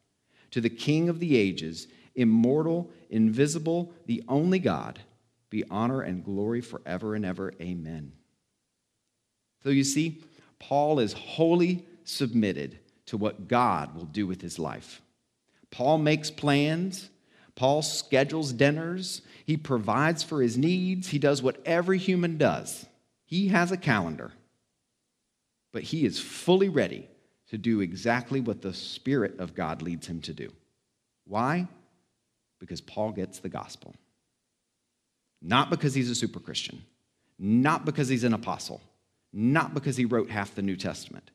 To 0.51 0.61
the 0.61 0.69
King 0.69 1.09
of 1.09 1.19
the 1.19 1.37
ages, 1.37 1.87
immortal, 2.15 2.91
invisible, 3.09 3.93
the 4.05 4.23
only 4.27 4.59
God, 4.59 4.99
be 5.49 5.63
honor 5.69 6.01
and 6.01 6.23
glory 6.23 6.61
forever 6.61 7.15
and 7.15 7.25
ever. 7.25 7.53
Amen. 7.61 8.11
So 9.63 9.69
you 9.69 9.83
see, 9.83 10.21
Paul 10.59 10.99
is 10.99 11.13
wholly 11.13 11.85
submitted 12.03 12.79
to 13.05 13.17
what 13.17 13.47
God 13.47 13.95
will 13.95 14.05
do 14.05 14.27
with 14.27 14.41
his 14.41 14.59
life. 14.59 15.01
Paul 15.71 15.97
makes 15.97 16.29
plans, 16.29 17.09
Paul 17.55 17.81
schedules 17.81 18.51
dinners, 18.51 19.21
he 19.45 19.57
provides 19.57 20.23
for 20.23 20.41
his 20.41 20.57
needs. 20.57 21.09
He 21.09 21.19
does 21.19 21.41
what 21.41 21.61
every 21.65 21.97
human 21.97 22.37
does. 22.37 22.85
He 23.25 23.49
has 23.49 23.71
a 23.71 23.77
calendar, 23.77 24.31
but 25.71 25.83
he 25.83 26.05
is 26.05 26.19
fully 26.19 26.69
ready 26.69 27.07
to 27.49 27.57
do 27.57 27.81
exactly 27.81 28.39
what 28.39 28.61
the 28.61 28.73
Spirit 28.73 29.39
of 29.39 29.53
God 29.53 29.81
leads 29.81 30.07
him 30.07 30.21
to 30.21 30.33
do. 30.33 30.51
Why? 31.25 31.67
Because 32.59 32.81
Paul 32.81 33.11
gets 33.11 33.39
the 33.39 33.49
gospel. 33.49 33.93
Not 35.41 35.69
because 35.69 35.93
he's 35.93 36.09
a 36.09 36.15
super 36.15 36.39
Christian, 36.39 36.83
not 37.37 37.85
because 37.85 38.07
he's 38.07 38.23
an 38.23 38.33
apostle, 38.33 38.81
not 39.31 39.73
because 39.73 39.97
he 39.97 40.05
wrote 40.05 40.29
half 40.29 40.55
the 40.55 40.61
New 40.61 40.75
Testament, 40.75 41.31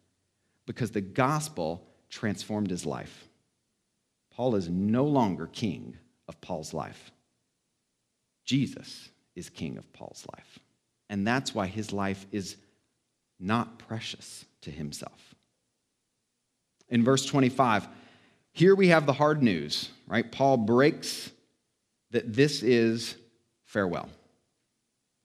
because 0.66 0.90
the 0.90 1.00
gospel 1.00 1.86
transformed 2.08 2.70
his 2.70 2.86
life. 2.86 3.28
Paul 4.30 4.54
is 4.56 4.68
no 4.68 5.04
longer 5.04 5.46
king 5.46 5.96
of 6.28 6.40
Paul's 6.40 6.74
life. 6.74 7.10
Jesus 8.44 9.08
is 9.34 9.50
king 9.50 9.78
of 9.78 9.92
Paul's 9.92 10.26
life. 10.36 10.58
And 11.10 11.26
that's 11.26 11.54
why 11.54 11.66
his 11.66 11.92
life 11.92 12.26
is 12.32 12.56
not 13.40 13.78
precious 13.78 14.44
to 14.62 14.70
himself. 14.70 15.34
In 16.88 17.04
verse 17.04 17.24
25, 17.26 17.88
here 18.52 18.74
we 18.74 18.88
have 18.88 19.06
the 19.06 19.12
hard 19.12 19.42
news, 19.42 19.90
right? 20.06 20.30
Paul 20.30 20.56
breaks 20.56 21.30
that 22.10 22.32
this 22.32 22.62
is 22.62 23.16
farewell. 23.64 24.08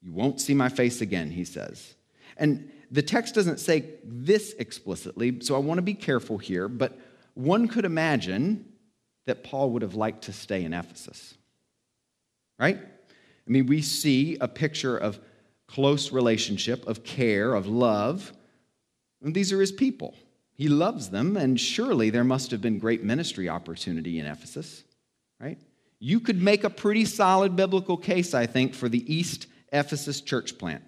You 0.02 0.12
won't 0.12 0.40
see 0.40 0.54
my 0.54 0.68
face 0.68 1.00
again, 1.00 1.30
he 1.30 1.44
says. 1.44 1.94
And 2.36 2.70
the 2.90 3.02
text 3.02 3.34
doesn't 3.34 3.58
say 3.58 3.86
this 4.04 4.54
explicitly, 4.58 5.40
so 5.40 5.56
I 5.56 5.58
want 5.58 5.78
to 5.78 5.82
be 5.82 5.94
careful 5.94 6.38
here, 6.38 6.68
but 6.68 6.98
one 7.34 7.66
could 7.66 7.84
imagine 7.84 8.66
that 9.26 9.44
Paul 9.44 9.70
would 9.70 9.82
have 9.82 9.94
liked 9.94 10.24
to 10.24 10.32
stay 10.32 10.64
in 10.64 10.72
Ephesus, 10.72 11.34
right? 12.58 12.78
I 12.78 13.50
mean, 13.50 13.66
we 13.66 13.82
see 13.82 14.36
a 14.40 14.48
picture 14.48 14.96
of 14.96 15.18
close 15.66 16.12
relationship, 16.12 16.86
of 16.86 17.04
care, 17.04 17.54
of 17.54 17.66
love. 17.66 18.32
And 19.22 19.34
these 19.34 19.52
are 19.52 19.60
his 19.60 19.72
people. 19.72 20.14
He 20.54 20.68
loves 20.68 21.10
them, 21.10 21.36
and 21.36 21.58
surely 21.58 22.10
there 22.10 22.24
must 22.24 22.50
have 22.52 22.60
been 22.60 22.78
great 22.78 23.02
ministry 23.02 23.48
opportunity 23.48 24.18
in 24.18 24.26
Ephesus, 24.26 24.84
right? 25.40 25.58
You 25.98 26.20
could 26.20 26.40
make 26.40 26.64
a 26.64 26.70
pretty 26.70 27.04
solid 27.06 27.56
biblical 27.56 27.96
case, 27.96 28.34
I 28.34 28.46
think, 28.46 28.74
for 28.74 28.88
the 28.88 29.12
East 29.12 29.46
Ephesus 29.72 30.20
church 30.20 30.56
plant, 30.56 30.84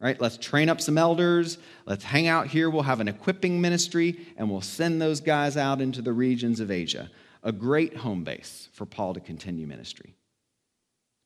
right? 0.00 0.20
Let's 0.20 0.36
train 0.36 0.68
up 0.68 0.80
some 0.80 0.98
elders. 0.98 1.58
Let's 1.86 2.02
hang 2.02 2.26
out 2.26 2.48
here. 2.48 2.68
We'll 2.68 2.82
have 2.82 3.00
an 3.00 3.08
equipping 3.08 3.60
ministry, 3.60 4.18
and 4.36 4.50
we'll 4.50 4.60
send 4.60 5.00
those 5.00 5.20
guys 5.20 5.56
out 5.56 5.80
into 5.80 6.02
the 6.02 6.12
regions 6.12 6.58
of 6.58 6.72
Asia. 6.72 7.08
A 7.44 7.52
great 7.52 7.96
home 7.96 8.24
base 8.24 8.68
for 8.72 8.86
Paul 8.86 9.14
to 9.14 9.20
continue 9.20 9.66
ministry. 9.66 10.16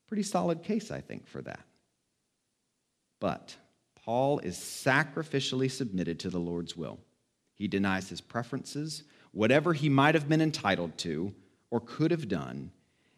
Pretty 0.09 0.25
solid 0.25 0.63
case, 0.63 0.91
I 0.91 1.01
think, 1.01 1.27
for 1.27 1.41
that. 1.43 1.65
But 3.21 3.57
Paul 4.05 4.41
is 4.41 4.57
sacrificially 4.57 5.71
submitted 5.71 6.19
to 6.21 6.31
the 6.31 6.41
Lord's 6.41 6.77
will. 6.77 6.99
He 7.55 7.69
denies 7.69 8.09
his 8.09 8.21
preferences, 8.21 9.05
whatever 9.33 9.73
he 9.73 9.89
might 9.89 10.15
have 10.15 10.29
been 10.29 10.41
entitled 10.41 10.99
to 10.99 11.35
or 11.71 11.81
could 11.81 12.11
have 12.11 12.29
done, 12.29 12.73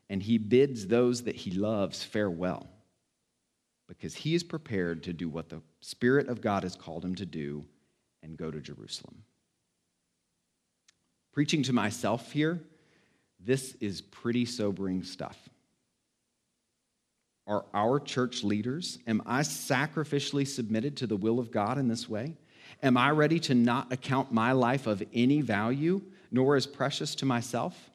and 0.09 0.23
he 0.23 0.37
bids 0.39 0.87
those 0.87 1.23
that 1.23 1.37
he 1.37 1.53
loves 1.53 2.03
farewell 2.03 2.69
because 3.87 4.15
he 4.15 4.35
is 4.35 4.45
prepared 4.45 5.03
to 5.03 5.13
do 5.13 5.29
what 5.29 5.49
the 5.49 5.61
Spirit 5.81 6.29
of 6.29 6.41
God 6.41 6.63
has 6.63 6.77
called 6.77 7.05
him 7.05 7.15
to 7.17 7.27
do 7.27 7.65
and 8.23 8.37
go 8.37 8.51
to 8.51 8.61
Jerusalem. 8.61 9.25
Preaching 11.33 11.63
to 11.65 11.73
myself 11.73 12.33
here, 12.33 12.61
this 13.45 13.75
is 13.81 14.01
pretty 14.01 14.45
sobering 14.45 15.03
stuff 15.03 15.51
are 17.51 17.65
our 17.75 17.99
church 17.99 18.45
leaders? 18.45 18.99
Am 19.09 19.21
I 19.27 19.41
sacrificially 19.41 20.47
submitted 20.47 20.97
to 20.99 21.09
the 21.09 21.17
will 21.17 21.41
of 21.41 21.51
God 21.51 21.79
in 21.79 21.89
this 21.89 22.09
way? 22.09 22.37
Am 22.81 22.97
I 22.97 23.11
ready 23.11 23.41
to 23.41 23.55
not 23.55 23.93
account 23.93 24.33
my 24.33 24.53
life 24.53 24.87
of 24.87 25.03
any 25.13 25.41
value, 25.41 26.01
nor 26.31 26.55
as 26.55 26.65
precious 26.65 27.17
to 27.17 27.27
myself? 27.27 27.91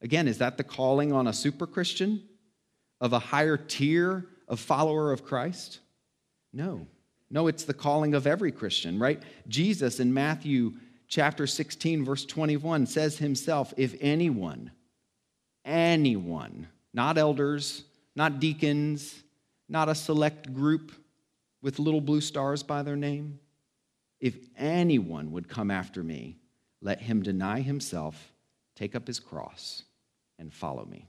Again, 0.00 0.26
is 0.26 0.38
that 0.38 0.56
the 0.56 0.64
calling 0.64 1.12
on 1.12 1.26
a 1.26 1.32
super 1.32 1.66
Christian 1.66 2.22
of 3.02 3.12
a 3.12 3.18
higher 3.18 3.58
tier 3.58 4.24
of 4.48 4.58
follower 4.58 5.12
of 5.12 5.26
Christ? 5.26 5.80
No. 6.50 6.86
No, 7.30 7.48
it's 7.48 7.64
the 7.64 7.74
calling 7.74 8.14
of 8.14 8.26
every 8.26 8.50
Christian, 8.50 8.98
right? 8.98 9.22
Jesus 9.46 10.00
in 10.00 10.14
Matthew 10.14 10.72
chapter 11.10 11.46
16, 11.46 12.04
verse 12.04 12.24
21 12.24 12.86
says 12.86 13.18
himself, 13.18 13.74
If 13.76 13.94
anyone 14.00 14.70
anyone, 15.64 16.66
not 16.94 17.18
elders, 17.18 17.84
not 18.16 18.40
deacons, 18.40 19.22
not 19.68 19.88
a 19.88 19.94
select 19.94 20.52
group 20.54 20.90
with 21.62 21.78
little 21.78 22.00
blue 22.00 22.20
stars 22.20 22.62
by 22.62 22.82
their 22.82 22.96
name, 22.96 23.38
if 24.20 24.36
anyone 24.56 25.32
would 25.32 25.48
come 25.48 25.70
after 25.70 26.02
me, 26.02 26.38
let 26.80 27.00
him 27.00 27.22
deny 27.22 27.60
himself, 27.60 28.32
take 28.74 28.94
up 28.94 29.06
his 29.06 29.20
cross, 29.20 29.82
and 30.38 30.52
follow 30.52 30.84
me. 30.86 31.06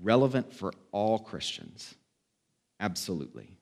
Relevant 0.00 0.52
for 0.52 0.72
all 0.90 1.18
Christians, 1.18 1.94
absolutely. 2.80 3.56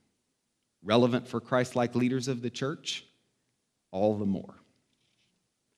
Relevant 0.82 1.28
for 1.28 1.40
Christ 1.40 1.76
like 1.76 1.94
leaders 1.94 2.28
of 2.28 2.40
the 2.40 2.50
church, 2.50 3.04
all 3.90 4.16
the 4.16 4.26
more. 4.26 4.54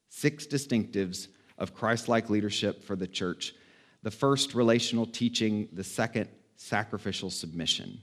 Six 0.08 0.46
distinctives 0.46 1.28
of 1.58 1.74
Christ 1.74 2.08
like 2.08 2.30
leadership 2.30 2.84
for 2.84 2.96
the 2.96 3.06
church. 3.06 3.54
The 4.02 4.10
first, 4.10 4.54
relational 4.54 5.06
teaching. 5.06 5.68
The 5.72 5.84
second, 5.84 6.28
sacrificial 6.56 7.30
submission. 7.30 8.02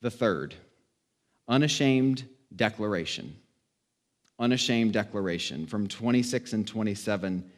The 0.00 0.10
third, 0.10 0.54
unashamed 1.48 2.28
declaration. 2.54 3.36
Unashamed 4.38 4.92
declaration 4.92 5.66
from 5.66 5.86
26 5.86 6.52
and 6.52 6.66
27. 6.66 7.50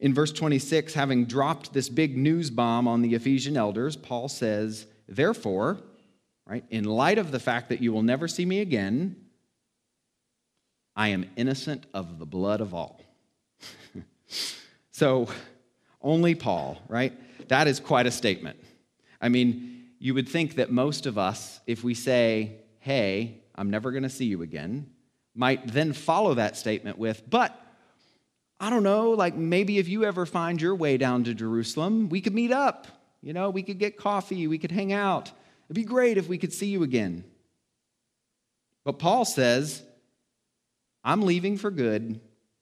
In 0.00 0.14
verse 0.14 0.32
26, 0.32 0.94
having 0.94 1.26
dropped 1.26 1.72
this 1.72 1.88
big 1.88 2.16
news 2.16 2.50
bomb 2.50 2.88
on 2.88 3.02
the 3.02 3.14
Ephesian 3.14 3.56
elders, 3.56 3.96
Paul 3.96 4.28
says, 4.28 4.86
Therefore, 5.08 5.78
right, 6.46 6.64
in 6.70 6.84
light 6.84 7.18
of 7.18 7.30
the 7.30 7.38
fact 7.38 7.68
that 7.68 7.80
you 7.80 7.92
will 7.92 8.02
never 8.02 8.26
see 8.26 8.46
me 8.46 8.60
again, 8.60 9.16
I 11.00 11.08
am 11.08 11.24
innocent 11.34 11.86
of 11.94 12.18
the 12.18 12.26
blood 12.26 12.60
of 12.60 12.74
all. 12.74 13.00
so, 14.92 15.28
only 16.02 16.34
Paul, 16.34 16.78
right? 16.88 17.14
That 17.48 17.68
is 17.68 17.80
quite 17.80 18.04
a 18.04 18.10
statement. 18.10 18.62
I 19.18 19.30
mean, 19.30 19.86
you 19.98 20.12
would 20.12 20.28
think 20.28 20.56
that 20.56 20.70
most 20.70 21.06
of 21.06 21.16
us, 21.16 21.58
if 21.66 21.82
we 21.82 21.94
say, 21.94 22.56
hey, 22.80 23.40
I'm 23.54 23.70
never 23.70 23.92
going 23.92 24.02
to 24.02 24.10
see 24.10 24.26
you 24.26 24.42
again, 24.42 24.90
might 25.34 25.66
then 25.68 25.94
follow 25.94 26.34
that 26.34 26.54
statement 26.54 26.98
with, 26.98 27.22
but 27.30 27.58
I 28.60 28.68
don't 28.68 28.82
know, 28.82 29.12
like 29.12 29.34
maybe 29.34 29.78
if 29.78 29.88
you 29.88 30.04
ever 30.04 30.26
find 30.26 30.60
your 30.60 30.74
way 30.74 30.98
down 30.98 31.24
to 31.24 31.32
Jerusalem, 31.32 32.10
we 32.10 32.20
could 32.20 32.34
meet 32.34 32.52
up. 32.52 32.86
You 33.22 33.32
know, 33.32 33.48
we 33.48 33.62
could 33.62 33.78
get 33.78 33.96
coffee, 33.96 34.46
we 34.46 34.58
could 34.58 34.70
hang 34.70 34.92
out. 34.92 35.32
It'd 35.66 35.76
be 35.76 35.82
great 35.82 36.18
if 36.18 36.28
we 36.28 36.36
could 36.36 36.52
see 36.52 36.66
you 36.66 36.82
again. 36.82 37.24
But 38.84 38.98
Paul 38.98 39.24
says, 39.24 39.82
I'm 41.02 41.22
leaving 41.22 41.56
for 41.56 41.70
good, 41.70 42.20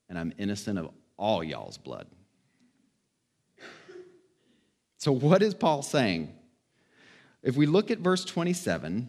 and 0.08 0.18
I'm 0.18 0.32
innocent 0.38 0.78
of 0.78 0.90
all 1.16 1.42
y'all's 1.42 1.78
blood. 1.78 2.06
So, 4.98 5.12
what 5.12 5.42
is 5.42 5.54
Paul 5.54 5.82
saying? 5.82 6.34
If 7.42 7.56
we 7.56 7.66
look 7.66 7.90
at 7.90 7.98
verse 7.98 8.24
27, 8.24 9.08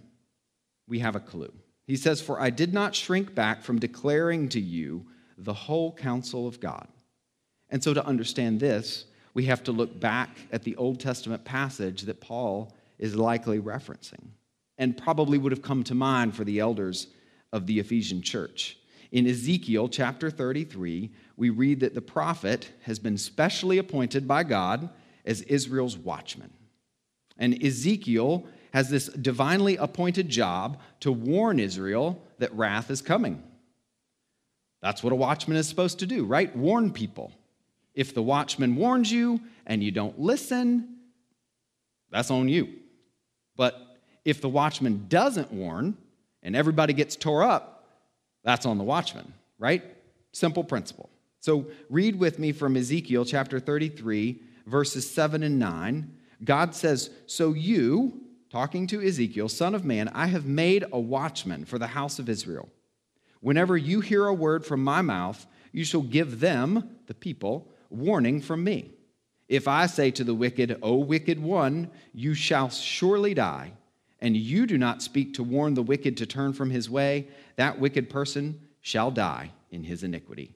we 0.87 0.99
have 0.99 1.15
a 1.15 1.19
clue. 1.19 1.51
He 1.87 1.95
says, 1.95 2.21
For 2.21 2.39
I 2.39 2.51
did 2.51 2.73
not 2.73 2.95
shrink 2.95 3.33
back 3.33 3.63
from 3.63 3.79
declaring 3.79 4.49
to 4.49 4.59
you 4.59 5.07
the 5.37 5.53
whole 5.53 5.91
counsel 5.93 6.47
of 6.47 6.59
God. 6.59 6.87
And 7.69 7.83
so, 7.83 7.93
to 7.93 8.05
understand 8.05 8.59
this, 8.59 9.05
we 9.33 9.45
have 9.45 9.63
to 9.63 9.71
look 9.71 9.99
back 9.99 10.29
at 10.51 10.63
the 10.63 10.75
Old 10.75 10.99
Testament 10.99 11.43
passage 11.43 12.03
that 12.03 12.19
Paul 12.19 12.73
is 12.97 13.15
likely 13.15 13.59
referencing 13.59 14.29
and 14.77 14.97
probably 14.97 15.37
would 15.37 15.51
have 15.51 15.61
come 15.61 15.83
to 15.83 15.95
mind 15.95 16.35
for 16.35 16.43
the 16.43 16.59
elders 16.59 17.07
of 17.51 17.67
the 17.67 17.79
Ephesian 17.79 18.21
church. 18.21 18.78
In 19.11 19.25
Ezekiel 19.27 19.89
chapter 19.89 20.29
33, 20.29 21.09
we 21.35 21.49
read 21.49 21.79
that 21.79 21.95
the 21.95 22.01
prophet 22.01 22.71
has 22.83 22.99
been 22.99 23.17
specially 23.17 23.77
appointed 23.77 24.27
by 24.27 24.43
God 24.43 24.89
as 25.25 25.41
Israel's 25.43 25.97
watchman. 25.97 26.51
And 27.37 27.63
Ezekiel 27.63 28.45
has 28.71 28.89
this 28.89 29.07
divinely 29.07 29.77
appointed 29.77 30.29
job 30.29 30.79
to 30.99 31.11
warn 31.11 31.59
Israel 31.59 32.21
that 32.37 32.53
wrath 32.53 32.91
is 32.91 33.01
coming. 33.01 33.41
That's 34.81 35.03
what 35.03 35.13
a 35.13 35.15
watchman 35.15 35.57
is 35.57 35.67
supposed 35.67 35.99
to 35.99 36.05
do, 36.05 36.25
right? 36.25 36.55
Warn 36.55 36.91
people. 36.91 37.31
If 37.95 38.13
the 38.13 38.21
watchman 38.21 38.75
warns 38.75 39.11
you 39.11 39.41
and 39.65 39.83
you 39.83 39.91
don't 39.91 40.19
listen, 40.19 40.97
that's 42.11 42.31
on 42.31 42.47
you. 42.47 42.69
But 43.55 43.97
if 44.23 44.39
the 44.39 44.49
watchman 44.49 45.05
doesn't 45.09 45.51
warn 45.51 45.97
and 46.43 46.55
everybody 46.55 46.93
gets 46.93 47.15
tore 47.15 47.43
up, 47.43 47.78
that's 48.43 48.65
on 48.65 48.77
the 48.77 48.83
watchman, 48.83 49.33
right? 49.57 49.83
Simple 50.31 50.63
principle. 50.63 51.09
So 51.39 51.67
read 51.89 52.17
with 52.17 52.39
me 52.39 52.51
from 52.51 52.75
Ezekiel 52.75 53.25
chapter 53.25 53.59
33, 53.59 54.41
verses 54.65 55.09
7 55.09 55.43
and 55.43 55.57
9. 55.57 56.13
God 56.43 56.75
says, 56.75 57.09
So 57.25 57.53
you, 57.53 58.21
talking 58.49 58.87
to 58.87 59.01
Ezekiel, 59.01 59.49
son 59.49 59.75
of 59.75 59.85
man, 59.85 60.09
I 60.09 60.27
have 60.27 60.45
made 60.45 60.85
a 60.91 60.99
watchman 60.99 61.65
for 61.65 61.77
the 61.77 61.87
house 61.87 62.19
of 62.19 62.29
Israel. 62.29 62.69
Whenever 63.41 63.77
you 63.77 64.01
hear 64.01 64.25
a 64.25 64.33
word 64.33 64.65
from 64.65 64.83
my 64.83 65.01
mouth, 65.01 65.45
you 65.71 65.85
shall 65.85 66.01
give 66.01 66.39
them, 66.39 66.97
the 67.07 67.13
people, 67.13 67.71
warning 67.89 68.41
from 68.41 68.63
me. 68.63 68.91
If 69.47 69.67
I 69.67 69.87
say 69.87 70.11
to 70.11 70.23
the 70.23 70.33
wicked, 70.33 70.77
O 70.81 70.95
wicked 70.95 71.41
one, 71.41 71.89
you 72.13 72.33
shall 72.33 72.69
surely 72.69 73.33
die, 73.33 73.73
and 74.21 74.35
you 74.35 74.65
do 74.65 74.77
not 74.77 75.01
speak 75.01 75.33
to 75.33 75.43
warn 75.43 75.73
the 75.73 75.81
wicked 75.81 76.17
to 76.17 76.25
turn 76.25 76.53
from 76.53 76.69
his 76.69 76.89
way, 76.89 77.27
that 77.55 77.79
wicked 77.79 78.09
person 78.09 78.59
shall 78.81 79.11
die 79.11 79.51
in 79.71 79.83
his 79.83 80.03
iniquity. 80.03 80.55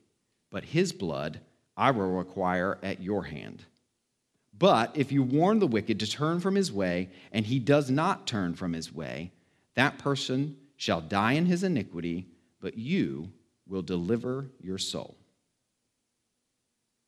But 0.49 0.65
his 0.65 0.91
blood 0.91 1.39
I 1.75 1.91
will 1.91 2.11
require 2.11 2.77
at 2.83 3.01
your 3.01 3.23
hand. 3.23 3.63
But 4.57 4.95
if 4.95 5.11
you 5.11 5.23
warn 5.23 5.59
the 5.59 5.67
wicked 5.67 5.99
to 5.99 6.09
turn 6.09 6.39
from 6.39 6.55
his 6.55 6.71
way, 6.71 7.09
and 7.31 7.45
he 7.45 7.57
does 7.57 7.89
not 7.89 8.27
turn 8.27 8.53
from 8.53 8.73
his 8.73 8.93
way, 8.93 9.31
that 9.75 9.97
person 9.97 10.55
shall 10.77 11.01
die 11.01 11.33
in 11.33 11.47
his 11.47 11.63
iniquity, 11.63 12.27
but 12.59 12.77
you 12.77 13.31
will 13.67 13.81
deliver 13.81 14.45
your 14.61 14.77
soul. 14.77 15.15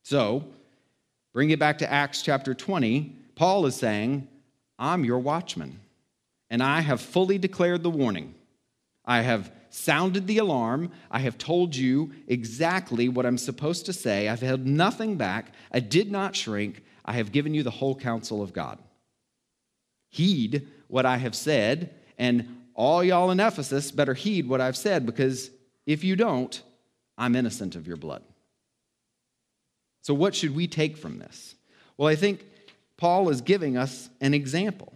So, 0.04 0.46
bring 1.34 1.52
it 1.52 1.60
back 1.60 1.78
to 1.80 1.92
Acts 1.92 2.24
chapter 2.24 2.54
20. 2.54 3.16
Paul 3.36 3.66
is 3.68 3.76
saying, 3.76 4.28
I'm 4.80 5.06
your 5.06 5.20
watchman 5.20 5.80
and 6.50 6.62
I 6.62 6.82
have 6.82 7.02
fully 7.02 7.38
declared 7.38 7.84
the 7.84 7.90
warning. 7.90 8.36
I 9.06 9.22
have 9.22 9.52
sounded 9.70 10.26
the 10.28 10.38
alarm. 10.38 10.92
I 11.12 11.20
have 11.20 11.38
told 11.38 11.76
you 11.76 12.14
exactly 12.28 13.10
what 13.10 13.26
I'm 13.26 13.38
supposed 13.38 13.86
to 13.88 13.94
say. 13.94 14.28
I've 14.28 14.42
held 14.42 14.66
nothing 14.66 15.18
back. 15.18 15.54
I 15.72 15.80
did 15.80 16.12
not 16.12 16.36
shrink. 16.36 16.84
I 17.04 17.14
have 17.14 17.32
given 17.32 17.54
you 17.54 17.64
the 17.64 17.72
whole 17.72 17.96
counsel 17.96 18.42
of 18.42 18.54
God. 18.54 18.80
Heed 20.10 20.68
what 20.88 21.06
I 21.06 21.18
have 21.18 21.36
said, 21.36 21.94
and 22.18 22.62
all 22.74 23.04
y'all 23.04 23.32
in 23.32 23.40
Ephesus 23.40 23.92
better 23.92 24.14
heed 24.14 24.48
what 24.48 24.62
I've 24.62 24.78
said, 24.78 25.06
because 25.06 25.52
if 25.86 26.04
you 26.04 26.16
don't, 26.16 26.62
I'm 27.18 27.36
innocent 27.36 27.76
of 27.76 27.88
your 27.88 27.98
blood. 27.98 28.24
So, 30.02 30.14
what 30.14 30.36
should 30.36 30.56
we 30.56 30.68
take 30.68 30.98
from 30.98 31.20
this? 31.20 31.56
Well, 31.98 32.08
I 32.08 32.16
think 32.16 32.46
Paul 32.98 33.30
is 33.30 33.42
giving 33.42 33.78
us 33.78 34.10
an 34.22 34.34
example 34.34 34.94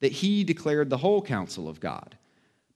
that 0.00 0.12
he 0.12 0.44
declared 0.44 0.90
the 0.90 0.98
whole 0.98 1.22
counsel 1.22 1.68
of 1.68 1.80
God, 1.80 2.16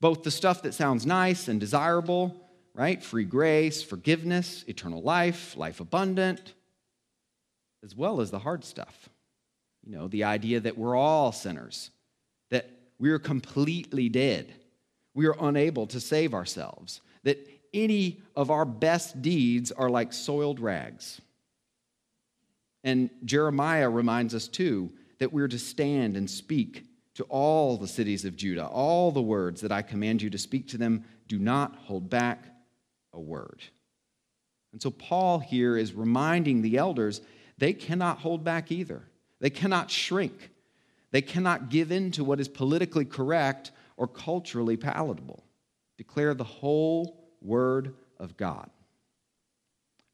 both 0.01 0.23
the 0.23 0.31
stuff 0.31 0.63
that 0.63 0.75
sounds 0.75 1.07
nice 1.07 1.49
and 1.49 1.61
desirable, 1.61 2.35
right? 2.75 3.03
Free 3.03 3.25
grace, 3.25 3.83
forgiveness, 3.83 4.65
eternal 4.67 5.03
life, 5.03 5.57
life 5.57 5.81
abundant, 5.81 6.55
as 7.85 7.95
well 7.95 8.21
as 8.21 8.31
the 8.31 8.39
hard 8.39 8.65
stuff. 8.65 9.09
You 9.85 9.93
know, 9.93 10.09
the 10.09 10.25
idea 10.25 10.61
that 10.61 10.79
we're 10.79 10.97
all 10.97 11.33
sinners, 11.33 11.91
that 12.51 12.71
we're 12.99 13.19
completely 13.19 14.09
dead, 14.09 14.53
we 15.15 15.27
are 15.27 15.37
unable 15.41 15.87
to 15.89 16.01
save 16.01 16.35
ourselves, 16.35 17.01
that 17.23 17.47
any 17.73 18.21
of 18.37 18.51
our 18.51 18.65
best 18.65 19.23
deeds 19.23 19.73
are 19.73 19.89
like 19.89 20.13
soiled 20.13 20.61
rags. 20.61 21.21
And 22.83 23.11
Jeremiah 23.25 23.89
reminds 23.89 24.35
us 24.35 24.49
too 24.49 24.91
that 25.19 25.33
we're 25.33 25.49
to 25.49 25.59
stand 25.59 26.17
and 26.17 26.29
speak 26.29 26.85
to 27.21 27.25
all 27.25 27.77
the 27.77 27.87
cities 27.87 28.25
of 28.25 28.35
Judah, 28.35 28.67
all 28.67 29.13
the 29.13 29.21
words 29.21 29.61
that 29.61 29.71
I 29.71 29.83
command 29.83 30.23
you 30.23 30.31
to 30.31 30.39
speak 30.39 30.69
to 30.69 30.79
them. 30.79 31.05
Do 31.29 31.39
not 31.39 31.77
hold 31.77 32.09
back 32.09 32.47
a 33.13 33.21
word. 33.21 33.63
And 34.73 34.81
so 34.81 34.91
Paul 34.91 35.39
here 35.39 35.77
is 35.77 35.93
reminding 35.93 36.63
the 36.63 36.79
elders 36.79 37.21
they 37.59 37.75
cannot 37.75 38.21
hold 38.21 38.43
back 38.43 38.73
either. 38.73 39.03
They 39.39 39.51
cannot 39.51 39.91
shrink. 39.91 40.51
They 41.11 41.21
cannot 41.21 41.69
give 41.69 41.93
in 41.93 42.11
to 42.13 42.25
what 42.25 42.41
is 42.41 42.49
politically 42.49 43.05
correct 43.05 43.71
or 43.99 44.07
culturally 44.09 44.79
palatable. 44.79 45.45
Declare 45.99 46.33
the 46.33 46.45
whole 46.45 47.29
word 47.43 47.95
of 48.19 48.39
God. 48.39 48.71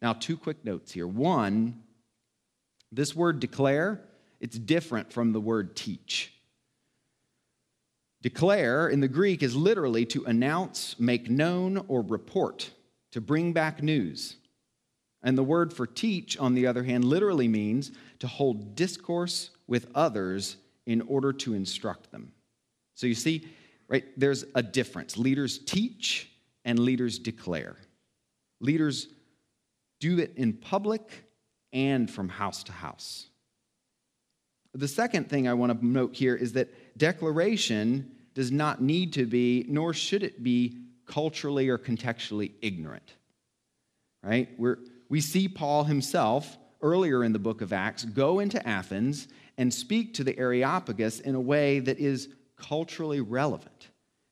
Now, 0.03 0.13
two 0.13 0.37
quick 0.37 0.65
notes 0.65 0.91
here. 0.91 1.07
One, 1.07 1.85
this 2.91 3.15
word 3.15 3.39
declare, 3.39 4.01
it's 4.41 4.59
different 4.59 5.13
from 5.13 5.33
the 5.33 5.41
word 5.41 5.77
teach. 5.77 6.33
Declare 8.27 8.89
in 8.89 8.99
the 8.99 9.07
Greek 9.07 9.41
is 9.45 9.55
literally 9.55 10.05
to 10.07 10.25
announce, 10.25 10.99
make 10.99 11.31
known, 11.31 11.85
or 11.87 12.03
report, 12.03 12.73
to 13.13 13.21
bring 13.21 13.53
back 13.53 13.85
news. 13.85 14.35
And 15.23 15.39
the 15.39 15.45
word 15.45 15.73
for 15.73 15.87
teach, 15.87 16.37
on 16.37 16.53
the 16.53 16.67
other 16.67 16.83
hand, 16.83 17.05
literally 17.05 17.47
means 17.47 17.93
to 18.19 18.27
hold 18.27 18.75
discourse 18.75 19.51
with 19.69 19.87
others 19.95 20.57
in 20.87 21.03
order 21.03 21.33
to 21.35 21.55
instruct 21.55 22.11
them. 22.11 22.33
So 22.97 23.07
you 23.07 23.15
see, 23.15 23.47
right, 23.87 24.05
there's 24.17 24.45
a 24.57 24.63
difference. 24.63 25.17
Leaders 25.17 25.59
teach 25.59 26.29
and 26.65 26.81
leaders 26.81 27.21
declare. 27.21 27.77
Leaders 28.61 29.07
do 30.01 30.19
it 30.19 30.33
in 30.35 30.53
public 30.53 31.29
and 31.73 32.11
from 32.11 32.29
house 32.29 32.65
to 32.65 32.73
house. 32.73 33.29
The 34.75 34.89
second 34.89 35.31
thing 35.31 35.47
I 35.47 35.55
want 35.55 35.81
to 35.81 35.87
note 35.87 36.17
here 36.17 36.35
is 36.35 36.55
that 36.55 36.99
declaration 36.99 38.15
does 38.37 38.53
not 38.53 38.83
need 38.83 39.15
to 39.15 39.25
be, 39.25 39.65
nor 39.67 39.95
should 39.95 40.23
it 40.23 40.43
be, 40.43 40.77
culturally 41.07 41.71
or 41.71 41.79
contextually 41.79 42.53
ignorant. 42.61 43.15
Right? 44.23 44.51
We're, 44.59 44.77
we 45.09 45.23
see 45.23 45.49
Paul 45.49 45.85
himself 45.85 46.59
earlier 46.83 47.25
in 47.25 47.33
the 47.33 47.39
book 47.39 47.63
of 47.63 47.73
Acts 47.73 48.05
go 48.05 48.41
into 48.41 48.65
Athens 48.69 49.27
and 49.57 49.73
speak 49.73 50.13
to 50.15 50.25
the 50.25 50.39
Areopagus 50.39 51.21
in 51.21 51.35
a 51.35 51.41
way 51.41 51.79
that 51.79 51.99
is 51.99 52.29
culturally 52.59 53.23
relevant 53.23 53.89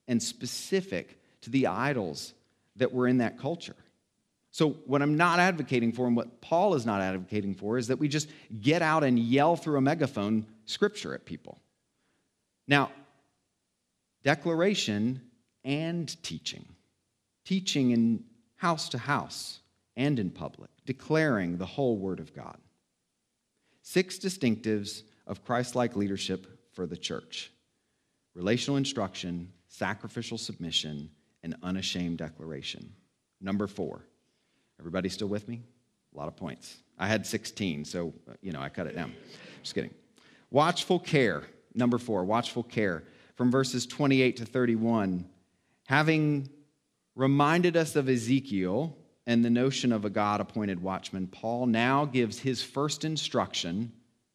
and 0.06 0.22
specific 0.22 1.18
to 1.40 1.48
the 1.48 1.66
idols 1.68 2.34
that 2.76 2.92
were 2.92 3.08
in 3.08 3.18
that 3.18 3.38
culture. 3.38 3.76
So, 4.50 4.72
what 4.84 5.00
I'm 5.00 5.16
not 5.16 5.38
advocating 5.38 5.92
for 5.92 6.06
and 6.06 6.14
what 6.14 6.42
Paul 6.42 6.74
is 6.74 6.84
not 6.84 7.00
advocating 7.00 7.54
for 7.54 7.78
is 7.78 7.86
that 7.86 7.98
we 7.98 8.08
just 8.08 8.28
get 8.60 8.82
out 8.82 9.02
and 9.02 9.18
yell 9.18 9.56
through 9.56 9.78
a 9.78 9.80
megaphone 9.80 10.44
scripture 10.66 11.14
at 11.14 11.24
people. 11.24 11.58
Now, 12.68 12.90
declaration 14.24 15.20
and 15.62 16.20
teaching, 16.22 16.64
teaching 17.44 17.92
in 17.92 18.24
house 18.56 18.88
to 18.88 18.98
house 18.98 19.60
and 19.96 20.18
in 20.18 20.30
public, 20.30 20.70
declaring 20.86 21.56
the 21.56 21.66
whole 21.66 21.96
Word 21.96 22.18
of 22.18 22.34
God. 22.34 22.56
Six 23.82 24.18
distinctives 24.18 25.02
of 25.26 25.44
Christ 25.44 25.76
like 25.76 25.94
leadership 25.94 26.46
for 26.72 26.86
the 26.86 26.96
church 26.96 27.50
relational 28.34 28.76
instruction, 28.76 29.48
sacrificial 29.68 30.36
submission, 30.36 31.08
and 31.44 31.54
unashamed 31.62 32.18
declaration. 32.18 32.92
Number 33.40 33.68
four. 33.68 34.04
Everybody 34.80 35.08
still 35.08 35.28
with 35.28 35.46
me? 35.46 35.62
A 36.12 36.18
lot 36.18 36.26
of 36.26 36.36
points. 36.36 36.78
I 36.98 37.06
had 37.06 37.24
16, 37.24 37.84
so, 37.84 38.12
uh, 38.28 38.32
you 38.40 38.50
know, 38.50 38.60
I 38.60 38.68
cut 38.68 38.88
it 38.88 38.96
down. 38.96 39.14
Just 39.62 39.74
kidding. 39.74 39.94
Watchful 40.50 40.98
care. 40.98 41.44
Number 41.74 41.98
four, 41.98 42.24
watchful 42.24 42.64
care. 42.64 43.04
From 43.34 43.50
verses 43.50 43.86
28 43.86 44.36
to 44.36 44.44
31, 44.44 45.26
having 45.86 46.48
reminded 47.16 47.76
us 47.76 47.96
of 47.96 48.08
Ezekiel 48.08 48.96
and 49.26 49.44
the 49.44 49.50
notion 49.50 49.92
of 49.92 50.04
a 50.04 50.10
God 50.10 50.40
appointed 50.40 50.82
watchman, 50.82 51.26
Paul 51.26 51.66
now 51.66 52.04
gives 52.04 52.38
his 52.38 52.62
first 52.62 53.04
instruction 53.04 53.92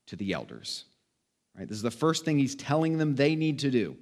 to 0.08 0.16
the 0.16 0.34
elders. 0.34 0.86
Right? 1.58 1.68
This 1.68 1.78
is 1.78 1.84
the 1.84 1.92
first 1.92 2.26
thing 2.26 2.40
he's 2.40 2.56
telling 2.56 2.98
them 2.98 3.16
they 3.16 3.36
need 3.36 3.60
to 3.60 3.72
do. 3.72 3.96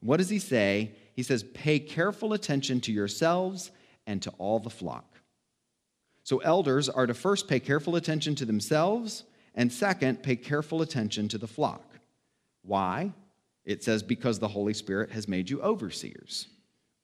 What 0.00 0.18
does 0.18 0.28
he 0.28 0.38
say? 0.38 0.92
He 1.14 1.22
says, 1.22 1.42
Pay 1.42 1.80
careful 1.80 2.32
attention 2.32 2.80
to 2.82 2.92
yourselves 2.92 3.70
and 4.06 4.22
to 4.22 4.30
all 4.38 4.60
the 4.60 4.70
flock. 4.70 5.04
So, 6.22 6.38
elders 6.38 6.88
are 6.88 7.06
to 7.06 7.14
first 7.14 7.48
pay 7.48 7.60
careful 7.60 7.96
attention 7.96 8.34
to 8.36 8.44
themselves, 8.44 9.24
and 9.54 9.72
second, 9.72 10.22
pay 10.22 10.36
careful 10.36 10.82
attention 10.82 11.28
to 11.28 11.38
the 11.38 11.46
flock. 11.46 11.84
Why? 12.62 13.12
It 13.66 13.82
says, 13.82 14.02
Because 14.02 14.38
the 14.38 14.48
Holy 14.48 14.72
Spirit 14.72 15.10
has 15.10 15.28
made 15.28 15.50
you 15.50 15.60
overseers. 15.60 16.46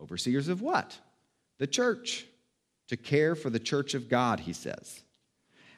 Overseers 0.01 0.49
of 0.49 0.63
what? 0.63 0.99
The 1.59 1.67
church. 1.67 2.27
To 2.89 2.97
care 2.97 3.35
for 3.35 3.51
the 3.51 3.59
church 3.59 3.95
of 3.95 4.09
God, 4.09 4.41
he 4.41 4.53
says. 4.53 5.03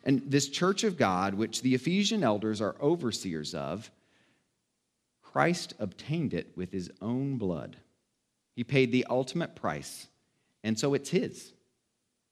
And 0.04 0.22
this 0.26 0.48
church 0.48 0.84
of 0.84 0.96
God, 0.96 1.34
which 1.34 1.62
the 1.62 1.74
Ephesian 1.74 2.22
elders 2.22 2.60
are 2.60 2.76
overseers 2.80 3.54
of, 3.54 3.90
Christ 5.22 5.74
obtained 5.78 6.34
it 6.34 6.52
with 6.56 6.70
his 6.70 6.90
own 7.00 7.38
blood. 7.38 7.76
He 8.54 8.64
paid 8.64 8.92
the 8.92 9.06
ultimate 9.08 9.56
price, 9.56 10.06
and 10.62 10.78
so 10.78 10.94
it's 10.94 11.10
his. 11.10 11.52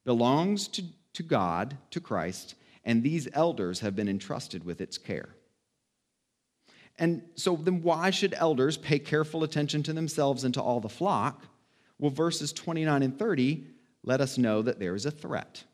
Belongs 0.05 0.69
to, 0.69 0.85
to 1.15 1.23
God, 1.23 1.77
to 1.91 2.01
Christ, 2.01 2.55
and 2.85 3.03
these 3.03 3.29
elders 3.33 3.81
have 3.81 3.97
been 3.97 4.09
entrusted 4.09 4.65
with 4.65 4.81
its 4.81 4.99
care. 4.99 5.31
And 7.03 7.25
so 7.35 7.57
then 7.57 7.83
why 7.83 8.11
should 8.11 8.33
elders 8.33 8.77
pay 8.77 9.01
careful 9.01 9.43
attention 9.43 9.83
to 9.83 9.93
themselves 9.93 10.45
and 10.45 10.55
to 10.55 10.63
all 10.63 10.79
the 10.79 10.89
flock? 10.89 11.43
Well, 11.99 12.13
verses 12.13 12.53
29 12.53 13.03
and 13.03 13.19
30 13.19 13.65
let 14.05 14.21
us 14.21 14.39
know 14.39 14.63
that 14.63 14.79
there 14.79 14.95
is 14.95 15.05
a 15.05 15.11
threat 15.11 15.65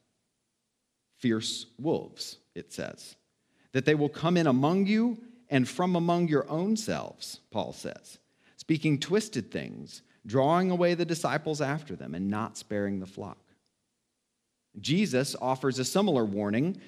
fierce 1.19 1.67
wolves, 1.79 2.38
it 2.55 2.73
says. 2.73 3.17
That 3.73 3.85
they 3.85 3.95
will 3.95 4.09
come 4.09 4.38
in 4.38 4.47
among 4.47 4.87
you 4.87 5.19
and 5.51 5.69
from 5.69 5.97
among 5.97 6.29
your 6.29 6.49
own 6.49 6.79
selves, 6.79 7.41
Paul 7.51 7.75
says, 7.75 8.19
speaking 8.57 8.99
twisted 8.99 9.51
things, 9.51 10.01
drawing 10.25 10.71
away 10.71 10.95
the 10.95 11.05
disciples 11.05 11.61
after 11.61 11.95
them, 11.95 12.14
and 12.14 12.31
not 12.31 12.57
sparing 12.57 13.01
the 13.01 13.07
flock. 13.07 13.45
Jesus 14.81 15.37
offers 15.43 15.79
a 15.79 15.85
similar 15.85 16.25
warning 16.25 16.81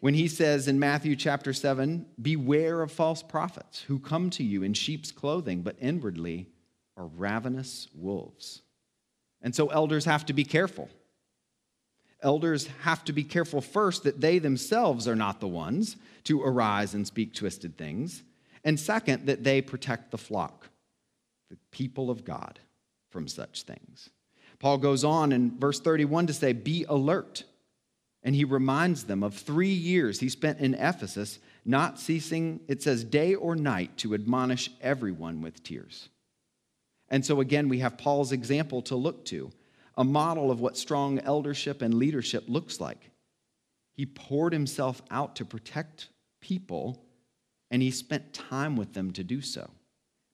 when 0.00 0.14
he 0.14 0.28
says 0.28 0.68
in 0.68 0.78
Matthew 0.78 1.16
chapter 1.16 1.52
7 1.52 2.06
Beware 2.20 2.82
of 2.82 2.92
false 2.92 3.22
prophets 3.22 3.82
who 3.82 3.98
come 3.98 4.30
to 4.30 4.44
you 4.44 4.62
in 4.62 4.74
sheep's 4.74 5.12
clothing, 5.12 5.62
but 5.62 5.76
inwardly 5.80 6.48
are 6.96 7.06
ravenous 7.06 7.88
wolves. 7.94 8.62
And 9.42 9.54
so 9.54 9.68
elders 9.68 10.04
have 10.04 10.26
to 10.26 10.32
be 10.32 10.44
careful. 10.44 10.88
Elders 12.20 12.68
have 12.82 13.04
to 13.04 13.12
be 13.12 13.22
careful 13.22 13.60
first 13.60 14.02
that 14.02 14.20
they 14.20 14.38
themselves 14.38 15.06
are 15.06 15.16
not 15.16 15.40
the 15.40 15.46
ones 15.46 15.96
to 16.24 16.42
arise 16.42 16.94
and 16.94 17.06
speak 17.06 17.34
twisted 17.34 17.78
things. 17.78 18.24
And 18.64 18.78
second, 18.78 19.26
that 19.26 19.44
they 19.44 19.62
protect 19.62 20.10
the 20.10 20.18
flock, 20.18 20.68
the 21.48 21.56
people 21.70 22.10
of 22.10 22.24
God, 22.24 22.58
from 23.10 23.28
such 23.28 23.62
things. 23.62 24.10
Paul 24.58 24.78
goes 24.78 25.04
on 25.04 25.30
in 25.30 25.56
verse 25.58 25.80
31 25.80 26.26
to 26.26 26.32
say, 26.32 26.52
Be 26.52 26.84
alert. 26.88 27.44
And 28.28 28.36
he 28.36 28.44
reminds 28.44 29.04
them 29.04 29.22
of 29.22 29.32
three 29.32 29.72
years 29.72 30.20
he 30.20 30.28
spent 30.28 30.58
in 30.58 30.74
Ephesus, 30.74 31.38
not 31.64 31.98
ceasing, 31.98 32.60
it 32.68 32.82
says, 32.82 33.02
day 33.02 33.34
or 33.34 33.56
night 33.56 33.96
to 33.96 34.12
admonish 34.12 34.68
everyone 34.82 35.40
with 35.40 35.62
tears. 35.62 36.10
And 37.08 37.24
so 37.24 37.40
again, 37.40 37.70
we 37.70 37.78
have 37.78 37.96
Paul's 37.96 38.32
example 38.32 38.82
to 38.82 38.96
look 38.96 39.24
to 39.24 39.50
a 39.96 40.04
model 40.04 40.50
of 40.50 40.60
what 40.60 40.76
strong 40.76 41.18
eldership 41.20 41.80
and 41.80 41.94
leadership 41.94 42.44
looks 42.48 42.80
like. 42.80 43.10
He 43.94 44.04
poured 44.04 44.52
himself 44.52 45.00
out 45.10 45.34
to 45.36 45.46
protect 45.46 46.10
people, 46.42 47.02
and 47.70 47.80
he 47.80 47.90
spent 47.90 48.34
time 48.34 48.76
with 48.76 48.92
them 48.92 49.10
to 49.12 49.24
do 49.24 49.40
so. 49.40 49.70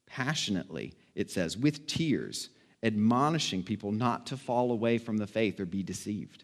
Passionately, 0.08 0.94
it 1.14 1.30
says, 1.30 1.56
with 1.56 1.86
tears, 1.86 2.48
admonishing 2.82 3.62
people 3.62 3.92
not 3.92 4.26
to 4.26 4.36
fall 4.36 4.72
away 4.72 4.98
from 4.98 5.18
the 5.18 5.28
faith 5.28 5.60
or 5.60 5.64
be 5.64 5.84
deceived. 5.84 6.42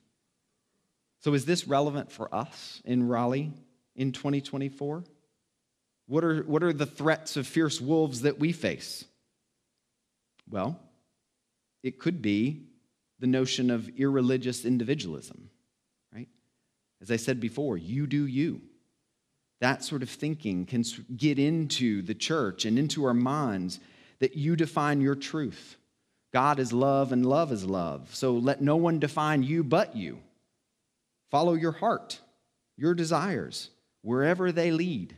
So, 1.20 1.34
is 1.34 1.44
this 1.44 1.68
relevant 1.68 2.10
for 2.10 2.34
us 2.34 2.80
in 2.84 3.06
Raleigh 3.06 3.52
in 3.94 4.12
2024? 4.12 5.04
What 6.06 6.24
are, 6.24 6.42
what 6.42 6.62
are 6.62 6.72
the 6.72 6.86
threats 6.86 7.36
of 7.36 7.46
fierce 7.46 7.80
wolves 7.80 8.22
that 8.22 8.38
we 8.38 8.52
face? 8.52 9.04
Well, 10.50 10.80
it 11.82 11.98
could 11.98 12.20
be 12.20 12.62
the 13.20 13.26
notion 13.26 13.70
of 13.70 13.88
irreligious 13.98 14.64
individualism, 14.64 15.50
right? 16.12 16.28
As 17.00 17.10
I 17.10 17.16
said 17.16 17.38
before, 17.38 17.76
you 17.76 18.06
do 18.06 18.26
you. 18.26 18.62
That 19.60 19.84
sort 19.84 20.02
of 20.02 20.08
thinking 20.08 20.64
can 20.64 20.84
get 21.16 21.38
into 21.38 22.00
the 22.02 22.14
church 22.14 22.64
and 22.64 22.78
into 22.78 23.04
our 23.04 23.14
minds 23.14 23.78
that 24.20 24.36
you 24.36 24.56
define 24.56 25.00
your 25.02 25.14
truth. 25.14 25.76
God 26.32 26.58
is 26.58 26.72
love 26.72 27.12
and 27.12 27.26
love 27.26 27.52
is 27.52 27.64
love. 27.64 28.14
So 28.14 28.32
let 28.32 28.62
no 28.62 28.76
one 28.76 28.98
define 28.98 29.42
you 29.42 29.62
but 29.62 29.94
you. 29.94 30.18
Follow 31.30 31.54
your 31.54 31.72
heart, 31.72 32.20
your 32.76 32.94
desires, 32.94 33.70
wherever 34.02 34.52
they 34.52 34.70
lead. 34.72 35.14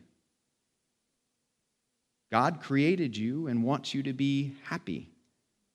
God 2.30 2.60
created 2.60 3.16
you 3.16 3.46
and 3.46 3.62
wants 3.62 3.92
you 3.94 4.02
to 4.04 4.12
be 4.12 4.54
happy, 4.64 5.10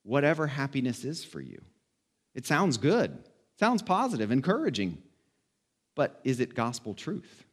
whatever 0.04 0.48
happiness 0.48 1.06
is 1.06 1.24
for 1.24 1.40
you. 1.40 1.62
It 2.34 2.46
sounds 2.46 2.78
good, 2.78 3.18
sounds 3.60 3.82
positive, 3.82 4.32
encouraging, 4.32 4.98
but 5.96 6.20
is 6.24 6.40
it 6.40 6.56
gospel 6.56 6.94
truth? 6.94 7.46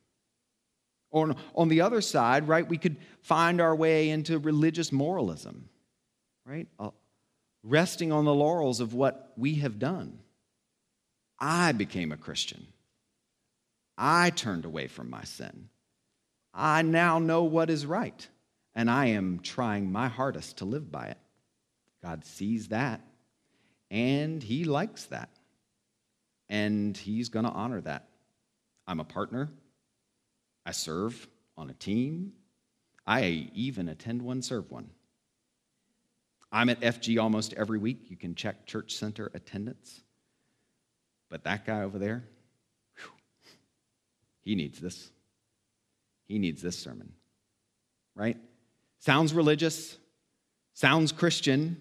Or 1.11 1.35
on 1.55 1.69
the 1.69 1.83
other 1.83 2.01
side, 2.01 2.49
right, 2.49 2.69
we 2.69 2.77
could 2.77 2.97
find 3.23 3.61
our 3.61 3.75
way 3.75 4.11
into 4.11 4.39
religious 4.39 4.91
moralism, 4.91 5.69
right? 6.45 6.67
Uh, 6.79 6.91
resting 7.63 8.11
on 8.11 8.25
the 8.25 8.35
laurels 8.35 8.81
of 8.81 8.95
what 8.95 9.33
we 9.37 9.57
have 9.57 9.79
done. 9.79 10.19
I 11.39 11.73
became 11.73 12.11
a 12.11 12.17
Christian. 12.17 12.67
I 13.97 14.31
turned 14.31 14.65
away 14.65 14.89
from 14.89 15.11
my 15.11 15.25
sin. 15.25 15.69
I 16.53 16.83
now 16.83 17.19
know 17.19 17.45
what 17.45 17.71
is 17.71 17.87
right, 17.87 18.29
and 18.75 18.91
I 18.91 19.07
am 19.07 19.41
trying 19.41 19.91
my 19.91 20.09
hardest 20.09 20.59
to 20.59 20.65
live 20.65 20.91
by 20.91 21.07
it. 21.07 21.19
God 22.03 22.25
sees 22.25 22.69
that 22.69 23.01
and 23.95 24.43
he 24.43 24.65
likes 24.65 25.05
that. 25.07 25.31
And 26.49 26.97
he's 26.97 27.29
going 27.29 27.45
to 27.45 27.51
honor 27.51 27.81
that 27.83 28.09
I'm 28.87 29.01
a 29.01 29.05
partner. 29.05 29.51
I 30.67 30.73
serve 30.73 31.29
on 31.57 31.71
a 31.71 31.75
team. 31.75 32.33
I 33.07 33.49
even 33.55 33.89
attend 33.89 34.21
one, 34.21 34.43
serve 34.43 34.71
one. 34.71 34.91
I'm 36.51 36.69
at 36.69 36.81
FG 36.81 37.23
almost 37.23 37.53
every 37.55 37.79
week. 37.79 38.11
You 38.11 38.17
can 38.17 38.35
check 38.35 38.67
church 38.67 38.95
center 38.95 39.31
attendance. 39.33 40.03
But 41.31 41.45
that 41.45 41.65
guy 41.65 41.83
over 41.83 41.99
there, 41.99 42.25
he 44.45 44.55
needs 44.55 44.79
this. 44.81 45.11
He 46.27 46.39
needs 46.39 46.63
this 46.63 46.79
sermon, 46.79 47.13
right? 48.15 48.37
Sounds 48.99 49.35
religious, 49.35 49.99
sounds 50.73 51.13
Christian, 51.13 51.81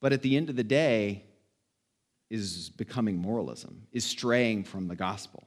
but 0.00 0.12
at 0.12 0.22
the 0.22 0.36
end 0.36 0.50
of 0.50 0.56
the 0.56 0.64
day, 0.64 1.24
is 2.30 2.70
becoming 2.70 3.18
moralism, 3.18 3.86
is 3.92 4.04
straying 4.04 4.64
from 4.64 4.86
the 4.86 4.94
gospel. 4.94 5.42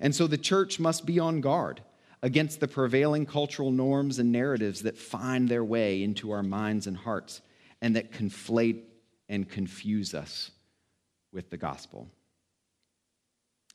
And 0.00 0.14
so 0.14 0.26
the 0.26 0.38
church 0.38 0.80
must 0.80 1.04
be 1.04 1.18
on 1.18 1.42
guard 1.42 1.82
against 2.22 2.60
the 2.60 2.68
prevailing 2.68 3.26
cultural 3.26 3.70
norms 3.70 4.18
and 4.18 4.32
narratives 4.32 4.82
that 4.82 4.96
find 4.96 5.48
their 5.48 5.64
way 5.64 6.02
into 6.02 6.30
our 6.30 6.42
minds 6.42 6.86
and 6.86 6.96
hearts 6.96 7.42
and 7.82 7.96
that 7.96 8.12
conflate 8.12 8.80
and 9.28 9.48
confuse 9.48 10.14
us 10.14 10.50
with 11.32 11.50
the 11.50 11.56
gospel. 11.56 12.08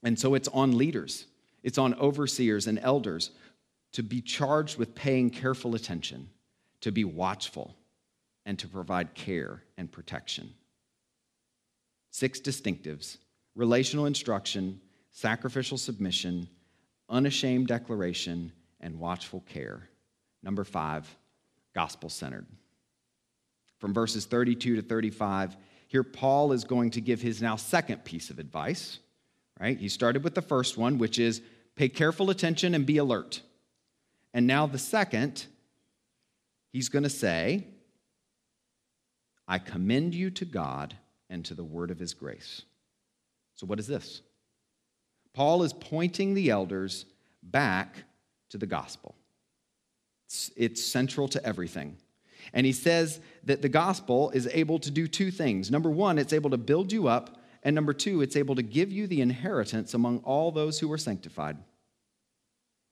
And 0.03 0.17
so 0.17 0.33
it's 0.33 0.47
on 0.49 0.77
leaders, 0.77 1.25
it's 1.63 1.77
on 1.77 1.93
overseers 1.95 2.67
and 2.67 2.79
elders 2.79 3.31
to 3.93 4.03
be 4.03 4.21
charged 4.21 4.77
with 4.77 4.95
paying 4.95 5.29
careful 5.29 5.75
attention, 5.75 6.29
to 6.81 6.91
be 6.91 7.03
watchful, 7.03 7.75
and 8.45 8.57
to 8.59 8.67
provide 8.67 9.13
care 9.13 9.63
and 9.77 9.91
protection. 9.91 10.53
Six 12.11 12.39
distinctives 12.39 13.17
relational 13.55 14.05
instruction, 14.05 14.79
sacrificial 15.09 15.77
submission, 15.77 16.47
unashamed 17.09 17.67
declaration, 17.67 18.51
and 18.79 18.99
watchful 18.99 19.43
care. 19.49 19.89
Number 20.43 20.63
five, 20.63 21.07
gospel 21.73 22.09
centered. 22.09 22.45
From 23.79 23.93
verses 23.93 24.25
32 24.25 24.75
to 24.75 24.81
35, 24.81 25.57
here 25.87 26.03
Paul 26.03 26.51
is 26.51 26.63
going 26.63 26.91
to 26.91 27.01
give 27.01 27.21
his 27.21 27.41
now 27.41 27.55
second 27.55 28.03
piece 28.03 28.29
of 28.29 28.39
advice, 28.39 28.99
right? 29.59 29.77
He 29.77 29.89
started 29.89 30.23
with 30.23 30.35
the 30.35 30.41
first 30.41 30.77
one, 30.77 30.97
which 30.97 31.19
is 31.19 31.41
pay 31.75 31.89
careful 31.89 32.29
attention 32.29 32.75
and 32.75 32.85
be 32.85 32.97
alert. 32.97 33.41
And 34.33 34.45
now 34.45 34.65
the 34.67 34.77
second, 34.77 35.45
he's 36.71 36.89
going 36.89 37.03
to 37.03 37.09
say, 37.09 37.65
I 39.47 39.59
commend 39.59 40.13
you 40.13 40.29
to 40.31 40.45
God 40.45 40.95
and 41.29 41.43
to 41.45 41.53
the 41.53 41.63
word 41.63 41.91
of 41.91 41.99
his 41.99 42.13
grace. 42.13 42.63
So, 43.55 43.65
what 43.65 43.79
is 43.79 43.87
this? 43.87 44.21
Paul 45.33 45.63
is 45.63 45.73
pointing 45.73 46.33
the 46.33 46.49
elders 46.49 47.05
back 47.43 48.03
to 48.49 48.57
the 48.57 48.65
gospel. 48.65 49.15
It's, 50.25 50.51
it's, 50.57 50.83
central 50.83 51.27
to 51.29 51.45
everything. 51.45 51.97
And 52.53 52.65
he 52.65 52.71
says 52.73 53.19
that 53.43 53.61
the 53.61 53.69
gospel 53.69 54.31
is 54.31 54.47
able 54.51 54.79
to 54.79 54.91
do 54.91 55.07
two 55.07 55.31
things. 55.31 55.71
Number 55.71 55.89
one, 55.89 56.17
it's 56.17 56.33
able 56.33 56.49
to 56.49 56.57
build 56.57 56.91
you 56.91 57.07
up. 57.07 57.36
And 57.67 57.75
number 57.75 57.91
two, 57.91 58.21
it's 58.21 58.37
able 58.37 58.55
to 58.55 58.61
give 58.61 58.93
you 58.93 59.07
the 59.07 59.19
inheritance 59.19 59.93
among 59.93 60.19
all 60.19 60.53
those 60.53 60.79
who 60.79 60.89
are 60.93 60.97
sanctified. 60.97 61.57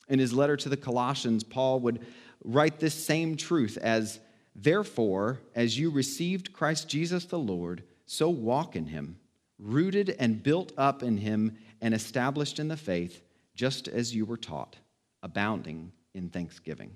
In 0.10 0.20
his 0.20 0.34
letter 0.34 0.58
to 0.58 0.68
the 0.68 0.76
Colossians, 0.76 1.46
Paul 1.46 1.80
would 1.80 2.06
write 2.44 2.82
this 2.82 2.94
same 2.94 3.38
truth 3.38 3.78
as, 3.78 4.20
Therefore, 4.54 5.40
as 5.56 5.80
you 5.80 5.90
received 5.90 6.52
Christ 6.52 6.90
Jesus 6.90 7.24
the 7.24 7.40
Lord, 7.40 7.84
so 8.06 8.28
walk 8.28 8.76
in 8.76 8.88
him, 8.88 9.16
rooted 9.60 10.14
and 10.20 10.44
built 10.44 10.74
up 10.78 11.04
in 11.04 11.16
him 11.16 11.58
and 11.80 11.94
established 11.94 12.60
in 12.60 12.68
the 12.68 12.76
faith, 12.76 13.22
just 13.56 13.88
as 13.88 14.14
you 14.14 14.26
were 14.26 14.36
taught, 14.36 14.76
abounding 15.24 15.94
in 16.14 16.28
thanksgiving. 16.30 16.92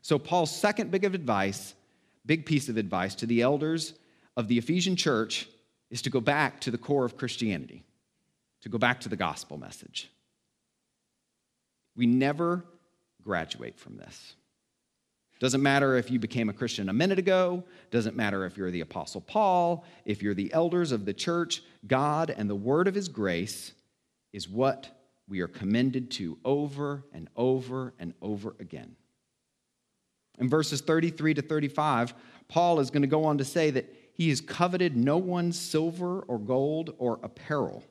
So, 0.00 0.18
Paul's 0.18 0.56
second 0.56 0.90
big 0.90 1.04
of 1.04 1.12
advice, 1.12 1.74
big 2.24 2.46
piece 2.46 2.70
of 2.70 2.78
advice 2.78 3.14
to 3.16 3.26
the 3.26 3.42
elders 3.42 3.92
of 4.38 4.48
the 4.48 4.56
Ephesian 4.56 4.96
church 4.96 5.48
is 5.96 6.02
to 6.02 6.10
go 6.10 6.20
back 6.20 6.60
to 6.60 6.70
the 6.70 6.76
core 6.76 7.06
of 7.06 7.16
Christianity, 7.16 7.82
to 8.60 8.68
go 8.68 8.76
back 8.76 9.00
to 9.00 9.08
the 9.08 9.16
gospel 9.16 9.56
message. 9.56 10.10
We 11.96 12.04
never 12.04 12.64
graduate 13.22 13.78
from 13.78 13.96
this. 13.96 14.34
Doesn't 15.40 15.62
matter 15.62 15.96
if 15.96 16.10
you 16.10 16.18
became 16.18 16.50
a 16.50 16.52
Christian 16.52 16.90
a 16.90 16.92
minute 16.92 17.18
ago, 17.18 17.64
doesn't 17.90 18.14
matter 18.14 18.44
if 18.44 18.58
you're 18.58 18.70
the 18.70 18.82
Apostle 18.82 19.22
Paul, 19.22 19.86
if 20.04 20.22
you're 20.22 20.34
the 20.34 20.52
elders 20.52 20.92
of 20.92 21.06
the 21.06 21.14
church, 21.14 21.62
God 21.86 22.28
and 22.36 22.48
the 22.48 22.54
word 22.54 22.88
of 22.88 22.94
his 22.94 23.08
grace 23.08 23.72
is 24.34 24.46
what 24.46 24.90
we 25.26 25.40
are 25.40 25.48
commended 25.48 26.10
to 26.12 26.38
over 26.44 27.04
and 27.14 27.30
over 27.36 27.94
and 27.98 28.12
over 28.20 28.54
again. 28.60 28.96
In 30.38 30.50
verses 30.50 30.82
33 30.82 31.32
to 31.34 31.42
35, 31.42 32.12
Paul 32.48 32.80
is 32.80 32.90
going 32.90 33.02
to 33.02 33.08
go 33.08 33.24
on 33.24 33.38
to 33.38 33.44
say 33.46 33.70
that 33.70 33.90
he 34.16 34.30
has 34.30 34.40
coveted 34.40 34.96
no 34.96 35.18
one's 35.18 35.58
silver 35.58 36.20
or 36.20 36.38
gold 36.38 36.94
or 36.98 37.20
apparel. 37.22 37.84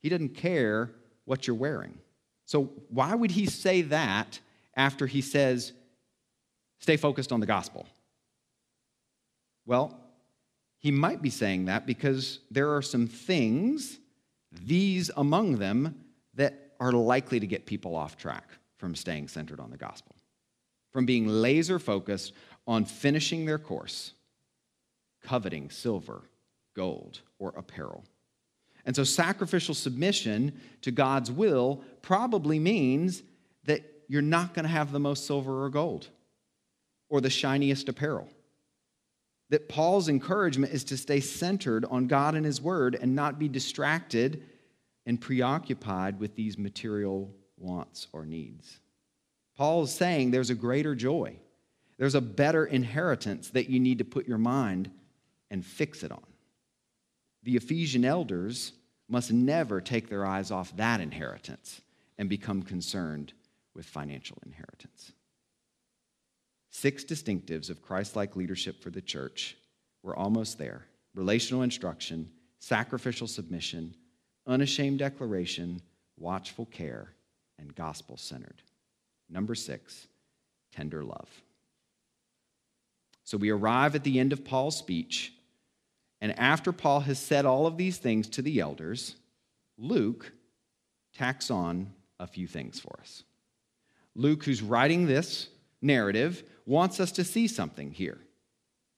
He 0.00 0.08
doesn't 0.08 0.30
care 0.30 0.90
what 1.24 1.46
you're 1.46 1.56
wearing. 1.56 1.98
So, 2.46 2.70
why 2.88 3.14
would 3.14 3.32
he 3.32 3.44
say 3.44 3.82
that 3.82 4.40
after 4.74 5.06
he 5.06 5.20
says, 5.20 5.72
Stay 6.80 6.96
focused 6.96 7.32
on 7.32 7.40
the 7.40 7.46
gospel. 7.46 7.86
Well, 9.66 9.98
he 10.78 10.90
might 10.90 11.20
be 11.20 11.30
saying 11.30 11.66
that 11.66 11.86
because 11.86 12.38
there 12.50 12.74
are 12.74 12.82
some 12.82 13.06
things, 13.06 13.98
these 14.52 15.10
among 15.16 15.56
them, 15.56 16.04
that 16.34 16.72
are 16.80 16.92
likely 16.92 17.40
to 17.40 17.46
get 17.46 17.66
people 17.66 17.96
off 17.96 18.16
track 18.16 18.48
from 18.76 18.94
staying 18.94 19.26
centered 19.26 19.58
on 19.58 19.70
the 19.70 19.76
gospel, 19.76 20.14
from 20.92 21.04
being 21.04 21.26
laser 21.26 21.80
focused 21.80 22.32
on 22.66 22.84
finishing 22.84 23.44
their 23.44 23.58
course, 23.58 24.12
coveting 25.28 25.68
silver, 25.68 26.22
gold, 26.74 27.20
or 27.38 27.52
apparel. 27.56 28.04
And 28.86 28.96
so, 28.96 29.04
sacrificial 29.04 29.74
submission 29.74 30.58
to 30.82 30.90
God's 30.90 31.30
will 31.30 31.82
probably 32.00 32.58
means 32.58 33.22
that 33.64 33.82
you're 34.08 34.22
not 34.22 34.54
going 34.54 34.64
to 34.64 34.70
have 34.70 34.90
the 34.90 34.98
most 34.98 35.26
silver 35.26 35.64
or 35.64 35.68
gold 35.68 36.08
or 37.10 37.20
the 37.20 37.28
shiniest 37.28 37.88
apparel. 37.90 38.28
That 39.50 39.68
Paul's 39.68 40.08
encouragement 40.08 40.72
is 40.72 40.84
to 40.84 40.96
stay 40.96 41.20
centered 41.20 41.84
on 41.84 42.06
God 42.06 42.34
and 42.34 42.46
His 42.46 42.62
Word 42.62 42.94
and 42.94 43.14
not 43.14 43.38
be 43.38 43.48
distracted 43.48 44.42
and 45.04 45.20
preoccupied 45.20 46.18
with 46.18 46.34
these 46.36 46.56
material 46.56 47.30
wants 47.58 48.08
or 48.12 48.24
needs. 48.24 48.78
Paul 49.56 49.82
is 49.82 49.92
saying 49.92 50.30
there's 50.30 50.50
a 50.50 50.54
greater 50.54 50.94
joy, 50.94 51.36
there's 51.98 52.14
a 52.14 52.20
better 52.22 52.64
inheritance 52.64 53.50
that 53.50 53.68
you 53.68 53.80
need 53.80 53.98
to 53.98 54.04
put 54.04 54.26
your 54.26 54.38
mind 54.38 54.90
and 55.50 55.64
fix 55.64 56.02
it 56.02 56.12
on. 56.12 56.26
The 57.42 57.56
Ephesian 57.56 58.04
elders 58.04 58.72
must 59.08 59.32
never 59.32 59.80
take 59.80 60.08
their 60.08 60.26
eyes 60.26 60.50
off 60.50 60.76
that 60.76 61.00
inheritance 61.00 61.80
and 62.18 62.28
become 62.28 62.62
concerned 62.62 63.32
with 63.74 63.86
financial 63.86 64.38
inheritance. 64.44 65.12
Six 66.70 67.04
distinctives 67.04 67.70
of 67.70 67.82
Christ 67.82 68.16
like 68.16 68.36
leadership 68.36 68.82
for 68.82 68.90
the 68.90 69.00
church. 69.00 69.56
We're 70.02 70.16
almost 70.16 70.58
there 70.58 70.84
relational 71.14 71.62
instruction, 71.62 72.30
sacrificial 72.60 73.26
submission, 73.26 73.94
unashamed 74.46 74.98
declaration, 74.98 75.80
watchful 76.16 76.66
care, 76.66 77.12
and 77.58 77.74
gospel 77.74 78.16
centered. 78.16 78.62
Number 79.28 79.54
six, 79.54 80.06
tender 80.72 81.02
love. 81.02 81.28
So 83.24 83.36
we 83.36 83.50
arrive 83.50 83.94
at 83.94 84.04
the 84.04 84.18
end 84.18 84.32
of 84.32 84.44
Paul's 84.44 84.76
speech, 84.76 85.32
and 86.20 86.38
after 86.38 86.72
Paul 86.72 87.00
has 87.00 87.18
said 87.18 87.46
all 87.46 87.66
of 87.66 87.76
these 87.76 87.98
things 87.98 88.28
to 88.30 88.42
the 88.42 88.60
elders, 88.60 89.16
Luke 89.76 90.32
tacks 91.14 91.50
on 91.50 91.92
a 92.18 92.26
few 92.26 92.46
things 92.46 92.80
for 92.80 92.98
us. 93.00 93.22
Luke, 94.14 94.44
who's 94.44 94.62
writing 94.62 95.06
this 95.06 95.48
narrative, 95.80 96.42
wants 96.66 96.98
us 96.98 97.12
to 97.12 97.24
see 97.24 97.46
something 97.46 97.92
here. 97.92 98.18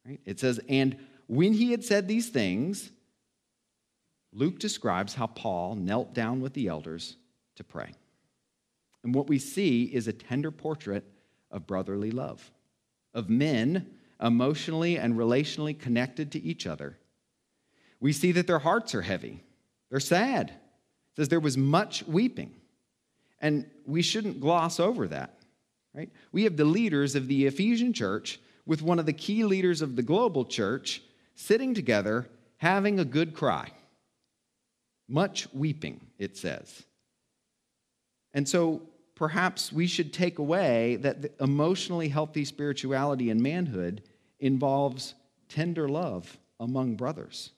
Right? 0.06 0.20
It 0.24 0.40
says, 0.40 0.60
And 0.68 0.96
when 1.26 1.52
he 1.52 1.70
had 1.70 1.84
said 1.84 2.08
these 2.08 2.30
things, 2.30 2.90
Luke 4.32 4.58
describes 4.58 5.14
how 5.14 5.26
Paul 5.26 5.74
knelt 5.74 6.14
down 6.14 6.40
with 6.40 6.54
the 6.54 6.68
elders 6.68 7.16
to 7.56 7.64
pray. 7.64 7.92
And 9.02 9.14
what 9.14 9.28
we 9.28 9.38
see 9.38 9.84
is 9.84 10.08
a 10.08 10.12
tender 10.12 10.50
portrait 10.50 11.04
of 11.50 11.66
brotherly 11.66 12.10
love, 12.10 12.50
of 13.12 13.28
men 13.28 13.86
emotionally 14.22 14.98
and 14.98 15.14
relationally 15.14 15.78
connected 15.78 16.32
to 16.32 16.42
each 16.42 16.66
other. 16.66 16.96
We 18.00 18.12
see 18.12 18.32
that 18.32 18.46
their 18.46 18.58
hearts 18.58 18.94
are 18.94 19.02
heavy, 19.02 19.42
they're 19.90 20.00
sad. 20.00 20.50
It 20.50 21.16
says 21.16 21.28
there 21.28 21.40
was 21.40 21.56
much 21.56 22.04
weeping. 22.06 22.54
And 23.42 23.68
we 23.84 24.02
shouldn't 24.02 24.40
gloss 24.40 24.78
over 24.78 25.08
that 25.08 25.40
right? 25.94 26.10
We 26.32 26.44
have 26.44 26.56
the 26.56 26.64
leaders 26.64 27.14
of 27.14 27.28
the 27.28 27.46
Ephesian 27.46 27.92
church 27.92 28.40
with 28.66 28.82
one 28.82 28.98
of 28.98 29.06
the 29.06 29.12
key 29.12 29.44
leaders 29.44 29.82
of 29.82 29.96
the 29.96 30.02
global 30.02 30.44
church 30.44 31.02
sitting 31.34 31.74
together 31.74 32.28
having 32.58 33.00
a 33.00 33.04
good 33.04 33.34
cry. 33.34 33.70
Much 35.08 35.48
weeping, 35.52 36.00
it 36.18 36.36
says. 36.36 36.84
And 38.32 38.48
so 38.48 38.82
perhaps 39.16 39.72
we 39.72 39.86
should 39.86 40.12
take 40.12 40.38
away 40.38 40.96
that 40.96 41.32
emotionally 41.40 42.08
healthy 42.08 42.44
spirituality 42.44 43.30
and 43.30 43.42
manhood 43.42 44.02
involves 44.38 45.14
tender 45.48 45.88
love 45.88 46.38
among 46.60 46.94
brothers. 46.94 47.50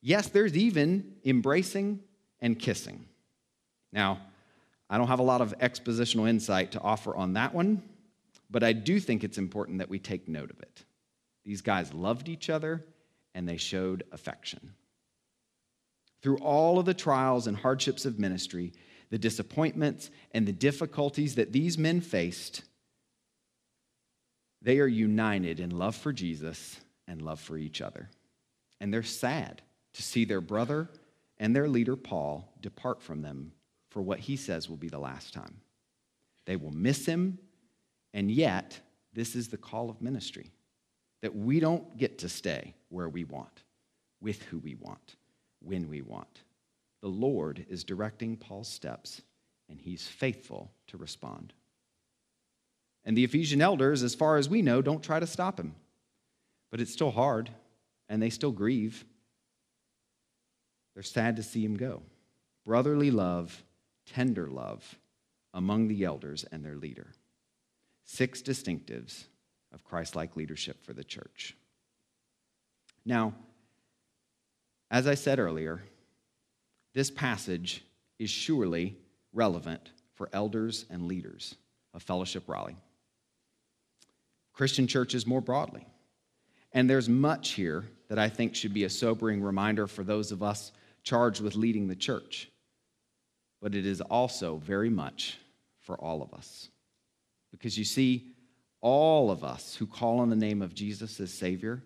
Yes, 0.00 0.28
there's 0.28 0.56
even 0.56 1.14
embracing 1.24 2.00
and 2.40 2.58
kissing. 2.58 3.06
Now, 3.92 4.20
I 4.88 4.96
don't 4.96 5.08
have 5.08 5.18
a 5.18 5.24
lot 5.24 5.40
of 5.40 5.58
expositional 5.58 6.28
insight 6.28 6.72
to 6.72 6.80
offer 6.80 7.14
on 7.14 7.34
that 7.34 7.54
one, 7.54 7.82
but 8.50 8.62
I 8.62 8.72
do 8.72 9.00
think 9.00 9.24
it's 9.24 9.38
important 9.38 9.78
that 9.78 9.90
we 9.90 9.98
take 9.98 10.28
note 10.28 10.50
of 10.50 10.60
it. 10.60 10.84
These 11.44 11.62
guys 11.62 11.92
loved 11.92 12.28
each 12.28 12.48
other 12.48 12.84
and 13.34 13.48
they 13.48 13.56
showed 13.56 14.04
affection. 14.12 14.74
Through 16.22 16.38
all 16.38 16.78
of 16.78 16.86
the 16.86 16.94
trials 16.94 17.46
and 17.46 17.56
hardships 17.56 18.04
of 18.04 18.18
ministry, 18.18 18.72
the 19.10 19.18
disappointments 19.18 20.10
and 20.32 20.46
the 20.46 20.52
difficulties 20.52 21.36
that 21.36 21.52
these 21.52 21.78
men 21.78 22.00
faced, 22.00 22.62
they 24.60 24.80
are 24.80 24.86
united 24.86 25.60
in 25.60 25.70
love 25.70 25.94
for 25.94 26.12
Jesus 26.12 26.80
and 27.06 27.22
love 27.22 27.40
for 27.40 27.56
each 27.56 27.80
other. 27.80 28.10
And 28.80 28.92
they're 28.92 29.02
sad 29.02 29.62
to 29.94 30.02
see 30.02 30.24
their 30.24 30.40
brother 30.40 30.88
and 31.38 31.54
their 31.54 31.68
leader, 31.68 31.96
Paul, 31.96 32.52
depart 32.60 33.02
from 33.02 33.22
them 33.22 33.52
for 33.90 34.02
what 34.02 34.20
he 34.20 34.36
says 34.36 34.68
will 34.68 34.76
be 34.76 34.88
the 34.88 34.98
last 34.98 35.32
time. 35.32 35.60
They 36.46 36.56
will 36.56 36.72
miss 36.72 37.06
him, 37.06 37.38
and 38.12 38.30
yet, 38.30 38.80
this 39.12 39.34
is 39.34 39.48
the 39.48 39.56
call 39.56 39.90
of 39.90 40.02
ministry 40.02 40.52
that 41.22 41.34
we 41.34 41.60
don't 41.60 41.96
get 41.96 42.18
to 42.18 42.28
stay 42.28 42.74
where 42.88 43.08
we 43.08 43.24
want, 43.24 43.62
with 44.20 44.42
who 44.44 44.58
we 44.58 44.74
want, 44.74 45.16
when 45.60 45.88
we 45.88 46.02
want. 46.02 46.42
The 47.00 47.08
Lord 47.08 47.64
is 47.68 47.84
directing 47.84 48.36
Paul's 48.36 48.68
steps, 48.68 49.22
and 49.68 49.80
he's 49.80 50.06
faithful 50.06 50.70
to 50.88 50.96
respond. 50.96 51.52
And 53.04 53.16
the 53.16 53.24
Ephesian 53.24 53.60
elders, 53.60 54.02
as 54.02 54.14
far 54.14 54.36
as 54.36 54.48
we 54.48 54.62
know, 54.62 54.82
don't 54.82 55.02
try 55.02 55.20
to 55.20 55.26
stop 55.26 55.58
him. 55.58 55.74
But 56.70 56.80
it's 56.80 56.92
still 56.92 57.10
hard, 57.10 57.50
and 58.08 58.20
they 58.20 58.30
still 58.30 58.52
grieve. 58.52 59.04
They're 60.98 61.04
sad 61.04 61.36
to 61.36 61.44
see 61.44 61.64
him 61.64 61.76
go. 61.76 62.02
Brotherly 62.66 63.12
love, 63.12 63.62
tender 64.04 64.48
love 64.48 64.98
among 65.54 65.86
the 65.86 66.02
elders 66.02 66.44
and 66.50 66.64
their 66.64 66.74
leader. 66.74 67.12
Six 68.02 68.42
distinctives 68.42 69.26
of 69.72 69.84
Christ 69.84 70.16
like 70.16 70.34
leadership 70.34 70.82
for 70.82 70.92
the 70.92 71.04
church. 71.04 71.56
Now, 73.04 73.32
as 74.90 75.06
I 75.06 75.14
said 75.14 75.38
earlier, 75.38 75.84
this 76.94 77.12
passage 77.12 77.84
is 78.18 78.28
surely 78.28 78.96
relevant 79.32 79.90
for 80.14 80.28
elders 80.32 80.84
and 80.90 81.06
leaders 81.06 81.54
of 81.94 82.02
Fellowship 82.02 82.48
Raleigh, 82.48 82.76
Christian 84.52 84.88
churches 84.88 85.28
more 85.28 85.40
broadly. 85.40 85.86
And 86.72 86.90
there's 86.90 87.08
much 87.08 87.50
here 87.50 87.84
that 88.08 88.18
I 88.18 88.28
think 88.28 88.56
should 88.56 88.74
be 88.74 88.82
a 88.82 88.90
sobering 88.90 89.44
reminder 89.44 89.86
for 89.86 90.02
those 90.02 90.32
of 90.32 90.42
us 90.42 90.72
charged 91.08 91.40
with 91.40 91.56
leading 91.56 91.88
the 91.88 91.96
church. 91.96 92.50
But 93.62 93.74
it 93.74 93.86
is 93.86 94.02
also 94.02 94.56
very 94.56 94.90
much 94.90 95.38
for 95.80 95.96
all 95.96 96.22
of 96.22 96.34
us. 96.34 96.68
Because 97.50 97.78
you 97.78 97.84
see, 97.84 98.32
all 98.82 99.30
of 99.30 99.42
us 99.42 99.74
who 99.74 99.86
call 99.86 100.20
on 100.20 100.28
the 100.28 100.36
name 100.36 100.60
of 100.60 100.74
Jesus 100.74 101.18
as 101.18 101.32
Savior, 101.32 101.82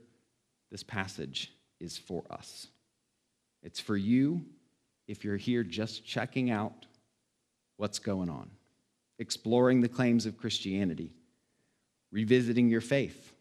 this 0.73 0.83
passage 0.83 1.53
is 1.79 1.97
for 1.97 2.25
us. 2.31 2.67
It's 3.63 3.79
for 3.79 3.97
you 3.97 4.45
if 5.07 5.25
you're 5.25 5.37
here 5.37 5.63
just 5.63 6.05
checking 6.05 6.51
out 6.51 6.87
what's 7.77 8.01
going 8.01 8.29
on, 8.29 8.51
exploring 9.21 9.81
the 9.81 9.89
claims 9.89 10.27
of 10.27 10.37
Christianity, 10.37 11.13
revisiting 12.11 12.69
your 12.69 12.81
faith. 12.81 13.33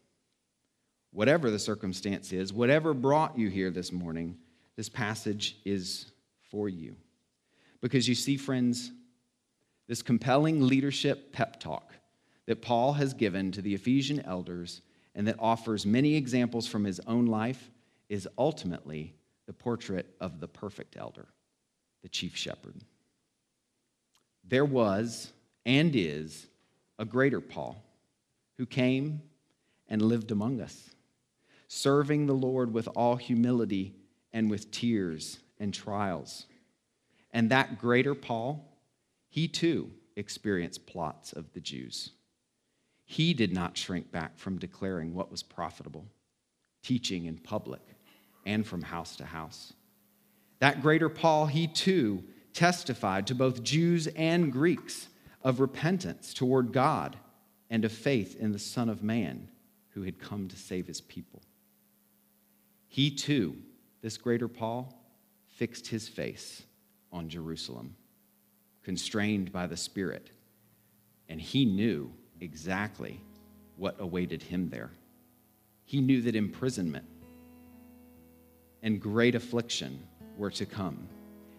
Whatever 1.10 1.50
the 1.50 1.58
circumstance 1.58 2.32
is, 2.32 2.52
whatever 2.52 2.94
brought 2.94 3.36
you 3.36 3.50
here 3.50 3.70
this 3.70 3.92
morning, 3.92 4.38
this 4.82 4.88
passage 4.88 5.58
is 5.64 6.06
for 6.50 6.68
you. 6.68 6.96
Because 7.80 8.08
you 8.08 8.16
see, 8.16 8.36
friends, 8.36 8.90
this 9.86 10.02
compelling 10.02 10.66
leadership 10.66 11.32
pep 11.32 11.60
talk 11.60 11.94
that 12.46 12.62
Paul 12.62 12.94
has 12.94 13.14
given 13.14 13.52
to 13.52 13.62
the 13.62 13.74
Ephesian 13.74 14.18
elders 14.22 14.80
and 15.14 15.28
that 15.28 15.36
offers 15.38 15.86
many 15.86 16.16
examples 16.16 16.66
from 16.66 16.82
his 16.82 16.98
own 17.06 17.26
life 17.26 17.70
is 18.08 18.26
ultimately 18.36 19.14
the 19.46 19.52
portrait 19.52 20.16
of 20.20 20.40
the 20.40 20.48
perfect 20.48 20.96
elder, 20.96 21.28
the 22.02 22.08
chief 22.08 22.34
shepherd. 22.34 22.74
There 24.42 24.64
was 24.64 25.32
and 25.64 25.94
is 25.94 26.48
a 26.98 27.04
greater 27.04 27.40
Paul 27.40 27.80
who 28.58 28.66
came 28.66 29.22
and 29.86 30.02
lived 30.02 30.32
among 30.32 30.60
us, 30.60 30.90
serving 31.68 32.26
the 32.26 32.32
Lord 32.32 32.74
with 32.74 32.88
all 32.96 33.14
humility 33.14 33.94
and 34.32 34.50
with 34.50 34.70
tears 34.70 35.38
and 35.58 35.72
trials. 35.72 36.46
And 37.32 37.50
that 37.50 37.78
greater 37.78 38.14
Paul, 38.14 38.78
he 39.28 39.48
too 39.48 39.90
experienced 40.16 40.86
plots 40.86 41.32
of 41.32 41.52
the 41.52 41.60
Jews. 41.60 42.10
He 43.04 43.34
did 43.34 43.52
not 43.52 43.76
shrink 43.76 44.10
back 44.10 44.38
from 44.38 44.58
declaring 44.58 45.14
what 45.14 45.30
was 45.30 45.42
profitable, 45.42 46.06
teaching 46.82 47.26
in 47.26 47.38
public 47.38 47.82
and 48.46 48.66
from 48.66 48.82
house 48.82 49.16
to 49.16 49.24
house. 49.24 49.72
That 50.58 50.82
greater 50.82 51.08
Paul, 51.08 51.46
he 51.46 51.66
too 51.66 52.24
testified 52.52 53.26
to 53.26 53.34
both 53.34 53.62
Jews 53.62 54.06
and 54.08 54.52
Greeks 54.52 55.08
of 55.42 55.60
repentance 55.60 56.32
toward 56.32 56.72
God 56.72 57.16
and 57.70 57.84
of 57.84 57.92
faith 57.92 58.36
in 58.38 58.52
the 58.52 58.58
Son 58.58 58.88
of 58.88 59.02
Man 59.02 59.48
who 59.90 60.02
had 60.02 60.18
come 60.18 60.48
to 60.48 60.56
save 60.56 60.86
his 60.86 61.00
people. 61.00 61.42
He 62.86 63.10
too, 63.10 63.56
this 64.02 64.16
greater 64.16 64.48
Paul, 64.48 64.92
fixed 65.46 65.86
his 65.86 66.08
face 66.08 66.62
on 67.12 67.28
Jerusalem, 67.28 67.96
constrained 68.82 69.52
by 69.52 69.66
the 69.66 69.76
Spirit, 69.76 70.30
and 71.28 71.40
he 71.40 71.64
knew 71.64 72.12
exactly 72.40 73.20
what 73.76 73.96
awaited 74.00 74.42
him 74.42 74.68
there. 74.68 74.90
He 75.84 76.00
knew 76.00 76.20
that 76.22 76.36
imprisonment 76.36 77.06
and 78.82 79.00
great 79.00 79.34
affliction 79.34 80.02
were 80.36 80.50
to 80.50 80.66
come. 80.66 81.08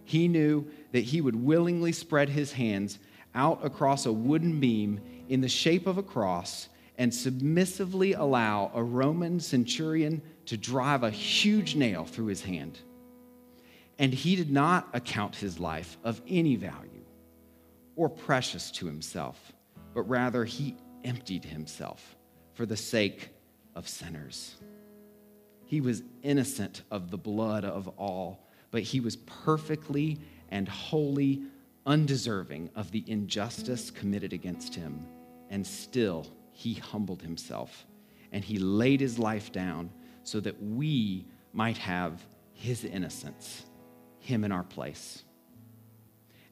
He 0.04 0.28
knew 0.28 0.68
that 0.91 1.04
he 1.04 1.22
would 1.22 1.36
willingly 1.36 1.94
spread 1.94 2.30
his 2.30 2.52
hands 2.52 3.00
out 3.36 3.66
across 3.66 4.06
a 4.06 4.12
wooden 4.12 4.60
beam 4.60 5.00
in 5.30 5.41
the 5.41 5.48
shape 5.48 5.88
of 5.88 5.98
a 5.98 6.04
cross 6.04 6.68
and 6.98 7.14
submissively 7.14 8.14
allow 8.14 8.72
a 8.74 8.84
Roman 8.84 9.39
centurion 9.39 10.22
to 10.48 10.58
drive 10.58 11.04
a 11.04 11.10
huge 11.10 11.76
nail 11.76 12.06
through 12.06 12.28
his 12.28 12.44
hand. 12.44 12.80
And 14.00 14.14
he 14.14 14.36
did 14.36 14.52
not 14.52 14.89
account 14.94 15.36
his 15.36 15.60
life 15.60 15.98
of 16.04 16.22
any 16.28 16.56
value 16.56 17.06
or 17.96 18.10
precious 18.10 18.72
to 18.72 18.86
himself 18.88 19.54
but 19.94 20.04
rather 20.04 20.44
he 20.44 20.76
emptied 21.04 21.46
himself 21.46 22.16
for 22.54 22.66
the 22.66 22.78
sake 22.78 23.30
of 23.76 23.88
sinners. 23.88 24.56
He 25.66 25.82
was 25.82 26.04
innocent 26.22 26.84
of 26.91 27.10
the 27.10 27.18
blood 27.18 27.66
of 27.66 27.88
all, 27.98 28.48
but 28.72 28.84
he 28.84 29.00
was 29.00 29.16
perfectly 29.16 30.20
and 30.50 30.68
wholly 30.68 31.41
undeserving 31.86 32.70
of 32.76 32.91
the 32.91 33.04
injustice 33.08 33.91
committed 33.91 34.34
against 34.34 34.76
him. 34.76 35.06
And 35.50 35.66
still, 35.66 36.28
he 36.52 36.76
humbled 36.76 37.22
himself 37.22 37.86
and 38.32 38.44
he 38.44 38.58
laid 38.58 39.00
his 39.00 39.20
life 39.20 39.52
down 39.52 39.91
so 40.24 40.39
that 40.39 40.61
we 40.61 41.26
might 41.53 41.78
have 41.78 42.24
his 42.53 42.84
innocence, 42.84 43.65
him 44.19 44.43
in 44.43 44.51
our 44.51 44.63
place. 44.63 45.24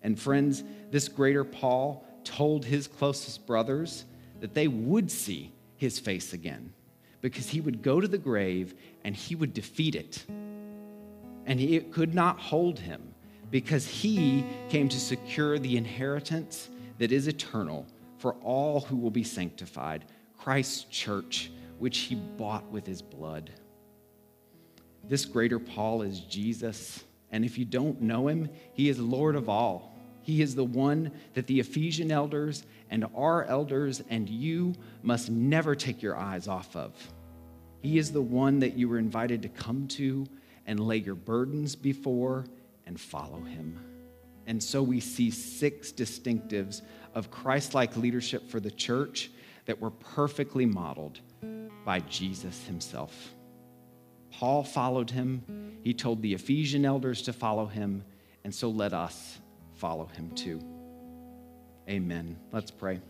And 0.01 0.19
friends, 0.19 0.63
this 0.89 1.07
greater 1.07 1.43
Paul 1.43 2.05
told 2.24 2.65
his 2.65 2.88
closest 2.88 3.45
brothers 3.45 4.05
that 4.39 4.53
they 4.53 4.67
would 4.67 5.11
see 5.11 5.51
his 5.78 5.99
face 5.99 6.34
again 6.34 6.74
because 7.22 7.49
he 7.49 7.61
would 7.61 7.82
go 7.82 8.01
to 8.01 8.07
the 8.07 8.17
grave 8.17 8.74
and 9.03 9.15
he 9.15 9.36
would 9.36 9.53
defeat 9.53 9.95
it. 9.95 10.26
And 11.45 11.59
it 11.59 11.91
could 11.91 12.13
not 12.13 12.39
hold 12.39 12.80
him 12.80 13.13
because 13.51 13.88
he 13.88 14.45
came 14.69 14.89
to 14.89 14.99
secure 14.99 15.59
the 15.59 15.78
inheritance 15.78 16.69
that 16.97 17.11
is 17.11 17.28
eternal 17.28 17.86
for 18.17 18.34
all 18.43 18.82
who 18.82 18.95
will 18.95 19.11
be 19.11 19.24
sanctified, 19.24 20.05
Christ's 20.38 20.84
church, 20.86 21.51
which 21.80 21.99
he 21.99 22.15
bought 22.15 22.65
with 22.72 22.86
his 22.86 23.01
blood. 23.01 23.51
This 25.08 25.26
greater 25.26 25.60
Paul 25.60 26.02
is 26.02 26.20
Jesus. 26.22 27.04
And 27.32 27.45
if 27.45 27.58
you 27.58 27.66
don't 27.66 28.02
know 28.02 28.28
him, 28.28 28.49
he 28.74 28.89
is 28.89 28.99
Lord 28.99 29.36
of 29.36 29.49
all. 29.49 29.95
He 30.22 30.41
is 30.41 30.54
the 30.54 30.64
one 30.64 31.12
that 31.34 31.47
the 31.47 31.60
Ephesian 31.60 32.12
elders 32.12 32.64
and 32.89 33.06
our 33.16 33.45
elders 33.45 34.04
and 34.10 34.30
you 34.30 34.76
must 35.02 35.30
never 35.30 35.76
take 35.76 36.02
your 36.02 36.16
eyes 36.16 36.47
off 36.47 36.76
of. 36.76 36.93
He 37.82 37.97
is 37.97 38.12
the 38.12 38.22
one 38.22 38.60
that 38.60 38.78
you 38.78 38.88
were 38.88 38.99
invited 38.99 39.41
to 39.41 39.49
come 39.49 39.88
to 39.89 40.28
and 40.68 40.80
lay 40.80 40.97
your 40.97 41.16
burdens 41.16 41.76
before 41.76 42.45
and 42.86 42.99
follow 42.99 43.41
him. 43.41 43.80
And 44.45 44.62
so 44.62 44.84
we 44.84 44.99
see 44.99 45.32
six 45.32 45.91
distinctives 45.91 46.82
of 47.16 47.32
Christ 47.32 47.74
like 47.74 47.97
leadership 47.97 48.49
for 48.49 48.60
the 48.60 48.72
church 48.72 49.32
that 49.66 49.80
were 49.80 49.91
perfectly 49.91 50.66
modeled 50.66 51.20
by 51.86 51.99
Jesus 52.02 52.66
himself. 52.66 53.34
Paul 54.32 54.64
followed 54.64 55.12
him. 55.12 55.80
He 55.84 55.94
told 55.94 56.22
the 56.22 56.34
Ephesian 56.34 56.86
elders 56.86 57.22
to 57.24 57.34
follow 57.34 57.66
him, 57.66 58.04
and 58.44 58.54
so 58.54 58.70
let 58.70 58.94
us 58.94 59.40
follow 59.76 60.06
him 60.06 60.32
too. 60.32 60.62
Amen. 61.90 62.38
Let's 62.52 62.72
pray. 62.72 63.02